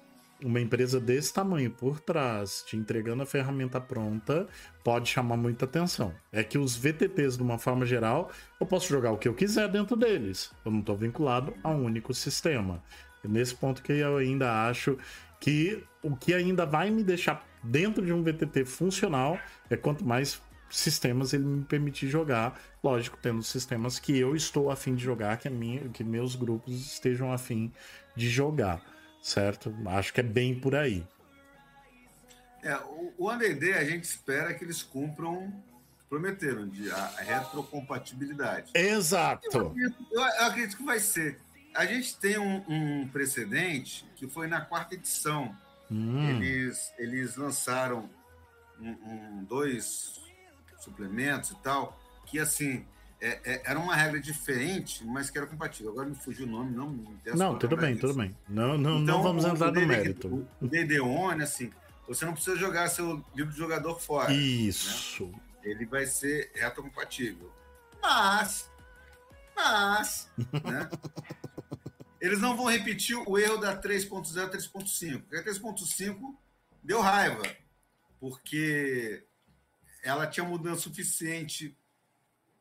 uma 0.42 0.60
empresa 0.60 1.00
desse 1.00 1.32
tamanho 1.32 1.70
por 1.70 2.00
trás, 2.00 2.62
te 2.66 2.76
entregando 2.76 3.22
a 3.22 3.26
ferramenta 3.26 3.80
pronta, 3.80 4.46
pode 4.82 5.08
chamar 5.08 5.36
muita 5.36 5.64
atenção. 5.64 6.14
É 6.32 6.42
que 6.42 6.58
os 6.58 6.76
VTTs, 6.76 7.36
de 7.36 7.42
uma 7.42 7.58
forma 7.58 7.84
geral, 7.84 8.30
eu 8.58 8.66
posso 8.66 8.88
jogar 8.88 9.12
o 9.12 9.18
que 9.18 9.28
eu 9.28 9.34
quiser 9.34 9.68
dentro 9.68 9.96
deles. 9.96 10.52
Eu 10.64 10.70
não 10.70 10.80
estou 10.80 10.96
vinculado 10.96 11.54
a 11.62 11.70
um 11.70 11.84
único 11.84 12.14
sistema. 12.14 12.82
É 13.24 13.28
nesse 13.28 13.54
ponto 13.54 13.82
que 13.82 13.92
eu 13.92 14.16
ainda 14.16 14.66
acho 14.68 14.96
que 15.38 15.82
o 16.02 16.16
que 16.16 16.34
ainda 16.34 16.64
vai 16.66 16.90
me 16.90 17.02
deixar 17.02 17.46
dentro 17.62 18.04
de 18.04 18.12
um 18.12 18.22
VTT 18.22 18.64
funcional 18.64 19.38
é 19.68 19.76
quanto 19.76 20.04
mais 20.06 20.40
sistemas 20.70 21.32
ele 21.32 21.44
me 21.44 21.64
permitir 21.64 22.08
jogar, 22.08 22.58
lógico, 22.82 23.18
tendo 23.20 23.42
sistemas 23.42 23.98
que 23.98 24.16
eu 24.16 24.36
estou 24.36 24.70
afim 24.70 24.94
de 24.94 25.02
jogar, 25.02 25.36
que, 25.36 25.48
a 25.48 25.50
minha, 25.50 25.88
que 25.88 26.04
meus 26.04 26.36
grupos 26.36 26.74
estejam 26.92 27.32
afim 27.32 27.72
de 28.14 28.28
jogar, 28.28 28.80
certo? 29.22 29.74
Acho 29.86 30.12
que 30.12 30.20
é 30.20 30.24
bem 30.24 30.58
por 30.58 30.74
aí. 30.74 31.06
É, 32.62 32.76
o, 32.76 33.12
o 33.18 33.30
ADD 33.30 33.72
a 33.72 33.84
gente 33.84 34.04
espera 34.04 34.52
que 34.54 34.64
eles 34.64 34.82
cumpram 34.82 35.52
prometeram 36.08 36.68
de 36.68 36.90
a, 36.90 36.96
a 36.96 37.20
retrocompatibilidade. 37.22 38.72
Exato. 38.74 39.46
Eu 39.52 39.66
acredito, 39.68 40.06
eu 40.10 40.22
acredito 40.22 40.76
que 40.76 40.82
vai 40.82 40.98
ser 40.98 41.40
a 41.74 41.86
gente 41.86 42.16
tem 42.16 42.38
um, 42.38 42.64
um, 42.68 43.08
precedente 43.08 44.04
que 44.16 44.26
foi 44.28 44.46
na 44.46 44.60
quarta 44.60 44.94
edição. 44.94 45.56
Hum. 45.90 46.28
Eles, 46.28 46.92
eles 46.98 47.36
lançaram 47.36 48.08
um, 48.80 48.90
um, 48.90 49.44
dois 49.44 50.20
suplementos 50.78 51.50
e 51.50 51.56
tal, 51.56 51.98
que 52.26 52.38
assim, 52.38 52.86
é, 53.20 53.40
é, 53.44 53.62
era 53.64 53.78
uma 53.78 53.94
regra 53.94 54.18
diferente, 54.18 55.04
mas 55.04 55.28
que 55.28 55.36
era 55.36 55.46
compatível. 55.46 55.92
Agora 55.92 56.08
me 56.08 56.14
fugiu 56.14 56.46
o 56.46 56.48
nome, 56.48 56.74
não 56.74 56.88
me 56.88 57.18
Não, 57.34 57.58
tudo 57.58 57.76
bem, 57.76 57.96
tudo 57.96 58.14
bem. 58.14 58.36
Não, 58.48 58.78
não, 58.78 59.02
então, 59.02 59.16
não 59.16 59.22
vamos 59.22 59.44
entrar 59.44 59.70
no 59.70 59.86
mérito. 59.86 60.48
O 60.60 60.66
DD 60.66 61.00
One, 61.00 61.42
assim, 61.42 61.70
você 62.08 62.24
não 62.24 62.32
precisa 62.32 62.56
jogar 62.56 62.88
seu 62.88 63.24
livro 63.34 63.52
de 63.52 63.58
jogador 63.58 64.00
fora. 64.00 64.32
Isso. 64.32 65.26
Né? 65.26 65.40
Ele 65.62 65.84
vai 65.84 66.06
ser 66.06 66.50
retrocompatível. 66.54 67.52
Mas, 68.00 68.70
mas, 69.54 70.30
né? 70.64 70.88
Eles 72.20 72.40
não 72.40 72.56
vão 72.56 72.66
repetir 72.66 73.16
o 73.16 73.38
erro 73.38 73.56
da 73.58 73.80
3.0 73.80 74.50
3.5. 74.50 75.22
Porque 75.22 75.36
a 75.36 75.44
3.5 75.44 76.36
deu 76.82 77.00
raiva, 77.00 77.42
porque 78.18 79.24
ela 80.02 80.26
tinha 80.26 80.44
mudança 80.44 80.82
suficiente 80.82 81.76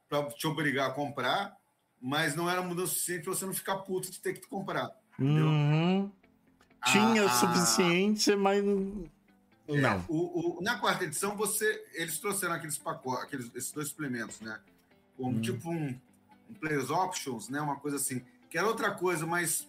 para 0.10 0.28
te 0.30 0.48
obrigar 0.48 0.90
a 0.90 0.94
comprar, 0.94 1.56
mas 2.02 2.36
não 2.36 2.50
era 2.50 2.62
mudança 2.62 2.94
suficiente 2.94 3.24
para 3.24 3.34
você 3.34 3.46
não 3.46 3.54
ficar 3.54 3.78
puto 3.78 4.12
de 4.12 4.20
ter 4.20 4.34
que 4.34 4.48
comprar. 4.48 4.90
Uhum. 5.20 6.12
Tinha 6.86 7.26
o 7.26 7.30
suficiente, 7.30 8.36
mas 8.36 8.64
é, 9.68 9.82
não. 9.82 10.04
O, 10.08 10.58
o, 10.58 10.62
na 10.62 10.80
quarta 10.80 11.04
edição, 11.04 11.36
você, 11.36 11.86
eles 11.94 12.18
trouxeram 12.20 12.56
aqueles 12.56 12.78
pacotes, 12.78 13.24
aqueles, 13.24 13.52
esses 13.54 13.72
dois 13.72 13.90
suplementos, 13.90 14.42
né? 14.42 14.60
Como 15.16 15.38
hum. 15.38 15.42
tipo 15.42 15.70
um, 15.70 16.00
um 16.50 16.54
Players 16.56 16.90
Options, 16.90 17.50
né? 17.50 17.62
Uma 17.62 17.76
coisa 17.76 17.98
assim 17.98 18.26
que 18.50 18.58
era 18.58 18.66
outra 18.66 18.92
coisa, 18.92 19.28
mas 19.28 19.68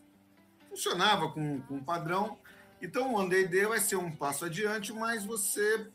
funcionava 0.71 1.31
com, 1.31 1.61
com 1.63 1.77
o 1.77 1.85
padrão. 1.85 2.39
Então, 2.81 3.15
o 3.15 3.29
D 3.29 3.67
vai 3.67 3.79
ser 3.79 3.97
um 3.97 4.11
passo 4.11 4.47
adiante, 4.47 4.93
mas 4.93 5.25
você 5.25 5.87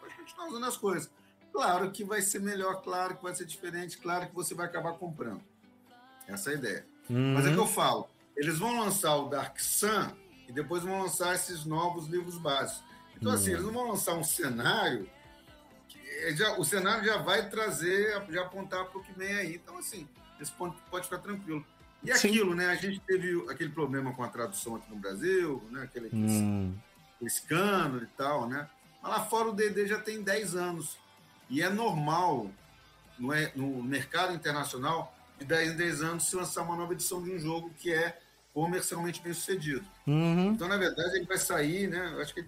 pode 0.00 0.14
continuar 0.16 0.48
usando 0.48 0.66
as 0.66 0.76
coisas. 0.76 1.10
Claro 1.54 1.90
que 1.90 2.04
vai 2.04 2.20
ser 2.20 2.40
melhor, 2.40 2.82
claro 2.82 3.16
que 3.16 3.22
vai 3.22 3.34
ser 3.34 3.46
diferente, 3.46 3.96
claro 3.96 4.26
que 4.26 4.34
você 4.34 4.54
vai 4.54 4.66
acabar 4.66 4.92
comprando. 4.94 5.42
Essa 6.26 6.50
é 6.50 6.54
a 6.54 6.56
ideia. 6.58 6.86
Uhum. 7.08 7.34
Mas 7.34 7.46
é 7.46 7.52
que 7.52 7.58
eu 7.58 7.66
falo, 7.66 8.08
eles 8.36 8.58
vão 8.58 8.78
lançar 8.78 9.14
o 9.16 9.28
Dark 9.28 9.58
Sun 9.58 10.10
e 10.48 10.52
depois 10.52 10.82
vão 10.82 11.02
lançar 11.02 11.34
esses 11.34 11.64
novos 11.64 12.08
livros 12.08 12.36
básicos. 12.36 12.82
Então, 13.16 13.30
uhum. 13.30 13.38
assim, 13.38 13.52
eles 13.52 13.64
não 13.64 13.72
vão 13.72 13.88
lançar 13.88 14.14
um 14.14 14.24
cenário 14.24 15.08
já, 16.32 16.58
o 16.58 16.64
cenário 16.64 17.04
já 17.04 17.18
vai 17.18 17.48
trazer, 17.48 18.22
já 18.30 18.42
apontar 18.42 18.86
para 18.86 18.98
o 18.98 19.02
que 19.02 19.12
vem 19.12 19.34
aí. 19.34 19.54
Então, 19.56 19.78
assim, 19.78 20.08
esse 20.40 20.52
ponto 20.52 20.80
pode 20.90 21.04
ficar 21.04 21.18
tranquilo. 21.18 21.64
E 22.02 22.10
aquilo, 22.10 22.50
Sim. 22.50 22.56
né? 22.56 22.66
A 22.66 22.74
gente 22.74 23.00
teve 23.00 23.50
aquele 23.50 23.70
problema 23.70 24.12
com 24.12 24.22
a 24.22 24.28
tradução 24.28 24.76
aqui 24.76 24.90
no 24.90 24.96
Brasil, 24.96 25.62
né? 25.70 25.82
Aquele, 25.82 26.10
hum. 26.12 26.74
escândalo 27.22 28.02
e 28.02 28.08
tal, 28.08 28.48
né? 28.48 28.68
Mas 29.02 29.12
lá 29.12 29.20
fora 29.20 29.48
o 29.48 29.52
DD 29.52 29.86
já 29.86 29.98
tem 29.98 30.22
10 30.22 30.54
anos. 30.54 30.98
E 31.48 31.62
é 31.62 31.68
normal 31.68 32.50
no, 33.18 33.32
é, 33.32 33.52
no 33.54 33.82
mercado 33.82 34.34
internacional 34.34 35.14
de 35.38 35.44
10 35.44 35.72
em 35.72 35.76
10 35.76 36.02
anos 36.02 36.24
se 36.24 36.36
lançar 36.36 36.62
uma 36.62 36.76
nova 36.76 36.92
edição 36.92 37.22
de 37.22 37.30
um 37.30 37.38
jogo 37.38 37.70
que 37.78 37.92
é 37.92 38.18
comercialmente 38.52 39.20
bem 39.20 39.32
sucedido. 39.32 39.84
Uhum. 40.06 40.52
Então, 40.52 40.68
na 40.68 40.76
verdade, 40.76 41.16
ele 41.16 41.26
vai 41.26 41.38
sair, 41.38 41.88
né? 41.88 42.16
Acho 42.20 42.34
que. 42.34 42.44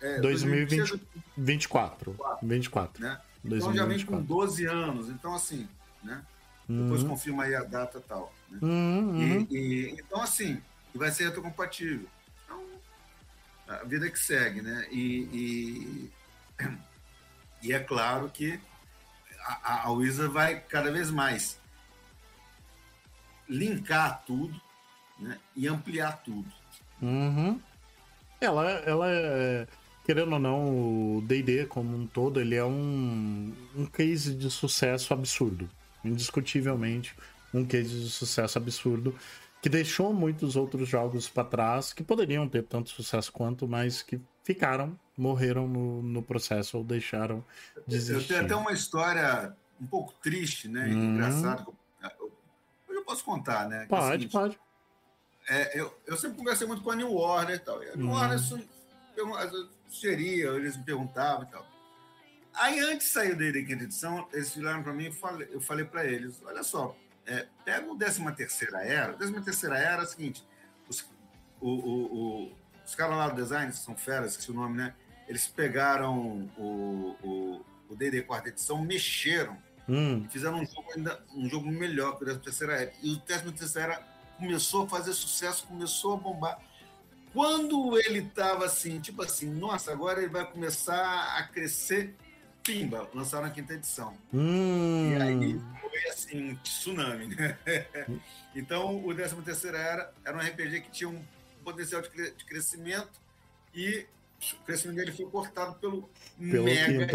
É, 0.00 0.20
2024. 0.20 2.16
24. 2.42 3.02
Né? 3.02 3.20
Então 3.44 3.74
já 3.74 3.84
vem 3.84 4.04
com 4.04 4.20
12 4.20 4.66
anos. 4.66 5.08
Então, 5.08 5.34
assim, 5.34 5.68
né? 6.02 6.22
Depois 6.68 7.02
uhum. 7.02 7.10
confirma 7.10 7.44
aí 7.44 7.54
a 7.54 7.62
data 7.62 7.98
e 7.98 8.02
tal. 8.02 8.32
Né? 8.50 8.58
Uhum, 8.60 9.46
e, 9.50 9.56
e, 9.56 9.90
então, 9.92 10.20
assim, 10.20 10.60
vai 10.94 11.10
ser 11.10 11.26
retrocompatível. 11.26 12.08
Então, 12.44 12.64
a 13.68 13.84
vida 13.84 14.10
que 14.10 14.18
segue, 14.18 14.62
né? 14.62 14.86
E, 14.90 15.18
e, 15.32 16.12
e 17.62 17.72
é 17.72 17.78
claro 17.78 18.30
que 18.30 18.60
a, 19.62 19.86
a 19.86 19.90
Wizard 19.90 20.32
vai 20.32 20.60
cada 20.60 20.90
vez 20.90 21.10
mais 21.10 21.58
linkar 23.48 24.22
tudo 24.26 24.60
né? 25.18 25.38
e 25.54 25.68
ampliar 25.68 26.22
tudo. 26.22 26.50
Uhum. 27.00 27.60
Ela, 28.40 28.70
ela 28.86 29.06
é, 29.08 29.66
querendo 30.04 30.32
ou 30.32 30.38
não, 30.38 31.16
o 31.16 31.20
D&D 31.22 31.66
como 31.66 31.96
um 31.96 32.06
todo, 32.06 32.40
ele 32.40 32.54
é 32.54 32.64
um, 32.64 33.54
um 33.74 33.86
case 33.86 34.34
de 34.34 34.50
sucesso 34.50 35.14
absurdo 35.14 35.68
indiscutivelmente 36.06 37.14
um 37.52 37.64
case 37.64 38.00
de 38.00 38.10
sucesso 38.10 38.58
absurdo 38.58 39.14
que 39.62 39.68
deixou 39.68 40.12
muitos 40.12 40.56
outros 40.56 40.88
jogos 40.88 41.28
para 41.28 41.44
trás 41.44 41.92
que 41.92 42.02
poderiam 42.02 42.48
ter 42.48 42.62
tanto 42.62 42.90
sucesso 42.90 43.32
quanto, 43.32 43.66
mas 43.66 44.02
que 44.02 44.20
ficaram, 44.46 44.98
morreram 45.16 45.66
no, 45.66 46.00
no 46.02 46.22
processo 46.22 46.78
ou 46.78 46.84
deixaram 46.84 47.44
de 47.86 47.96
existir. 47.96 48.22
Eu 48.22 48.28
tenho 48.28 48.44
até 48.44 48.54
uma 48.54 48.72
história 48.72 49.54
um 49.80 49.86
pouco 49.86 50.12
triste, 50.22 50.68
né? 50.68 50.86
Uhum. 50.86 51.14
Engraçada, 51.14 51.66
posso 53.06 53.24
contar, 53.24 53.68
né? 53.68 53.84
É 53.84 53.86
pode, 53.86 54.04
é 54.04 54.12
seguinte, 54.12 54.32
pode. 54.32 54.58
É, 55.48 55.80
eu, 55.80 55.96
eu 56.06 56.16
sempre 56.16 56.36
conversei 56.36 56.66
muito 56.66 56.82
com 56.82 56.90
a 56.90 56.96
New 56.96 57.12
Warner 57.12 57.56
e 57.56 57.58
tal. 57.60 57.82
E 57.82 57.88
a 57.88 57.96
New 57.96 58.06
uhum. 58.06 58.12
Warner 58.12 58.38
sugeria, 59.88 60.48
eles 60.50 60.76
me 60.76 60.84
perguntavam 60.84 61.44
e 61.44 61.50
tal. 61.50 61.66
Aí, 62.52 62.80
antes 62.80 63.06
de 63.06 63.12
sair 63.12 63.34
da 63.34 63.66
quinta 63.66 63.84
edição, 63.84 64.28
eles 64.32 64.54
viraram 64.54 64.82
para 64.82 64.92
mim 64.92 65.06
e 65.06 65.12
falei, 65.12 65.48
eu 65.52 65.60
falei 65.60 65.84
para 65.84 66.04
eles: 66.04 66.42
olha 66.44 66.62
só, 66.62 66.96
é, 67.24 67.46
pega 67.64 67.90
o 67.90 67.96
13 67.96 68.34
terceira 68.34 68.82
era. 68.82 69.12
O 69.12 69.16
13 69.16 69.40
terceira 69.42 69.78
era 69.78 70.02
é 70.02 70.04
o 70.04 70.08
seguinte: 70.08 70.44
os, 70.88 71.08
o, 71.60 71.70
o, 71.70 72.46
o, 72.46 72.56
os 72.86 72.94
caras 72.94 73.16
lá 73.16 73.28
do 73.28 73.34
design, 73.34 73.70
que 73.70 73.78
são 73.78 73.96
feras, 73.96 74.36
que 74.36 74.48
é 74.50 74.54
o 74.54 74.56
nome, 74.56 74.76
né? 74.76 74.94
Eles 75.28 75.46
pegaram 75.48 76.48
o, 76.56 77.16
D&D 77.96 78.22
quarta 78.22 78.48
edição, 78.48 78.84
mexeram 78.84 79.56
hum. 79.88 80.26
fizeram 80.30 80.60
um 80.60 80.66
jogo 80.66 80.86
ainda 80.94 81.20
um 81.34 81.48
jogo 81.48 81.66
melhor 81.70 82.16
que 82.16 82.22
o 82.22 82.26
13 82.26 82.40
terceira 82.40 82.72
era. 82.74 82.92
E 83.02 83.12
o 83.14 83.18
13 83.18 83.52
terceira 83.52 83.94
era 83.94 84.02
começou 84.38 84.84
a 84.84 84.88
fazer 84.88 85.12
sucesso, 85.14 85.66
começou 85.66 86.14
a 86.14 86.16
bombar. 86.16 86.60
Quando 87.32 87.98
ele 87.98 88.20
estava 88.20 88.64
assim, 88.64 89.00
tipo 89.00 89.22
assim, 89.22 89.50
nossa, 89.50 89.92
agora 89.92 90.20
ele 90.20 90.30
vai 90.30 90.50
começar 90.50 91.36
a 91.36 91.42
crescer, 91.44 92.14
pimba, 92.62 93.08
lançaram 93.14 93.46
a 93.46 93.50
quinta 93.50 93.74
edição. 93.74 94.16
Hum. 94.32 95.12
E 95.12 95.22
aí 95.22 95.60
foi 95.80 96.10
assim, 96.10 96.50
um 96.50 96.56
tsunami, 96.56 97.26
né? 97.26 97.58
então, 98.54 99.04
o 99.04 99.14
13 99.14 99.36
terceira 99.42 99.78
era, 99.78 100.12
era 100.24 100.36
um 100.36 100.40
RPG 100.40 100.82
que 100.82 100.90
tinha 100.90 101.10
um 101.10 101.22
potencial 101.66 102.00
de, 102.00 102.08
crescimento 102.44 103.20
e 103.74 104.06
o 104.52 104.64
crescimento 104.64 104.96
dele 104.96 105.12
foi 105.12 105.26
cortado 105.26 105.74
pelo, 105.80 106.08
pelo 106.38 106.64
mega 106.64 107.08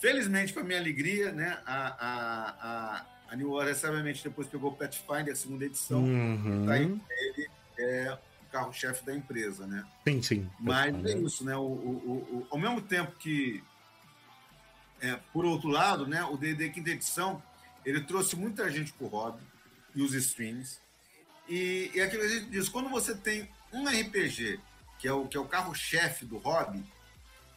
Felizmente, 0.00 0.52
para 0.52 0.64
minha 0.64 0.80
alegria, 0.80 1.30
né, 1.30 1.62
a, 1.64 1.86
a, 1.86 2.50
a, 2.50 3.06
a 3.28 3.36
New 3.36 3.52
Order, 3.52 3.76
sabiamente, 3.76 4.24
depois 4.24 4.48
pegou 4.48 4.72
o 4.72 4.74
Pathfinder, 4.74 5.32
a 5.32 5.36
segunda 5.36 5.64
edição, 5.64 6.02
uhum. 6.02 6.66
tá 6.66 6.72
aí, 6.72 7.00
ele 7.20 7.48
é 7.78 8.12
o 8.12 8.50
carro-chefe 8.50 9.06
da 9.06 9.14
empresa, 9.14 9.64
né? 9.64 9.86
Sim, 10.08 10.20
sim. 10.20 10.50
Mas 10.58 10.92
é 11.04 11.16
isso, 11.18 11.44
né? 11.44 11.56
O, 11.56 11.60
o, 11.60 11.66
o, 12.32 12.46
ao 12.50 12.58
mesmo 12.58 12.82
tempo 12.82 13.12
que, 13.12 13.62
é, 15.00 15.16
por 15.32 15.44
outro 15.44 15.68
lado, 15.68 16.04
né, 16.04 16.24
o 16.24 16.36
D&D 16.36 16.70
quinta 16.70 16.90
edição, 16.90 17.40
ele 17.84 18.00
trouxe 18.00 18.34
muita 18.34 18.68
gente 18.72 18.92
pro 18.94 19.06
hobby 19.06 19.42
e 19.94 20.02
os 20.02 20.14
streams, 20.14 20.80
e, 21.52 21.90
e 21.92 22.00
aquilo 22.00 22.22
que 22.22 22.28
a 22.28 22.34
gente 22.38 22.46
diz, 22.46 22.66
quando 22.66 22.88
você 22.88 23.14
tem 23.14 23.46
um 23.70 23.86
RPG, 23.86 24.58
que 24.98 25.06
é 25.06 25.12
o, 25.12 25.28
que 25.28 25.36
é 25.36 25.40
o 25.40 25.44
carro-chefe 25.44 26.24
do 26.24 26.38
hobby, 26.38 26.82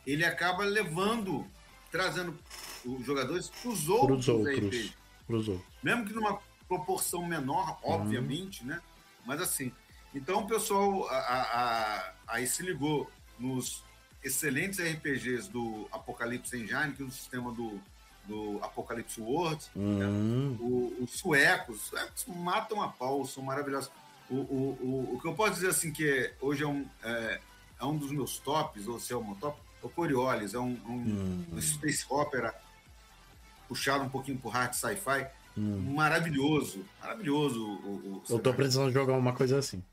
ele 0.05 0.25
acaba 0.25 0.65
levando, 0.65 1.47
trazendo 1.89 2.37
os 2.83 3.05
jogadores 3.05 3.47
para 3.47 3.71
os 3.71 3.87
outros, 3.87 4.27
outros 4.27 4.57
RPGs. 4.57 4.93
outros. 5.29 5.61
Mesmo 5.81 6.05
que 6.05 6.11
numa 6.11 6.41
proporção 6.67 7.25
menor, 7.25 7.79
uhum. 7.81 7.93
obviamente, 7.93 8.63
uhum. 8.63 8.67
né? 8.67 8.81
Mas 9.25 9.39
assim, 9.39 9.71
então 10.13 10.41
o 10.41 10.47
pessoal 10.47 11.07
a, 11.07 11.15
a, 11.15 12.13
aí 12.27 12.45
se 12.45 12.63
ligou 12.63 13.09
nos 13.39 13.81
excelentes 14.21 14.77
RPGs 14.77 15.49
do 15.49 15.87
Apocalipse 15.89 16.57
Engine, 16.57 16.93
que 16.93 17.01
é 17.01 17.05
o 17.05 17.11
sistema 17.11 17.49
do, 17.53 17.81
do 18.27 18.59
Apocalipse 18.61 19.21
World. 19.21 19.63
Uhum. 19.75 19.97
Né? 19.97 20.57
O, 20.59 21.03
os 21.03 21.11
suecos, 21.11 21.77
os 21.77 21.87
suecos 21.87 22.25
matam 22.27 22.81
a 22.81 22.87
pau, 22.87 23.25
são 23.25 23.43
maravilhosos. 23.43 23.91
O, 24.29 24.35
o, 24.35 24.77
o, 24.81 25.15
o 25.15 25.21
que 25.21 25.27
eu 25.27 25.33
posso 25.33 25.53
dizer 25.53 25.69
assim 25.69 25.91
que 25.91 26.07
é, 26.07 26.33
hoje 26.41 26.63
é 26.63 26.67
um, 26.67 26.85
é, 27.03 27.39
é, 27.79 27.85
um 27.85 27.97
dos 27.97 28.11
meus 28.11 28.39
tops, 28.39 28.87
ou 28.87 28.99
se 28.99 29.13
é 29.13 29.15
o 29.15 29.23
meu 29.23 29.35
top, 29.35 29.59
é 29.83 29.85
o 29.85 29.89
Coriolis, 29.89 30.53
é 30.53 30.59
um, 30.59 30.77
um, 30.87 30.91
uhum. 30.91 31.45
um 31.53 31.61
space 31.61 32.05
opera 32.09 32.53
puxado 33.67 34.03
um 34.03 34.09
pouquinho 34.09 34.37
pro 34.37 34.49
hard 34.49 34.73
sci-fi. 34.73 35.27
Hum. 35.57 35.93
Maravilhoso, 35.95 36.85
maravilhoso. 36.99 37.63
O, 37.63 38.23
eu 38.29 38.39
tô 38.39 38.53
precisando 38.53 38.91
jogar 38.91 39.13
uma 39.13 39.33
coisa 39.33 39.57
assim. 39.57 39.83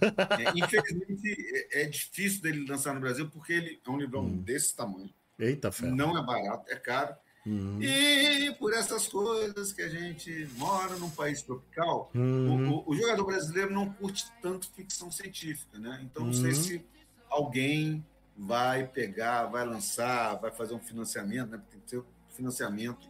É, 0.00 0.50
infelizmente, 0.54 1.68
é, 1.72 1.82
é, 1.82 1.84
difícil 1.88 2.42
dele 2.42 2.66
lançar 2.68 2.92
no 2.92 3.00
Brasil 3.00 3.28
porque 3.30 3.52
ele 3.52 3.80
é 3.86 3.90
um 3.90 3.98
livrão 3.98 4.24
hum. 4.24 4.38
desse 4.38 4.74
tamanho. 4.74 5.10
Eita, 5.38 5.72
fé. 5.72 5.86
Não 5.86 6.16
é 6.16 6.24
barato, 6.24 6.70
é 6.70 6.76
caro. 6.76 7.14
Uhum. 7.44 7.82
E 7.82 8.54
por 8.54 8.72
essas 8.72 9.08
coisas 9.08 9.72
que 9.72 9.82
a 9.82 9.88
gente 9.88 10.48
mora 10.56 10.96
num 10.96 11.10
país 11.10 11.42
tropical, 11.42 12.10
uhum. 12.14 12.74
o, 12.74 12.90
o, 12.90 12.94
jogador 12.94 13.24
brasileiro 13.24 13.72
não 13.72 13.92
curte 13.92 14.26
tanto 14.40 14.70
ficção 14.70 15.10
científica, 15.10 15.76
né? 15.78 16.00
Então 16.04 16.24
não 16.24 16.32
sei 16.32 16.50
uhum. 16.50 16.54
se 16.54 16.86
alguém 17.28 18.06
vai 18.36 18.86
pegar, 18.86 19.46
vai 19.46 19.66
lançar, 19.66 20.34
vai 20.36 20.52
fazer 20.52 20.74
um 20.74 20.78
financiamento, 20.78 21.50
né? 21.50 21.60
Tem 21.70 21.80
que 21.80 21.86
ter 21.86 22.02
financiamento, 22.30 23.08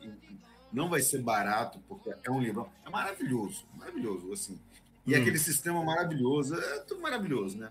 não 0.73 0.89
vai 0.89 1.03
ser 1.03 1.21
barato, 1.21 1.79
porque 1.87 2.11
é 2.25 2.31
um 2.31 2.41
livro. 2.41 2.69
É 2.87 2.91
maravilhoso, 2.91 3.67
maravilhoso, 3.75 4.33
assim. 4.33 4.59
E 5.07 5.15
hum. 5.15 5.21
aquele 5.21 5.39
sistema 5.39 5.85
maravilhoso, 5.85 6.55
é 6.55 6.79
tudo 6.81 7.03
maravilhoso, 7.03 7.59
né? 7.59 7.71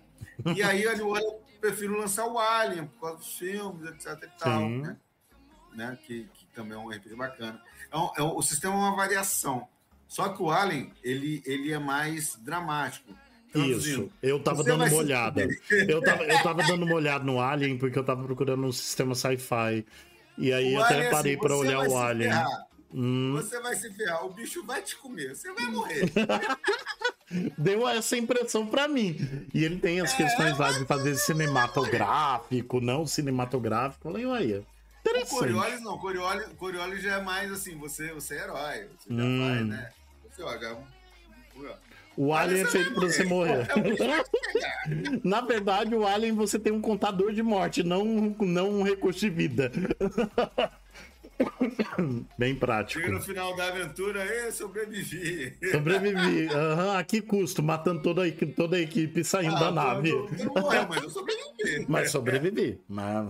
E 0.55 0.61
aí 0.61 0.83
eu 0.83 1.41
prefiro 1.59 1.97
lançar 1.97 2.27
o 2.27 2.37
Alien 2.37 2.85
por 2.87 2.99
causa 3.01 3.17
dos 3.17 3.37
filmes, 3.37 3.87
etc 3.87 4.23
e 4.23 4.39
tal, 4.39 4.69
né? 4.69 4.97
né? 5.73 5.97
Que 6.05 6.29
também 6.51 6.73
é 6.73 6.77
um 6.77 6.89
RPG 6.89 7.15
bacana. 7.15 7.61
É 7.91 7.97
um, 7.97 8.09
é 8.17 8.23
um, 8.23 8.37
o 8.37 8.41
sistema 8.41 8.73
é 8.73 8.77
uma 8.77 8.95
variação. 8.95 9.67
Só 10.07 10.29
que 10.29 10.41
o 10.41 10.51
Alien, 10.51 10.91
ele, 11.03 11.41
ele 11.45 11.71
é 11.71 11.79
mais 11.79 12.35
dramático. 12.41 13.13
Isso, 13.53 14.09
eu 14.21 14.41
tava 14.41 14.63
dando 14.63 14.85
uma 14.85 14.95
olhada. 14.95 15.47
Eu 15.69 16.01
tava, 16.01 16.23
eu 16.23 16.43
tava 16.43 16.63
dando 16.63 16.83
uma 16.83 16.95
olhada 16.95 17.23
no 17.23 17.39
Alien, 17.39 17.77
porque 17.77 17.99
eu 17.99 18.03
tava 18.03 18.23
procurando 18.23 18.65
um 18.65 18.71
sistema 18.71 19.13
sci-fi. 19.13 19.85
E 20.37 20.53
aí 20.53 20.75
o 20.75 20.81
até 20.81 21.09
parei 21.09 21.33
assim, 21.33 21.41
para 21.41 21.55
olhar 21.55 21.87
o 21.87 21.97
Alien. 21.97 22.31
Hum. 22.93 23.33
Você 23.33 23.59
vai 23.59 23.75
se 23.75 23.91
ferrar, 23.93 24.25
o 24.25 24.33
bicho 24.33 24.65
vai 24.65 24.81
te 24.81 24.97
comer, 24.97 25.35
você 25.35 25.51
vai 25.53 25.65
morrer. 25.65 26.11
Deu 27.57 27.87
essa 27.87 28.17
impressão 28.17 28.67
para 28.67 28.87
mim. 28.87 29.15
E 29.53 29.63
ele 29.63 29.77
tem 29.77 30.01
as 30.01 30.13
é, 30.13 30.17
questões 30.17 30.57
lá 30.57 30.71
de 30.73 30.85
fazer 30.85 31.15
cinematográfico, 31.15 32.81
não 32.81 33.07
cinematográfico. 33.07 34.03
Falei, 34.03 34.25
olha, 34.25 34.63
interessante. 35.01 35.33
O 35.33 35.39
Coriolis 35.39 35.81
não, 35.81 35.97
Coriolis, 35.97 36.47
Coriolis 36.57 37.03
já 37.03 37.17
é 37.17 37.21
mais 37.21 37.51
assim, 37.51 37.77
você, 37.77 38.13
você 38.13 38.35
é 38.35 38.43
herói, 38.43 38.87
você 38.97 39.13
já 39.13 39.23
hum. 39.23 39.39
vai, 39.39 39.63
né? 39.63 39.89
Você, 40.29 40.43
ó, 40.43 40.57
já 40.57 40.69
é 40.69 40.73
um... 40.73 40.83
O 42.17 42.33
Alien 42.33 42.63
é 42.63 42.65
feito 42.65 42.93
pra 42.93 43.07
você 43.07 43.23
morrer. 43.23 43.67
Na 45.23 45.41
verdade, 45.41 45.95
o 45.95 46.05
Alien 46.05 46.33
você 46.33 46.59
tem 46.59 46.73
um 46.73 46.81
contador 46.81 47.31
de 47.31 47.41
morte, 47.41 47.83
não, 47.83 48.35
não 48.39 48.69
um 48.69 48.83
recurso 48.83 49.21
de 49.21 49.29
vida. 49.29 49.71
Bem 52.37 52.55
prático. 52.55 53.01
Chega 53.01 53.13
no 53.13 53.21
final 53.21 53.55
da 53.55 53.67
aventura, 53.67 54.23
e 54.23 54.51
sobrevivi. 54.51 55.57
Sobrevivi. 55.71 56.47
Uhum, 56.47 56.91
a 56.91 57.03
que 57.03 57.21
custo? 57.21 57.63
Matando 57.63 58.01
toda 58.01 58.25
a, 58.25 58.31
toda 58.55 58.77
a 58.77 58.79
equipe 58.79 59.23
saindo 59.23 59.55
ah, 59.55 59.59
da 59.59 59.71
nave. 59.71 60.09
Eu, 60.09 60.29
eu 60.37 60.45
não 60.45 60.61
morri, 60.61 60.85
mas 60.87 61.03
eu 61.03 61.09
sobrevivi. 61.09 61.85
Mas 61.87 62.11
sobrevivi. 62.11 62.79
Mas, 62.87 63.27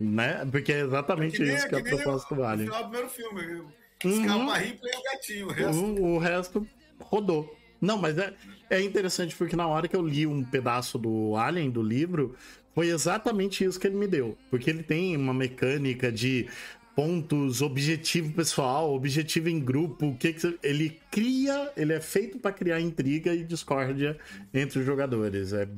né? 0.00 0.46
Porque 0.50 0.72
é 0.72 0.80
exatamente 0.80 1.42
é 1.42 1.54
isso 1.54 1.68
que, 1.68 1.74
é 1.74 1.78
a 1.78 1.82
proposta 1.82 2.34
do 2.34 2.42
Alien. 2.42 2.68
No 2.68 2.72
final 2.72 2.84
do 2.84 2.90
primeiro 2.90 3.10
filme. 3.10 3.64
Escapa 4.02 4.34
uhum. 4.34 4.52
Ripley 4.52 4.92
e 4.92 4.96
o 4.96 5.02
gatinho. 5.02 5.46
O 5.46 5.52
resto... 5.52 5.84
O, 5.84 6.14
o 6.14 6.18
resto 6.18 6.66
rodou. 6.98 7.56
Não, 7.80 7.98
mas 7.98 8.16
é, 8.18 8.34
é 8.70 8.80
interessante 8.80 9.36
porque 9.36 9.56
na 9.56 9.66
hora 9.66 9.86
que 9.86 9.96
eu 9.96 10.06
li 10.06 10.26
um 10.26 10.42
pedaço 10.42 10.98
do 10.98 11.36
Alien, 11.36 11.70
do 11.70 11.82
livro, 11.82 12.34
foi 12.74 12.88
exatamente 12.88 13.64
isso 13.64 13.78
que 13.78 13.86
ele 13.86 13.96
me 13.96 14.06
deu. 14.06 14.36
Porque 14.50 14.70
ele 14.70 14.82
tem 14.82 15.16
uma 15.16 15.34
mecânica 15.34 16.10
de 16.10 16.48
pontos, 16.94 17.62
objetivo 17.62 18.32
pessoal, 18.32 18.94
objetivo 18.94 19.48
em 19.48 19.60
grupo, 19.60 20.08
o 20.08 20.16
que, 20.16 20.32
que 20.32 20.58
ele 20.62 21.00
cria, 21.10 21.72
ele 21.76 21.92
é 21.92 22.00
feito 22.00 22.38
para 22.38 22.52
criar 22.52 22.80
intriga 22.80 23.34
e 23.34 23.44
discórdia 23.44 24.18
entre 24.52 24.80
os 24.80 24.84
jogadores. 24.84 25.52
É, 25.52 25.68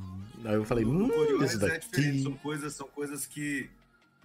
aí 0.45 0.55
eu 0.55 0.65
falei, 0.65 0.85
hum, 0.85 1.09
isso 1.45 1.57
é 1.57 1.59
daqui... 1.59 2.21
É 2.21 2.23
são 2.23 2.33
coisas, 2.35 2.73
são 2.75 2.89
coisas 2.89 3.27
que 3.27 3.69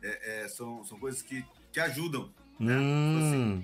é, 0.07 0.43
é, 0.43 0.47
são, 0.47 0.83
são 0.85 0.99
coisas 0.99 1.21
que, 1.21 1.45
que 1.71 1.79
ajudam. 1.79 2.31
Né? 2.59 2.75
Hum. 2.77 3.63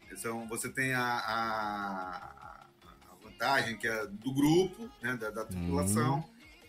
Tipo 0.00 0.14
assim, 0.14 0.22
são, 0.22 0.48
você 0.48 0.68
tem 0.68 0.94
a, 0.94 1.02
a, 1.02 2.66
a, 2.82 3.14
vantagem 3.22 3.76
que 3.76 3.86
é 3.86 4.06
do 4.06 4.32
grupo, 4.32 4.90
né, 5.02 5.16
da, 5.16 5.30
da 5.30 5.44
tripulação, 5.44 6.24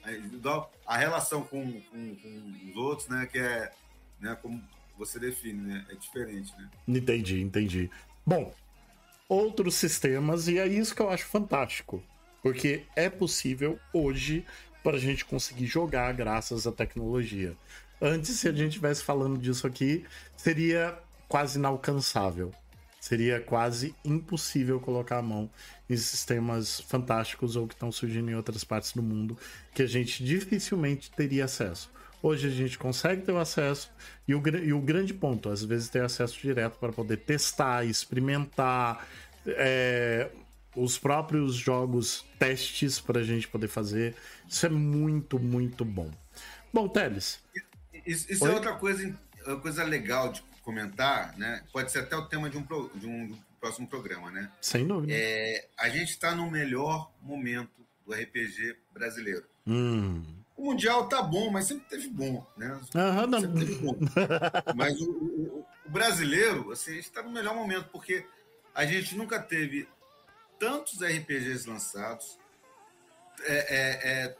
hum. 0.05 0.41
a, 0.85 0.93
a 0.93 0.97
relação 0.97 1.43
com, 1.43 1.81
com, 1.81 2.15
com, 2.15 2.69
os 2.69 2.75
outros, 2.75 3.07
né, 3.09 3.27
que 3.31 3.39
é 3.39 3.71
né, 4.19 4.37
como 4.41 4.63
você 4.97 5.19
define, 5.19 5.61
né? 5.61 5.85
É 5.89 5.95
diferente, 5.95 6.53
né? 6.57 6.69
Entendi, 6.87 7.41
entendi. 7.41 7.89
Bom, 8.25 8.53
outros 9.27 9.75
sistemas, 9.75 10.47
e 10.47 10.57
é 10.57 10.67
isso 10.67 10.95
que 10.95 11.01
eu 11.01 11.09
acho 11.09 11.25
fantástico. 11.25 12.01
Porque 12.41 12.85
é 12.95 13.09
possível 13.09 13.79
hoje 13.93 14.45
para 14.83 14.97
a 14.97 14.99
gente 14.99 15.23
conseguir 15.23 15.65
jogar 15.65 16.11
graças 16.13 16.67
à 16.67 16.71
tecnologia. 16.71 17.55
Antes, 18.05 18.37
se 18.37 18.49
a 18.49 18.51
gente 18.51 18.71
estivesse 18.71 19.01
falando 19.01 19.37
disso 19.37 19.65
aqui, 19.65 20.03
seria 20.35 20.99
quase 21.25 21.57
inalcançável. 21.57 22.51
Seria 22.99 23.39
quase 23.39 23.95
impossível 24.03 24.77
colocar 24.81 25.19
a 25.19 25.21
mão 25.21 25.49
em 25.89 25.95
sistemas 25.95 26.81
fantásticos 26.81 27.55
ou 27.55 27.65
que 27.65 27.73
estão 27.75 27.93
surgindo 27.93 28.29
em 28.29 28.35
outras 28.35 28.65
partes 28.65 28.91
do 28.91 29.01
mundo 29.01 29.37
que 29.73 29.81
a 29.81 29.85
gente 29.85 30.21
dificilmente 30.21 31.11
teria 31.11 31.45
acesso. 31.45 31.89
Hoje 32.21 32.47
a 32.47 32.51
gente 32.51 32.77
consegue 32.77 33.21
ter 33.21 33.31
o 33.31 33.37
acesso 33.37 33.89
e 34.27 34.35
o, 34.35 34.43
e 34.61 34.73
o 34.73 34.81
grande 34.81 35.13
ponto, 35.13 35.47
às 35.47 35.63
vezes, 35.63 35.87
ter 35.87 36.03
acesso 36.03 36.37
direto 36.41 36.77
para 36.79 36.91
poder 36.91 37.17
testar, 37.17 37.85
experimentar, 37.85 39.07
é, 39.47 40.29
os 40.75 40.97
próprios 40.97 41.55
jogos 41.55 42.25
testes 42.37 42.99
para 42.99 43.21
a 43.21 43.23
gente 43.23 43.47
poder 43.47 43.69
fazer. 43.69 44.13
Isso 44.45 44.65
é 44.65 44.69
muito, 44.69 45.39
muito 45.39 45.85
bom. 45.85 46.11
Bom, 46.73 46.87
Teles. 46.87 47.39
Isso, 48.05 48.31
isso 48.31 48.45
é 48.45 48.51
outra 48.51 48.73
coisa, 48.75 49.17
coisa 49.61 49.83
legal 49.83 50.31
de 50.31 50.43
comentar, 50.61 51.37
né? 51.37 51.63
Pode 51.71 51.91
ser 51.91 51.99
até 51.99 52.15
o 52.15 52.25
tema 52.25 52.49
de 52.49 52.57
um, 52.57 52.63
de 52.95 53.07
um 53.07 53.37
próximo 53.59 53.87
programa, 53.87 54.31
né? 54.31 54.51
Sem 54.61 54.87
dúvida. 54.87 55.13
É, 55.13 55.67
a 55.77 55.89
gente 55.89 56.09
está 56.09 56.35
no 56.35 56.49
melhor 56.49 57.11
momento 57.21 57.71
do 58.05 58.13
RPG 58.13 58.77
brasileiro. 58.93 59.45
Hum. 59.65 60.21
O 60.55 60.65
Mundial 60.65 61.07
tá 61.07 61.21
bom, 61.21 61.49
mas 61.49 61.65
sempre 61.65 61.85
teve 61.89 62.07
bom, 62.09 62.45
né? 62.55 62.79
Sempre 63.41 63.65
teve 63.65 63.75
bom. 63.75 63.97
mas 64.75 64.99
o, 65.01 65.11
o, 65.11 65.65
o, 65.85 65.89
brasileiro, 65.89 66.71
assim, 66.71 66.91
a 66.91 66.95
gente 66.95 67.05
está 67.05 67.23
no 67.23 67.31
melhor 67.31 67.55
momento, 67.55 67.89
porque 67.91 68.25
a 68.75 68.85
gente 68.85 69.15
nunca 69.15 69.39
teve 69.39 69.87
tantos 70.59 71.01
RPGs 71.01 71.67
lançados, 71.67 72.37
é, 73.41 73.55
é, 73.55 74.11
é, 74.11 74.35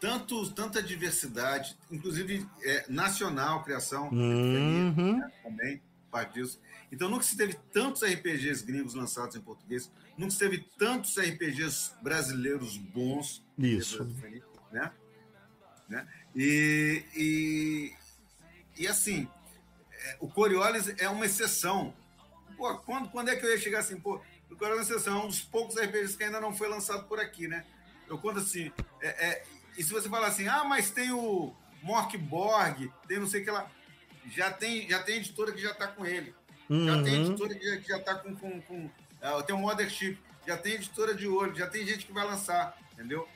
tantos, 0.00 0.50
tanta 0.50 0.82
diversidade, 0.82 1.76
inclusive 1.90 2.46
é, 2.62 2.86
nacional, 2.88 3.62
criação, 3.62 4.08
uhum. 4.08 5.18
né, 5.18 5.32
também, 5.42 5.82
parte 6.10 6.34
disso. 6.34 6.60
Então 6.90 7.08
nunca 7.08 7.22
se 7.22 7.36
teve 7.36 7.54
tantos 7.72 8.02
RPGs 8.02 8.64
gringos 8.64 8.94
lançados 8.94 9.36
em 9.36 9.40
português, 9.40 9.92
nunca 10.16 10.32
se 10.32 10.38
teve 10.38 10.66
tantos 10.78 11.16
RPGs 11.18 11.92
brasileiros 12.02 12.76
bons. 12.76 13.44
Isso. 13.58 14.04
Né? 14.72 14.90
né? 15.88 16.08
E, 16.34 17.04
e, 17.14 17.92
e 18.78 18.88
assim, 18.88 19.28
é, 19.92 20.16
o 20.18 20.28
Coriolis 20.28 20.88
é 20.98 21.08
uma 21.08 21.26
exceção. 21.26 21.94
Pô, 22.56 22.76
quando, 22.78 23.08
quando 23.10 23.28
é 23.28 23.36
que 23.36 23.44
eu 23.44 23.50
ia 23.50 23.58
chegar 23.58 23.80
assim, 23.80 24.00
pô, 24.00 24.20
o 24.50 24.56
Coriolis 24.56 24.88
é 24.88 24.92
uma 24.92 24.96
exceção, 24.96 25.20
é 25.20 25.24
um 25.24 25.28
dos 25.28 25.40
poucos 25.40 25.76
RPGs 25.76 26.16
que 26.16 26.24
ainda 26.24 26.40
não 26.40 26.54
foi 26.54 26.68
lançado 26.68 27.06
por 27.06 27.20
aqui, 27.20 27.46
né? 27.46 27.64
Eu 28.08 28.18
conto 28.18 28.40
assim, 28.40 28.72
é, 29.00 29.08
é, 29.08 29.44
e 29.80 29.82
se 29.82 29.94
você 29.94 30.10
falar 30.10 30.26
assim, 30.26 30.46
ah, 30.46 30.62
mas 30.62 30.90
tem 30.90 31.10
o 31.10 31.56
Morkborg, 31.82 32.92
tem 33.08 33.18
não 33.18 33.26
sei 33.26 33.40
o 33.40 33.44
que 33.44 33.50
lá, 33.50 33.66
já 34.30 34.52
tem, 34.52 34.86
já 34.86 35.02
tem 35.02 35.16
editora 35.16 35.52
que 35.52 35.62
já 35.62 35.70
está 35.70 35.88
com 35.88 36.04
ele. 36.04 36.34
Uhum. 36.68 36.84
Já 36.84 37.02
tem 37.02 37.22
editora 37.22 37.54
que 37.54 37.88
já, 37.88 37.96
está 37.96 38.14
com, 38.16 38.36
com, 38.36 38.60
com 38.60 38.84
uh, 38.84 39.42
tem 39.42 39.56
o 39.56 39.58
Mothership, 39.58 40.18
já 40.46 40.58
tem 40.58 40.74
editora 40.74 41.14
de 41.14 41.26
olho, 41.26 41.54
já 41.54 41.66
tem 41.66 41.86
gente 41.86 42.04
que 42.04 42.12
vai 42.12 42.26
lançar, 42.26 42.76
entendeu? 42.92 43.26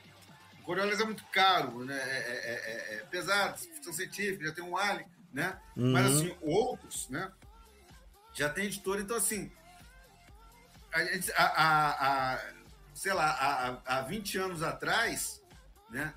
O 0.59 0.63
Coriolis 0.65 0.99
é 0.99 1.03
muito 1.03 1.25
caro, 1.33 1.83
né? 1.83 1.97
É, 1.97 2.19
é, 2.19 2.93
é, 2.93 2.95
é 2.97 2.97
pesado, 3.09 3.57
ficção 3.57 3.91
científica, 3.91 4.45
já 4.45 4.51
tem 4.51 4.63
um 4.63 4.77
Alien, 4.77 5.07
né? 5.33 5.59
Uhum. 5.75 5.93
Mas 5.93 6.15
assim, 6.15 6.37
outros, 6.41 7.09
né? 7.09 7.31
Já 8.35 8.49
tem 8.49 8.65
editora, 8.65 9.01
então 9.01 9.17
assim, 9.17 9.51
a, 10.93 11.43
a, 11.43 11.47
a, 11.47 12.33
a 12.35 12.39
sei 12.93 13.13
lá, 13.13 13.81
há 13.83 14.01
20 14.01 14.37
anos 14.37 14.61
atrás, 14.61 15.41
né? 15.89 16.13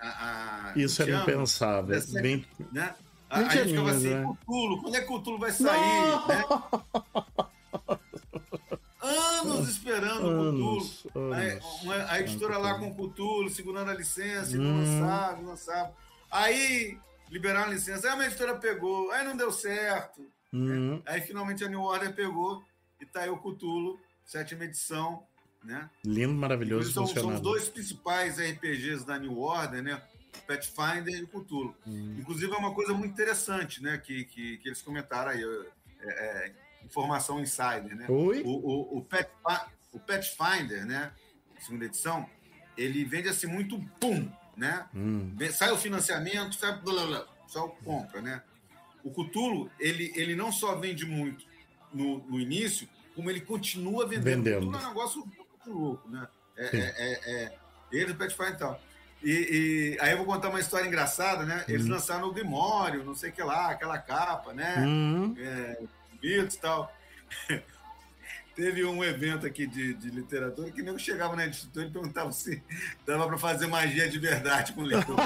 A, 0.00 0.72
Isso 0.76 1.02
era 1.02 1.22
impensável. 1.22 2.00
Bem... 2.20 2.44
Né? 2.72 2.94
A, 3.28 3.38
a 3.38 3.48
gente 3.48 3.70
ficava 3.70 3.90
assim, 3.90 4.14
né? 4.14 4.24
Cutulo, 4.24 4.82
quando 4.82 4.94
é 4.94 5.00
que 5.00 5.06
Cutulo 5.06 5.38
vai 5.38 5.50
sair? 5.50 6.28
Né? 6.28 6.44
anos 9.02 9.68
esperando 9.68 10.26
anos, 10.26 11.04
o 11.04 11.08
Cutulo. 11.08 11.34
Anos, 11.34 11.88
a, 11.88 12.12
a 12.12 12.20
editora 12.20 12.58
lá 12.58 12.78
com 12.78 12.88
o 12.88 12.94
Cutulo, 12.94 13.50
segurando 13.50 13.90
a 13.90 13.94
licença, 13.94 14.54
e 14.54 14.58
não 14.58 14.70
hum. 14.70 14.78
lançava, 14.78 15.36
não 15.36 15.48
lançava. 15.48 15.94
Aí 16.30 16.98
liberaram 17.30 17.70
a 17.70 17.74
licença, 17.74 18.12
aí 18.12 18.20
a 18.20 18.26
editora 18.26 18.56
pegou, 18.56 19.10
aí 19.10 19.24
não 19.24 19.36
deu 19.36 19.50
certo. 19.50 20.24
Uhum. 20.52 21.02
Aí 21.06 21.20
finalmente 21.20 21.64
a 21.64 21.68
New 21.68 21.82
Order 21.82 22.14
pegou 22.14 22.62
e 23.00 23.06
tá 23.06 23.20
aí 23.20 23.30
o 23.30 23.36
Cutulo, 23.36 23.98
sétima 24.24 24.64
edição. 24.64 25.24
Né? 25.66 25.90
Lindo, 26.04 26.34
maravilhoso. 26.34 26.92
São, 26.92 27.06
são 27.06 27.34
os 27.34 27.40
dois 27.40 27.68
principais 27.68 28.38
RPGs 28.38 29.04
da 29.04 29.18
New 29.18 29.38
Order, 29.38 29.82
né? 29.82 30.00
Pathfinder 30.46 31.14
e 31.14 31.22
o 31.24 31.26
Cthulhu. 31.26 31.74
Hum. 31.86 32.16
Inclusive, 32.20 32.52
é 32.52 32.56
uma 32.56 32.72
coisa 32.72 32.94
muito 32.94 33.12
interessante, 33.12 33.82
né? 33.82 33.98
Que, 33.98 34.24
que, 34.24 34.58
que 34.58 34.68
eles 34.68 34.80
comentaram 34.80 35.32
aí. 35.32 35.42
É, 36.00 36.08
é, 36.08 36.52
informação 36.84 37.40
insider, 37.40 37.96
né? 37.96 38.06
Oi? 38.08 38.42
O, 38.44 38.50
o, 38.50 38.98
o, 38.98 39.02
Pet, 39.02 39.28
o 39.92 39.98
Pathfinder, 39.98 40.86
né? 40.86 41.12
Segunda 41.58 41.84
edição, 41.84 42.28
ele 42.76 43.04
vende 43.04 43.28
assim 43.28 43.48
muito 43.48 43.78
pum, 43.98 44.30
né? 44.56 44.86
Hum. 44.94 45.34
Sai 45.52 45.72
o 45.72 45.76
financiamento, 45.76 46.54
sai 46.54 46.78
blá, 46.80 47.06
blá, 47.06 47.26
só 47.48 47.66
compra, 47.68 48.20
né? 48.22 48.42
O 49.02 49.10
Cthulhu, 49.10 49.70
ele, 49.80 50.12
ele 50.14 50.36
não 50.36 50.52
só 50.52 50.76
vende 50.76 51.04
muito 51.04 51.44
no, 51.92 52.18
no 52.18 52.38
início, 52.38 52.88
como 53.14 53.30
ele 53.30 53.40
continua 53.40 54.06
vendendo. 54.06 54.44
vendendo. 54.44 54.64
Tudo 54.66 54.76
é 54.76 54.80
um 54.80 54.88
negócio 54.88 55.32
muito 55.66 55.72
louco, 55.72 56.08
né? 56.08 56.26
É, 56.56 56.64
é, 56.64 56.78
é, 56.78 57.32
é, 57.44 57.52
ele, 57.92 58.12
o 58.12 58.16
Pathfinder 58.16 58.54
e 58.54 58.56
tal. 58.56 58.80
E, 59.22 59.30
e, 59.30 59.98
aí 60.00 60.12
eu 60.12 60.18
vou 60.18 60.26
contar 60.26 60.48
uma 60.50 60.60
história 60.60 60.86
engraçada, 60.86 61.44
né? 61.44 61.64
Eles 61.68 61.86
uhum. 61.86 61.92
lançaram 61.92 62.28
o 62.28 62.32
Demório, 62.32 63.04
não 63.04 63.14
sei 63.14 63.30
o 63.30 63.32
que 63.32 63.42
lá, 63.42 63.70
aquela 63.70 63.98
capa, 63.98 64.52
né? 64.52 64.76
Uhum. 64.78 65.34
É, 65.38 65.82
e 66.22 66.46
tal. 66.60 66.92
Teve 68.54 68.84
um 68.86 69.04
evento 69.04 69.46
aqui 69.46 69.66
de, 69.66 69.92
de 69.94 70.08
literatura 70.08 70.70
que 70.70 70.80
nem 70.80 70.90
eu 70.92 70.98
chegava 70.98 71.36
na 71.36 71.46
instituição 71.46 71.82
e 71.82 71.90
perguntava 71.90 72.32
se 72.32 72.62
dava 73.04 73.26
para 73.26 73.36
fazer 73.36 73.66
magia 73.66 74.08
de 74.08 74.18
verdade 74.18 74.72
com 74.72 74.80
o 74.80 74.86
livro. 74.86 75.14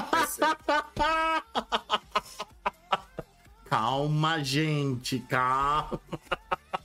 calma, 3.69 4.43
gente, 4.43 5.19
calma. 5.29 6.01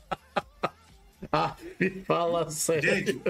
ah, 1.32 1.56
fala 2.06 2.48
sério. 2.48 3.06
Gente, 3.06 3.20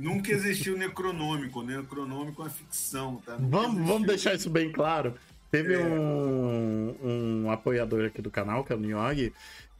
Nunca 0.00 0.32
existiu 0.32 0.76
necronômico. 0.76 1.62
Necronômico 1.62 2.44
é 2.44 2.48
ficção, 2.48 3.16
tá? 3.24 3.36
vamos, 3.38 3.86
vamos 3.86 4.06
deixar 4.06 4.34
isso 4.34 4.48
bem 4.48 4.72
claro. 4.72 5.14
Teve 5.50 5.74
é. 5.74 5.78
um, 5.78 6.96
um 7.02 7.50
apoiador 7.50 8.06
aqui 8.06 8.22
do 8.22 8.30
canal, 8.30 8.64
que 8.64 8.72
é 8.72 8.76
o 8.76 8.78
Niogi, 8.78 9.32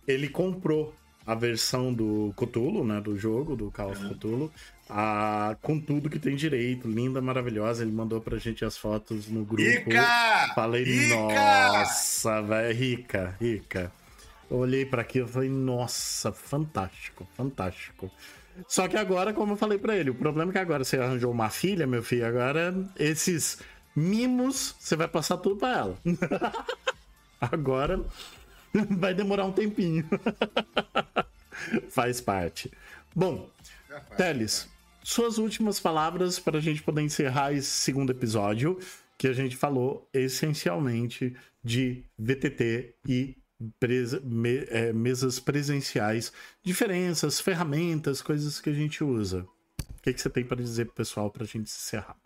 ele 0.07 0.29
comprou 0.29 0.95
a 1.27 1.35
versão 1.35 1.93
do 1.93 2.35
Cthulhu, 2.37 2.85
né, 2.85 3.01
do 3.01 3.17
jogo, 3.17 3.55
do 3.55 3.71
Call 3.71 3.93
of 3.93 4.09
Cthulhu, 4.09 4.51
a, 4.89 5.57
com 5.63 5.79
tudo 5.79 6.11
que 6.11 6.19
tem 6.19 6.35
direito, 6.35 6.89
linda, 6.89 7.21
maravilhosa. 7.21 7.83
Ele 7.83 7.93
mandou 7.93 8.21
pra 8.21 8.37
gente 8.39 8.65
as 8.65 8.77
fotos 8.77 9.29
no 9.29 9.45
grupo. 9.45 9.63
Rica! 9.63 10.53
Falei, 10.55 10.83
rica! 10.83 11.17
nossa, 11.17 12.43
velho, 12.43 12.77
rica, 12.77 13.37
rica. 13.41 13.93
Eu 14.51 14.57
olhei 14.57 14.85
para 14.85 15.03
aquilo 15.03 15.29
e 15.29 15.31
falei, 15.31 15.49
nossa, 15.49 16.33
fantástico, 16.33 17.27
fantástico. 17.37 18.11
Só 18.69 18.89
que 18.89 18.97
agora, 18.97 19.33
como 19.33 19.53
eu 19.53 19.57
falei 19.57 19.79
para 19.79 19.97
ele, 19.97 20.11
o 20.11 20.15
problema 20.15 20.51
é 20.51 20.53
que 20.53 20.59
agora 20.59 20.85
você 20.85 20.99
arranjou 20.99 21.31
uma 21.31 21.51
filha, 21.51 21.87
meu 21.87 22.03
filho, 22.03 22.27
agora 22.27 22.75
esses 22.99 23.59
mimos 23.95 24.75
você 24.79 24.97
vai 24.97 25.09
passar 25.09 25.37
tudo 25.39 25.57
para 25.57 25.79
ela. 25.79 25.99
agora 27.41 28.05
vai 28.91 29.15
demorar 29.15 29.45
um 29.45 29.53
tempinho. 29.53 30.09
Faz 31.91 32.21
parte. 32.21 32.71
Bom, 33.15 33.51
Teles, 34.17 34.69
suas 35.03 35.39
últimas 35.39 35.81
palavras 35.81 36.39
para 36.39 36.59
a 36.59 36.61
gente 36.61 36.83
poder 36.83 37.03
encerrar 37.03 37.53
esse 37.53 37.69
segundo 37.69 38.11
episódio, 38.11 38.79
que 39.19 39.27
a 39.27 39.33
gente 39.33 39.57
falou 39.57 40.09
essencialmente 40.15 41.37
de 41.63 42.05
VTT 42.19 42.95
e 43.07 43.37
presa, 43.79 44.21
me, 44.21 44.65
é, 44.69 44.93
mesas 44.93 45.39
presenciais, 45.39 46.33
diferenças, 46.63 47.41
ferramentas, 47.41 48.23
coisas 48.23 48.61
que 48.61 48.71
a 48.71 48.75
gente 48.75 49.05
usa. 49.05 49.47
O 49.91 50.03
que, 50.03 50.13
que 50.13 50.21
você 50.21 50.31
tem 50.31 50.45
para 50.45 50.63
dizer 50.63 50.87
pro 50.87 50.95
pessoal 50.95 51.31
para 51.31 51.45
a 51.45 51.47
gente 51.47 51.71
encerrar? 51.71 52.17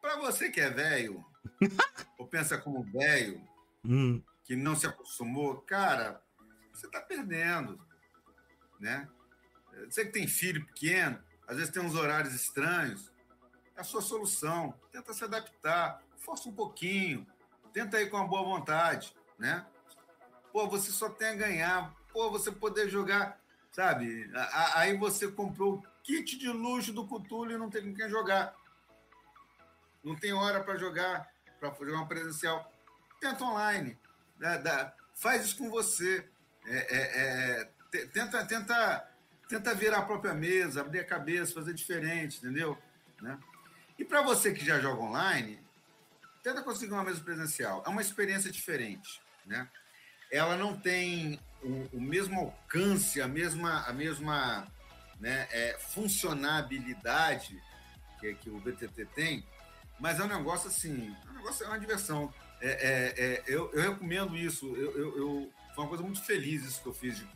Para 0.00 0.16
você 0.18 0.50
que 0.50 0.60
é 0.60 0.70
velho, 0.70 1.24
ou 2.18 2.26
pensa 2.26 2.58
como 2.58 2.82
velho, 2.82 3.40
hum. 3.84 4.22
que 4.44 4.56
não 4.56 4.76
se 4.76 4.86
acostumou, 4.86 5.56
cara, 5.62 6.22
você 6.72 6.86
está 6.86 7.00
perdendo, 7.00 7.80
né? 8.78 9.08
Você 9.88 10.04
que 10.04 10.12
tem 10.12 10.26
filho 10.26 10.64
pequeno, 10.66 11.18
às 11.46 11.56
vezes 11.56 11.72
tem 11.72 11.82
uns 11.82 11.94
horários 11.94 12.34
estranhos, 12.34 13.10
é 13.76 13.80
a 13.80 13.84
sua 13.84 14.02
solução. 14.02 14.74
Tenta 14.92 15.12
se 15.12 15.24
adaptar, 15.24 16.02
força 16.16 16.48
um 16.48 16.52
pouquinho, 16.52 17.26
tenta 17.72 18.00
ir 18.00 18.10
com 18.10 18.16
uma 18.16 18.28
boa 18.28 18.42
vontade, 18.42 19.14
né? 19.38 19.66
Pô, 20.52 20.68
você 20.68 20.90
só 20.90 21.08
tem 21.08 21.28
a 21.28 21.34
ganhar, 21.34 21.94
pô, 22.12 22.30
você 22.30 22.50
poder 22.50 22.88
jogar, 22.88 23.40
sabe? 23.72 24.30
Aí 24.74 24.96
você 24.96 25.28
comprou 25.28 25.74
o 25.74 25.82
kit 26.02 26.38
de 26.38 26.48
luxo 26.48 26.92
do 26.92 27.06
Cthulhu 27.06 27.52
e 27.52 27.58
não 27.58 27.70
tem 27.70 27.82
com 27.82 27.94
quem 27.94 28.08
jogar. 28.08 28.54
Não 30.02 30.16
tem 30.16 30.32
hora 30.32 30.62
para 30.62 30.76
jogar, 30.76 31.28
para 31.58 31.72
jogar 31.74 31.98
uma 31.98 32.08
presencial. 32.08 32.72
Tenta 33.20 33.44
online, 33.44 33.98
né? 34.38 34.62
faz 35.14 35.44
isso 35.44 35.58
com 35.58 35.70
você. 35.70 36.26
É, 36.66 36.96
é, 36.96 38.00
é, 38.00 38.06
tenta, 38.06 38.44
tenta, 38.46 39.10
tenta 39.48 39.74
virar 39.74 39.98
a 39.98 40.06
própria 40.06 40.34
mesa, 40.34 40.80
abrir 40.80 41.00
a 41.00 41.04
cabeça, 41.04 41.54
fazer 41.54 41.74
diferente, 41.74 42.38
entendeu? 42.38 42.76
Né? 43.20 43.38
E 43.98 44.04
para 44.04 44.22
você 44.22 44.52
que 44.52 44.64
já 44.64 44.80
joga 44.80 45.02
online, 45.02 45.62
tenta 46.42 46.62
conseguir 46.62 46.92
uma 46.92 47.04
mesa 47.04 47.20
presencial. 47.20 47.82
É 47.86 47.88
uma 47.88 48.00
experiência 48.00 48.50
diferente, 48.50 49.20
né? 49.44 49.68
Ela 50.30 50.56
não 50.56 50.76
tem 50.76 51.38
o, 51.62 51.96
o 51.96 52.00
mesmo 52.00 52.40
alcance, 52.40 53.20
a 53.20 53.28
mesma, 53.28 53.84
a 53.86 53.92
mesma 53.92 54.66
né, 55.18 55.46
é, 55.50 55.76
funcionabilidade 55.78 57.60
que, 58.18 58.34
que 58.34 58.50
o 58.50 58.60
BTT 58.60 59.06
tem, 59.14 59.44
mas 59.98 60.18
é 60.18 60.24
um 60.24 60.28
negócio 60.28 60.68
assim, 60.68 61.14
é 61.26 61.30
um 61.30 61.34
negócio, 61.34 61.64
é 61.64 61.68
uma 61.68 61.78
diversão. 61.78 62.32
É, 62.60 62.68
é, 62.68 63.24
é, 63.24 63.44
eu, 63.46 63.70
eu, 63.72 63.82
recomendo 63.92 64.36
isso. 64.36 64.66
Eu, 64.76 64.96
eu, 64.96 65.18
eu, 65.18 65.52
foi 65.74 65.84
uma 65.84 65.88
coisa 65.88 66.02
muito 66.02 66.22
feliz 66.22 66.64
isso 66.64 66.82
que 66.82 66.88
eu 66.88 66.94
fiz 66.94 67.18
de 67.18 67.28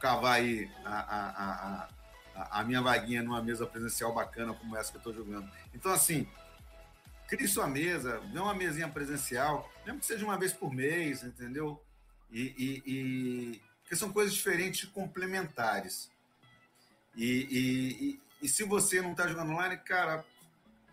cavar 0.00 0.34
aí 0.34 0.70
a, 0.84 0.98
a, 0.98 1.88
a, 2.34 2.60
a, 2.60 2.64
minha 2.64 2.82
vaguinha 2.82 3.22
numa 3.22 3.42
mesa 3.42 3.66
presencial 3.66 4.14
bacana 4.14 4.52
como 4.52 4.76
essa 4.76 4.90
que 4.90 4.96
eu 4.96 5.00
estou 5.00 5.14
jogando. 5.14 5.50
Então, 5.74 5.92
assim, 5.92 6.28
crie 7.28 7.48
sua 7.48 7.66
mesa, 7.66 8.20
dê 8.32 8.38
uma 8.38 8.54
mesinha 8.54 8.88
presencial, 8.88 9.70
mesmo 9.84 10.00
que 10.00 10.06
seja 10.06 10.24
uma 10.24 10.38
vez 10.38 10.52
por 10.52 10.72
mês, 10.72 11.22
entendeu? 11.22 11.82
E, 12.36 12.54
e, 12.58 12.82
e 12.92 13.62
porque 13.80 13.96
são 13.96 14.12
coisas 14.12 14.34
diferentes 14.34 14.82
e 14.82 14.86
complementares. 14.88 16.10
E, 17.16 18.20
e, 18.42 18.48
se 18.48 18.62
você 18.64 19.00
não 19.00 19.12
está 19.12 19.26
jogando 19.26 19.52
online, 19.52 19.78
cara, 19.78 20.22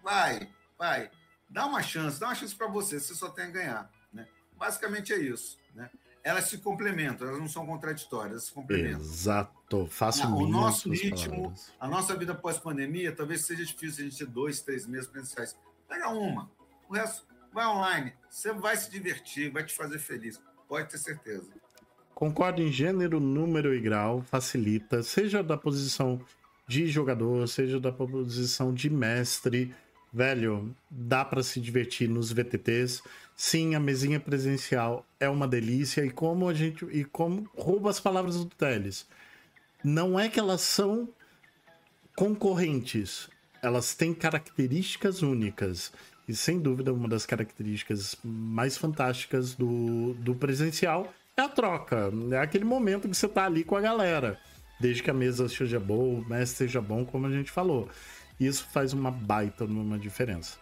vai, 0.01 0.49
vai, 0.79 1.11
dá 1.49 1.65
uma 1.65 1.83
chance, 1.83 2.17
dá 2.17 2.27
uma 2.27 2.35
chance 2.35 2.55
para 2.55 2.67
você, 2.67 2.97
você 2.97 3.13
só 3.13 3.29
tem 3.29 3.45
a 3.45 3.49
ganhar. 3.49 3.91
Né? 4.13 4.25
Basicamente 4.57 5.11
é 5.11 5.17
isso. 5.17 5.59
Né? 5.75 5.89
Elas 6.23 6.45
se 6.45 6.59
complementam, 6.59 7.27
elas 7.27 7.41
não 7.41 7.49
são 7.49 7.65
contraditórias, 7.65 8.31
elas 8.31 8.43
se 8.45 8.53
complementam. 8.53 9.01
Exato, 9.01 9.87
faço 9.87 10.25
O 10.25 10.47
nosso 10.47 10.89
ritmo, 10.91 11.35
palavras. 11.35 11.73
a 11.77 11.87
nossa 11.89 12.15
vida 12.15 12.33
pós-pandemia, 12.33 13.13
talvez 13.13 13.41
seja 13.41 13.65
difícil 13.65 14.05
a 14.05 14.09
gente 14.09 14.17
ter 14.17 14.27
dois, 14.27 14.61
três 14.61 14.87
meses 14.87 15.09
presenciais. 15.09 15.57
Pega 15.89 16.07
uma, 16.07 16.49
o 16.87 16.93
resto 16.93 17.27
vai 17.51 17.67
online, 17.67 18.13
você 18.29 18.51
vai 18.51 18.75
se 18.75 18.89
divertir, 18.89 19.51
vai 19.51 19.63
te 19.63 19.75
fazer 19.75 19.99
feliz, 19.99 20.41
pode 20.74 20.89
ter 20.89 20.97
certeza. 20.97 21.51
Concordo 22.15 22.59
em 22.59 22.71
gênero, 22.71 23.19
número 23.19 23.76
e 23.76 23.80
grau, 23.80 24.24
facilita, 24.24 25.03
seja 25.03 25.43
da 25.43 25.55
posição 25.55 26.19
de 26.67 26.88
jogador, 26.88 27.47
seja 27.47 27.80
da 27.80 27.91
posição 27.91 28.74
de 28.74 28.89
mestre. 28.89 29.76
Velho, 30.11 30.76
dá 30.89 31.24
para 31.24 31.43
se 31.43 31.61
divertir 31.61 32.09
nos 32.09 32.32
VTTs. 32.32 33.03
Sim, 33.36 33.76
a 33.76 33.80
mesinha 33.80 34.19
presencial 34.19 35.05
é 35.19 35.30
uma 35.30 35.47
delícia 35.47 36.03
e 36.03 36.09
como 36.09 36.49
a 36.49 36.55
gente 36.55 36.86
e 36.86 37.03
como 37.03 37.47
rouba 37.55 37.91
as 37.91 37.99
palavras 37.99 38.38
do 38.38 38.45
Teles. 38.45 39.07
Não 39.84 40.19
é 40.19 40.28
que 40.28 40.39
elas 40.39 40.61
são 40.61 41.07
concorrentes, 42.15 43.30
elas 43.61 43.93
têm 43.93 44.11
características 44.11 45.21
únicas. 45.21 45.91
E 46.28 46.36
sem 46.36 46.59
dúvida, 46.59 46.93
uma 46.93 47.07
das 47.07 47.26
características 47.26 48.17
mais 48.24 48.78
fantásticas 48.78 49.53
do, 49.55 50.13
do 50.15 50.34
presencial 50.36 51.13
é 51.36 51.41
a 51.41 51.49
troca. 51.49 52.11
É 52.32 52.38
aquele 52.38 52.63
momento 52.63 53.09
que 53.09 53.15
você 53.15 53.28
tá 53.28 53.45
ali 53.45 53.63
com 53.63 53.76
a 53.76 53.82
galera. 53.82 54.39
Desde 54.80 55.03
que 55.03 55.09
a 55.09 55.13
mesa 55.13 55.47
seja 55.49 55.80
boa, 55.80 56.19
o 56.19 56.30
mestre 56.30 56.67
seja 56.67 56.82
bom, 56.82 57.05
como 57.05 57.28
a 57.28 57.32
gente 57.32 57.51
falou. 57.51 57.89
Isso 58.39 58.67
faz 58.71 58.93
uma 58.93 59.11
baita 59.11 59.65
uma 59.65 59.97
diferença. 59.97 60.57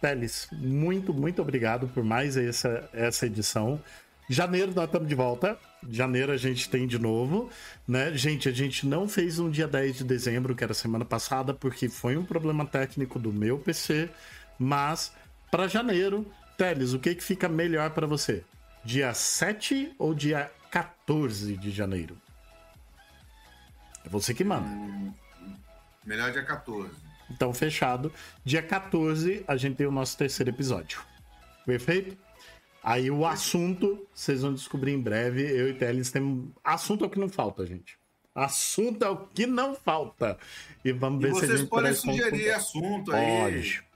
Teles, 0.00 0.48
muito, 0.52 1.12
muito 1.12 1.42
obrigado 1.42 1.88
por 1.88 2.04
mais 2.04 2.36
essa, 2.36 2.88
essa 2.92 3.26
edição. 3.26 3.80
Janeiro 4.28 4.72
nós 4.74 4.84
estamos 4.84 5.08
de 5.08 5.14
volta. 5.14 5.58
Janeiro 5.90 6.32
a 6.32 6.36
gente 6.36 6.68
tem 6.68 6.86
de 6.86 6.98
novo, 6.98 7.50
né? 7.86 8.12
Gente, 8.14 8.48
a 8.48 8.52
gente 8.52 8.86
não 8.86 9.08
fez 9.08 9.38
no 9.38 9.50
dia 9.50 9.66
10 9.66 9.98
de 9.98 10.04
dezembro, 10.04 10.54
que 10.54 10.62
era 10.62 10.74
semana 10.74 11.04
passada, 11.04 11.54
porque 11.54 11.88
foi 11.88 12.16
um 12.16 12.24
problema 12.24 12.66
técnico 12.66 13.18
do 13.18 13.32
meu 13.32 13.58
PC, 13.58 14.10
mas 14.58 15.12
para 15.50 15.68
janeiro, 15.68 16.26
Teles, 16.56 16.92
o 16.92 16.98
que 16.98 17.14
que 17.14 17.22
fica 17.22 17.48
melhor 17.48 17.90
para 17.90 18.06
você? 18.06 18.44
Dia 18.84 19.14
7 19.14 19.94
ou 19.98 20.14
dia 20.14 20.50
14 20.70 21.56
de 21.56 21.70
janeiro? 21.70 22.16
É 24.04 24.08
você 24.08 24.34
que 24.34 24.42
manda. 24.42 24.66
Hum, 24.66 25.12
melhor 26.04 26.32
dia 26.32 26.44
14. 26.44 26.90
Então, 27.30 27.52
fechado. 27.52 28.12
Dia 28.44 28.62
14, 28.62 29.44
a 29.46 29.56
gente 29.56 29.76
tem 29.76 29.86
o 29.86 29.92
nosso 29.92 30.16
terceiro 30.16 30.50
episódio. 30.50 31.00
Perfeito? 31.64 32.16
Aí 32.82 33.10
o 33.10 33.26
assunto, 33.26 34.06
vocês 34.14 34.42
vão 34.42 34.54
descobrir 34.54 34.92
em 34.92 35.00
breve. 35.00 35.42
Eu 35.42 35.68
e 35.68 35.74
Teles 35.74 36.10
temos. 36.10 36.50
Assunto 36.64 37.04
é 37.04 37.06
o 37.06 37.10
que 37.10 37.18
não 37.18 37.28
falta, 37.28 37.66
gente. 37.66 37.98
Assunto 38.34 39.04
é 39.04 39.10
o 39.10 39.16
que 39.26 39.46
não 39.46 39.74
falta. 39.74 40.38
E 40.84 40.92
vamos 40.92 41.20
ver 41.20 41.32
e 41.32 41.34
se 41.34 41.38
a 41.38 41.40
gente 41.42 41.56
Vocês 41.56 41.68
podem 41.68 41.92
sugerir 41.92 42.50
assunto 42.50 43.12
aí. 43.12 43.42
Pode. 43.42 43.87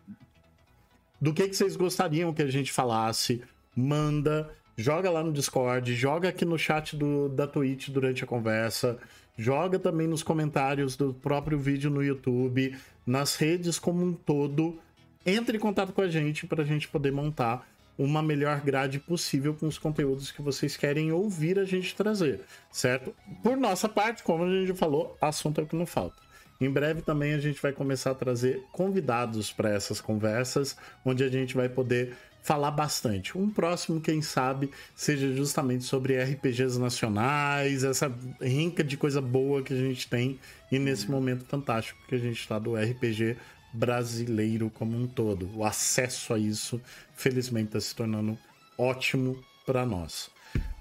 Do 1.23 1.33
que, 1.33 1.49
que 1.49 1.57
vocês 1.57 1.77
gostariam 1.77 2.35
que 2.35 2.43
a 2.43 2.51
gente 2.51 2.71
falasse? 2.71 3.41
Manda 3.75 4.51
joga 4.77 5.11
lá 5.11 5.23
no 5.23 5.33
Discord, 5.33 5.95
joga 5.95 6.29
aqui 6.29 6.45
no 6.45 6.59
chat 6.59 6.97
do, 6.97 7.29
da 7.29 7.47
Twitch 7.47 7.89
durante 7.91 8.25
a 8.25 8.27
conversa, 8.27 8.99
joga 9.37 9.79
também 9.79 10.07
nos 10.07 10.23
comentários 10.23 10.97
do 10.97 11.15
próprio 11.15 11.59
vídeo 11.59 11.91
no 11.91 12.03
YouTube, 12.03 12.77
nas 13.07 13.37
redes 13.37 13.79
como 13.79 14.05
um 14.05 14.13
todo. 14.13 14.79
Entre 15.25 15.57
em 15.57 15.61
contato 15.61 15.93
com 15.93 16.01
a 16.01 16.09
gente 16.09 16.47
para 16.47 16.63
a 16.63 16.67
gente 16.67 16.89
poder 16.89 17.13
montar 17.13 17.65
uma 17.97 18.23
melhor 18.23 18.61
grade 18.61 18.99
possível 18.99 19.55
com 19.55 19.69
os 19.69 19.79
conteúdos 19.79 20.33
que 20.33 20.43
vocês 20.43 20.77
querem 20.77 21.13
ouvir 21.13 21.59
a 21.59 21.65
gente 21.65 21.95
trazer, 21.95 22.41
certo? 22.73 23.15
Por 23.43 23.57
nossa 23.57 23.89
parte, 23.89 24.23
como 24.25 24.45
a 24.45 24.51
gente 24.51 24.77
falou, 24.77 25.17
assunto 25.21 25.61
é 25.61 25.65
o 25.65 25.67
que 25.67 25.77
não 25.77 25.87
falta. 25.87 26.17
Em 26.65 26.71
breve 26.71 27.03
também 27.03 27.35
a 27.35 27.39
gente 27.39 27.61
vai 27.61 27.73
começar 27.73 28.13
a 28.13 28.15
trazer 28.15 28.63
convidados 28.71 29.53
para 29.53 29.71
essas 29.71 30.01
conversas, 30.01 30.77
onde 31.05 31.25
a 31.25 31.29
gente 31.29 31.55
vai 31.55 31.69
poder 31.69 32.15
falar 32.43 32.71
bastante. 32.71 33.37
Um 33.39 33.49
próximo, 33.49 34.01
quem 34.01 34.21
sabe, 34.21 34.71
seja 34.95 35.33
justamente 35.35 35.85
sobre 35.85 36.23
RPGs 36.23 36.79
nacionais, 36.79 37.85
essa 37.85 38.13
rinca 38.41 38.83
de 38.83 38.97
coisa 38.97 39.21
boa 39.21 39.63
que 39.63 39.73
a 39.73 39.77
gente 39.77 40.09
tem 40.09 40.39
e 40.71 40.79
nesse 40.79 41.11
momento 41.11 41.45
fantástico 41.45 42.01
que 42.09 42.15
a 42.15 42.19
gente 42.19 42.41
está 42.41 42.59
do 42.59 42.75
RPG 42.75 43.37
brasileiro 43.73 44.71
como 44.71 44.97
um 44.97 45.07
todo. 45.07 45.49
O 45.57 45.65
acesso 45.65 46.35
a 46.35 46.39
isso, 46.39 46.81
felizmente, 47.15 47.69
está 47.69 47.81
se 47.81 47.95
tornando 47.95 48.39
ótimo 48.77 49.43
para 49.65 49.87
nós. 49.87 50.31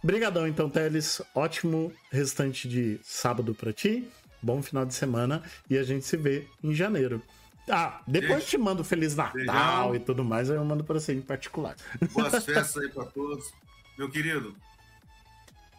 Obrigadão, 0.03 0.47
então, 0.47 0.69
Teles. 0.69 1.21
Ótimo 1.33 1.93
restante 2.11 2.67
de 2.67 2.99
sábado 3.03 3.53
para 3.53 3.71
ti. 3.71 4.07
Bom 4.41 4.61
final 4.61 4.85
de 4.85 4.93
semana 4.93 5.43
e 5.69 5.77
a 5.77 5.83
gente 5.83 6.05
se 6.05 6.17
vê 6.17 6.47
em 6.63 6.73
janeiro. 6.73 7.21
Ah, 7.69 8.01
depois 8.07 8.45
te 8.45 8.57
mando 8.57 8.83
Feliz 8.83 9.15
Natal 9.15 9.95
e 9.95 9.99
tudo 9.99 10.23
mais, 10.23 10.49
aí 10.49 10.57
eu 10.57 10.65
mando 10.65 10.83
para 10.83 10.99
você 10.99 11.13
em 11.13 11.21
particular. 11.21 11.75
Boas 12.11 12.31
festas 12.43 12.83
aí 12.83 12.89
para 12.89 13.05
todos. 13.05 13.53
Meu 13.97 14.09
querido, 14.09 14.55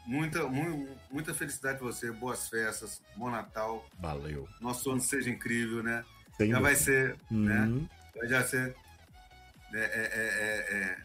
muita, 0.06 0.48
muita 1.10 1.34
felicidade 1.34 1.78
para 1.78 1.86
você, 1.86 2.10
boas 2.12 2.48
festas, 2.48 3.02
bom 3.16 3.30
Natal. 3.30 3.84
Valeu. 3.98 4.48
Nosso 4.60 4.90
ano 4.90 5.00
seja 5.00 5.30
incrível, 5.30 5.82
né? 5.82 6.04
Sem 6.36 6.50
já 6.50 6.60
vai 6.60 6.74
ser, 6.74 7.16
né? 7.30 7.60
uhum. 7.60 7.80
né? 7.80 7.88
Vai 8.16 8.28
já 8.28 8.44
ser. 8.44 8.74
É, 9.74 9.78
é, 9.78 10.10
é, 10.14 10.76
é, 10.76 10.98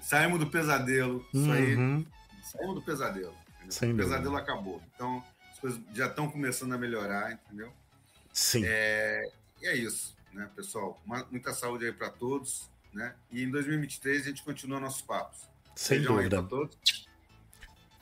saímos 0.00 0.38
do 0.38 0.46
pesadelo. 0.46 1.24
Isso 1.32 1.50
aí. 1.50 1.74
Uhum. 1.76 2.06
Saímos 2.44 2.74
do 2.74 2.82
pesadelo. 2.82 3.34
o 3.64 3.96
pesadelo 3.96 4.36
acabou. 4.36 4.82
Então, 4.94 5.24
coisas 5.62 5.80
já 5.94 6.08
estão 6.08 6.28
começando 6.28 6.72
a 6.72 6.78
melhorar, 6.78 7.32
entendeu? 7.32 7.72
Sim. 8.32 8.62
É, 8.66 9.30
e 9.62 9.66
é 9.66 9.76
isso, 9.76 10.14
né, 10.32 10.50
pessoal? 10.54 11.00
Uma, 11.06 11.24
muita 11.30 11.54
saúde 11.54 11.86
aí 11.86 11.92
para 11.92 12.10
todos, 12.10 12.68
né? 12.92 13.14
E 13.30 13.42
em 13.42 13.50
2023 13.50 14.22
a 14.22 14.28
gente 14.28 14.42
continua 14.42 14.80
nossos 14.80 15.02
papos. 15.02 15.48
Sem 15.76 16.02
dúvida. 16.02 16.42
todos. 16.42 16.76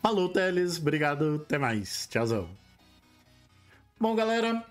Falou, 0.02 0.28
Teles. 0.32 0.78
Obrigado. 0.78 1.42
Até 1.44 1.58
mais. 1.58 2.08
Tchauzão. 2.08 2.50
Bom, 3.98 4.16
galera, 4.16 4.66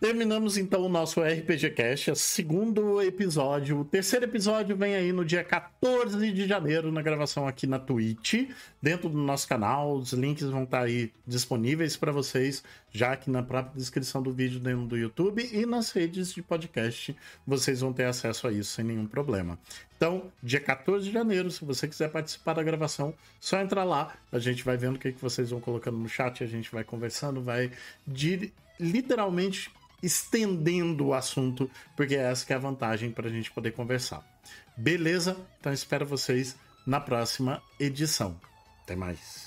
Terminamos 0.00 0.56
então 0.56 0.82
o 0.82 0.88
nosso 0.88 1.20
RPG 1.20 1.70
Cast, 1.70 2.14
segundo 2.14 3.02
episódio. 3.02 3.80
O 3.80 3.84
terceiro 3.84 4.26
episódio 4.26 4.76
vem 4.76 4.94
aí 4.94 5.10
no 5.10 5.24
dia 5.24 5.42
14 5.42 6.30
de 6.30 6.46
janeiro, 6.46 6.92
na 6.92 7.02
gravação 7.02 7.48
aqui 7.48 7.66
na 7.66 7.80
Twitch, 7.80 8.48
dentro 8.80 9.08
do 9.08 9.18
nosso 9.18 9.48
canal. 9.48 9.96
Os 9.96 10.12
links 10.12 10.48
vão 10.48 10.62
estar 10.62 10.82
aí 10.82 11.12
disponíveis 11.26 11.96
para 11.96 12.12
vocês, 12.12 12.62
já 12.92 13.10
aqui 13.10 13.28
na 13.28 13.42
própria 13.42 13.74
descrição 13.76 14.22
do 14.22 14.32
vídeo 14.32 14.60
dentro 14.60 14.86
do 14.86 14.96
YouTube 14.96 15.44
e 15.52 15.66
nas 15.66 15.90
redes 15.90 16.32
de 16.32 16.42
podcast. 16.42 17.16
Vocês 17.44 17.80
vão 17.80 17.92
ter 17.92 18.04
acesso 18.04 18.46
a 18.46 18.52
isso 18.52 18.70
sem 18.70 18.84
nenhum 18.84 19.04
problema. 19.04 19.58
Então, 19.96 20.30
dia 20.40 20.60
14 20.60 21.06
de 21.06 21.12
janeiro, 21.12 21.50
se 21.50 21.64
você 21.64 21.88
quiser 21.88 22.08
participar 22.08 22.54
da 22.54 22.62
gravação, 22.62 23.12
só 23.40 23.60
entrar 23.60 23.82
lá. 23.82 24.16
A 24.30 24.38
gente 24.38 24.62
vai 24.62 24.76
vendo 24.76 24.94
o 24.94 24.98
que, 25.00 25.10
que 25.10 25.20
vocês 25.20 25.50
vão 25.50 25.60
colocando 25.60 25.98
no 25.98 26.08
chat, 26.08 26.44
a 26.44 26.46
gente 26.46 26.70
vai 26.70 26.84
conversando, 26.84 27.42
vai 27.42 27.72
de 28.06 28.52
literalmente 28.78 29.72
estendendo 30.02 31.06
o 31.06 31.14
assunto, 31.14 31.70
porque 31.96 32.14
essa 32.14 32.44
que 32.44 32.52
é 32.52 32.56
a 32.56 32.60
vantagem 32.60 33.10
para 33.10 33.28
a 33.28 33.30
gente 33.30 33.50
poder 33.50 33.72
conversar. 33.72 34.24
Beleza? 34.76 35.36
Então 35.60 35.72
espero 35.72 36.06
vocês 36.06 36.56
na 36.86 37.00
próxima 37.00 37.62
edição. 37.78 38.40
Até 38.82 38.96
mais. 38.96 39.46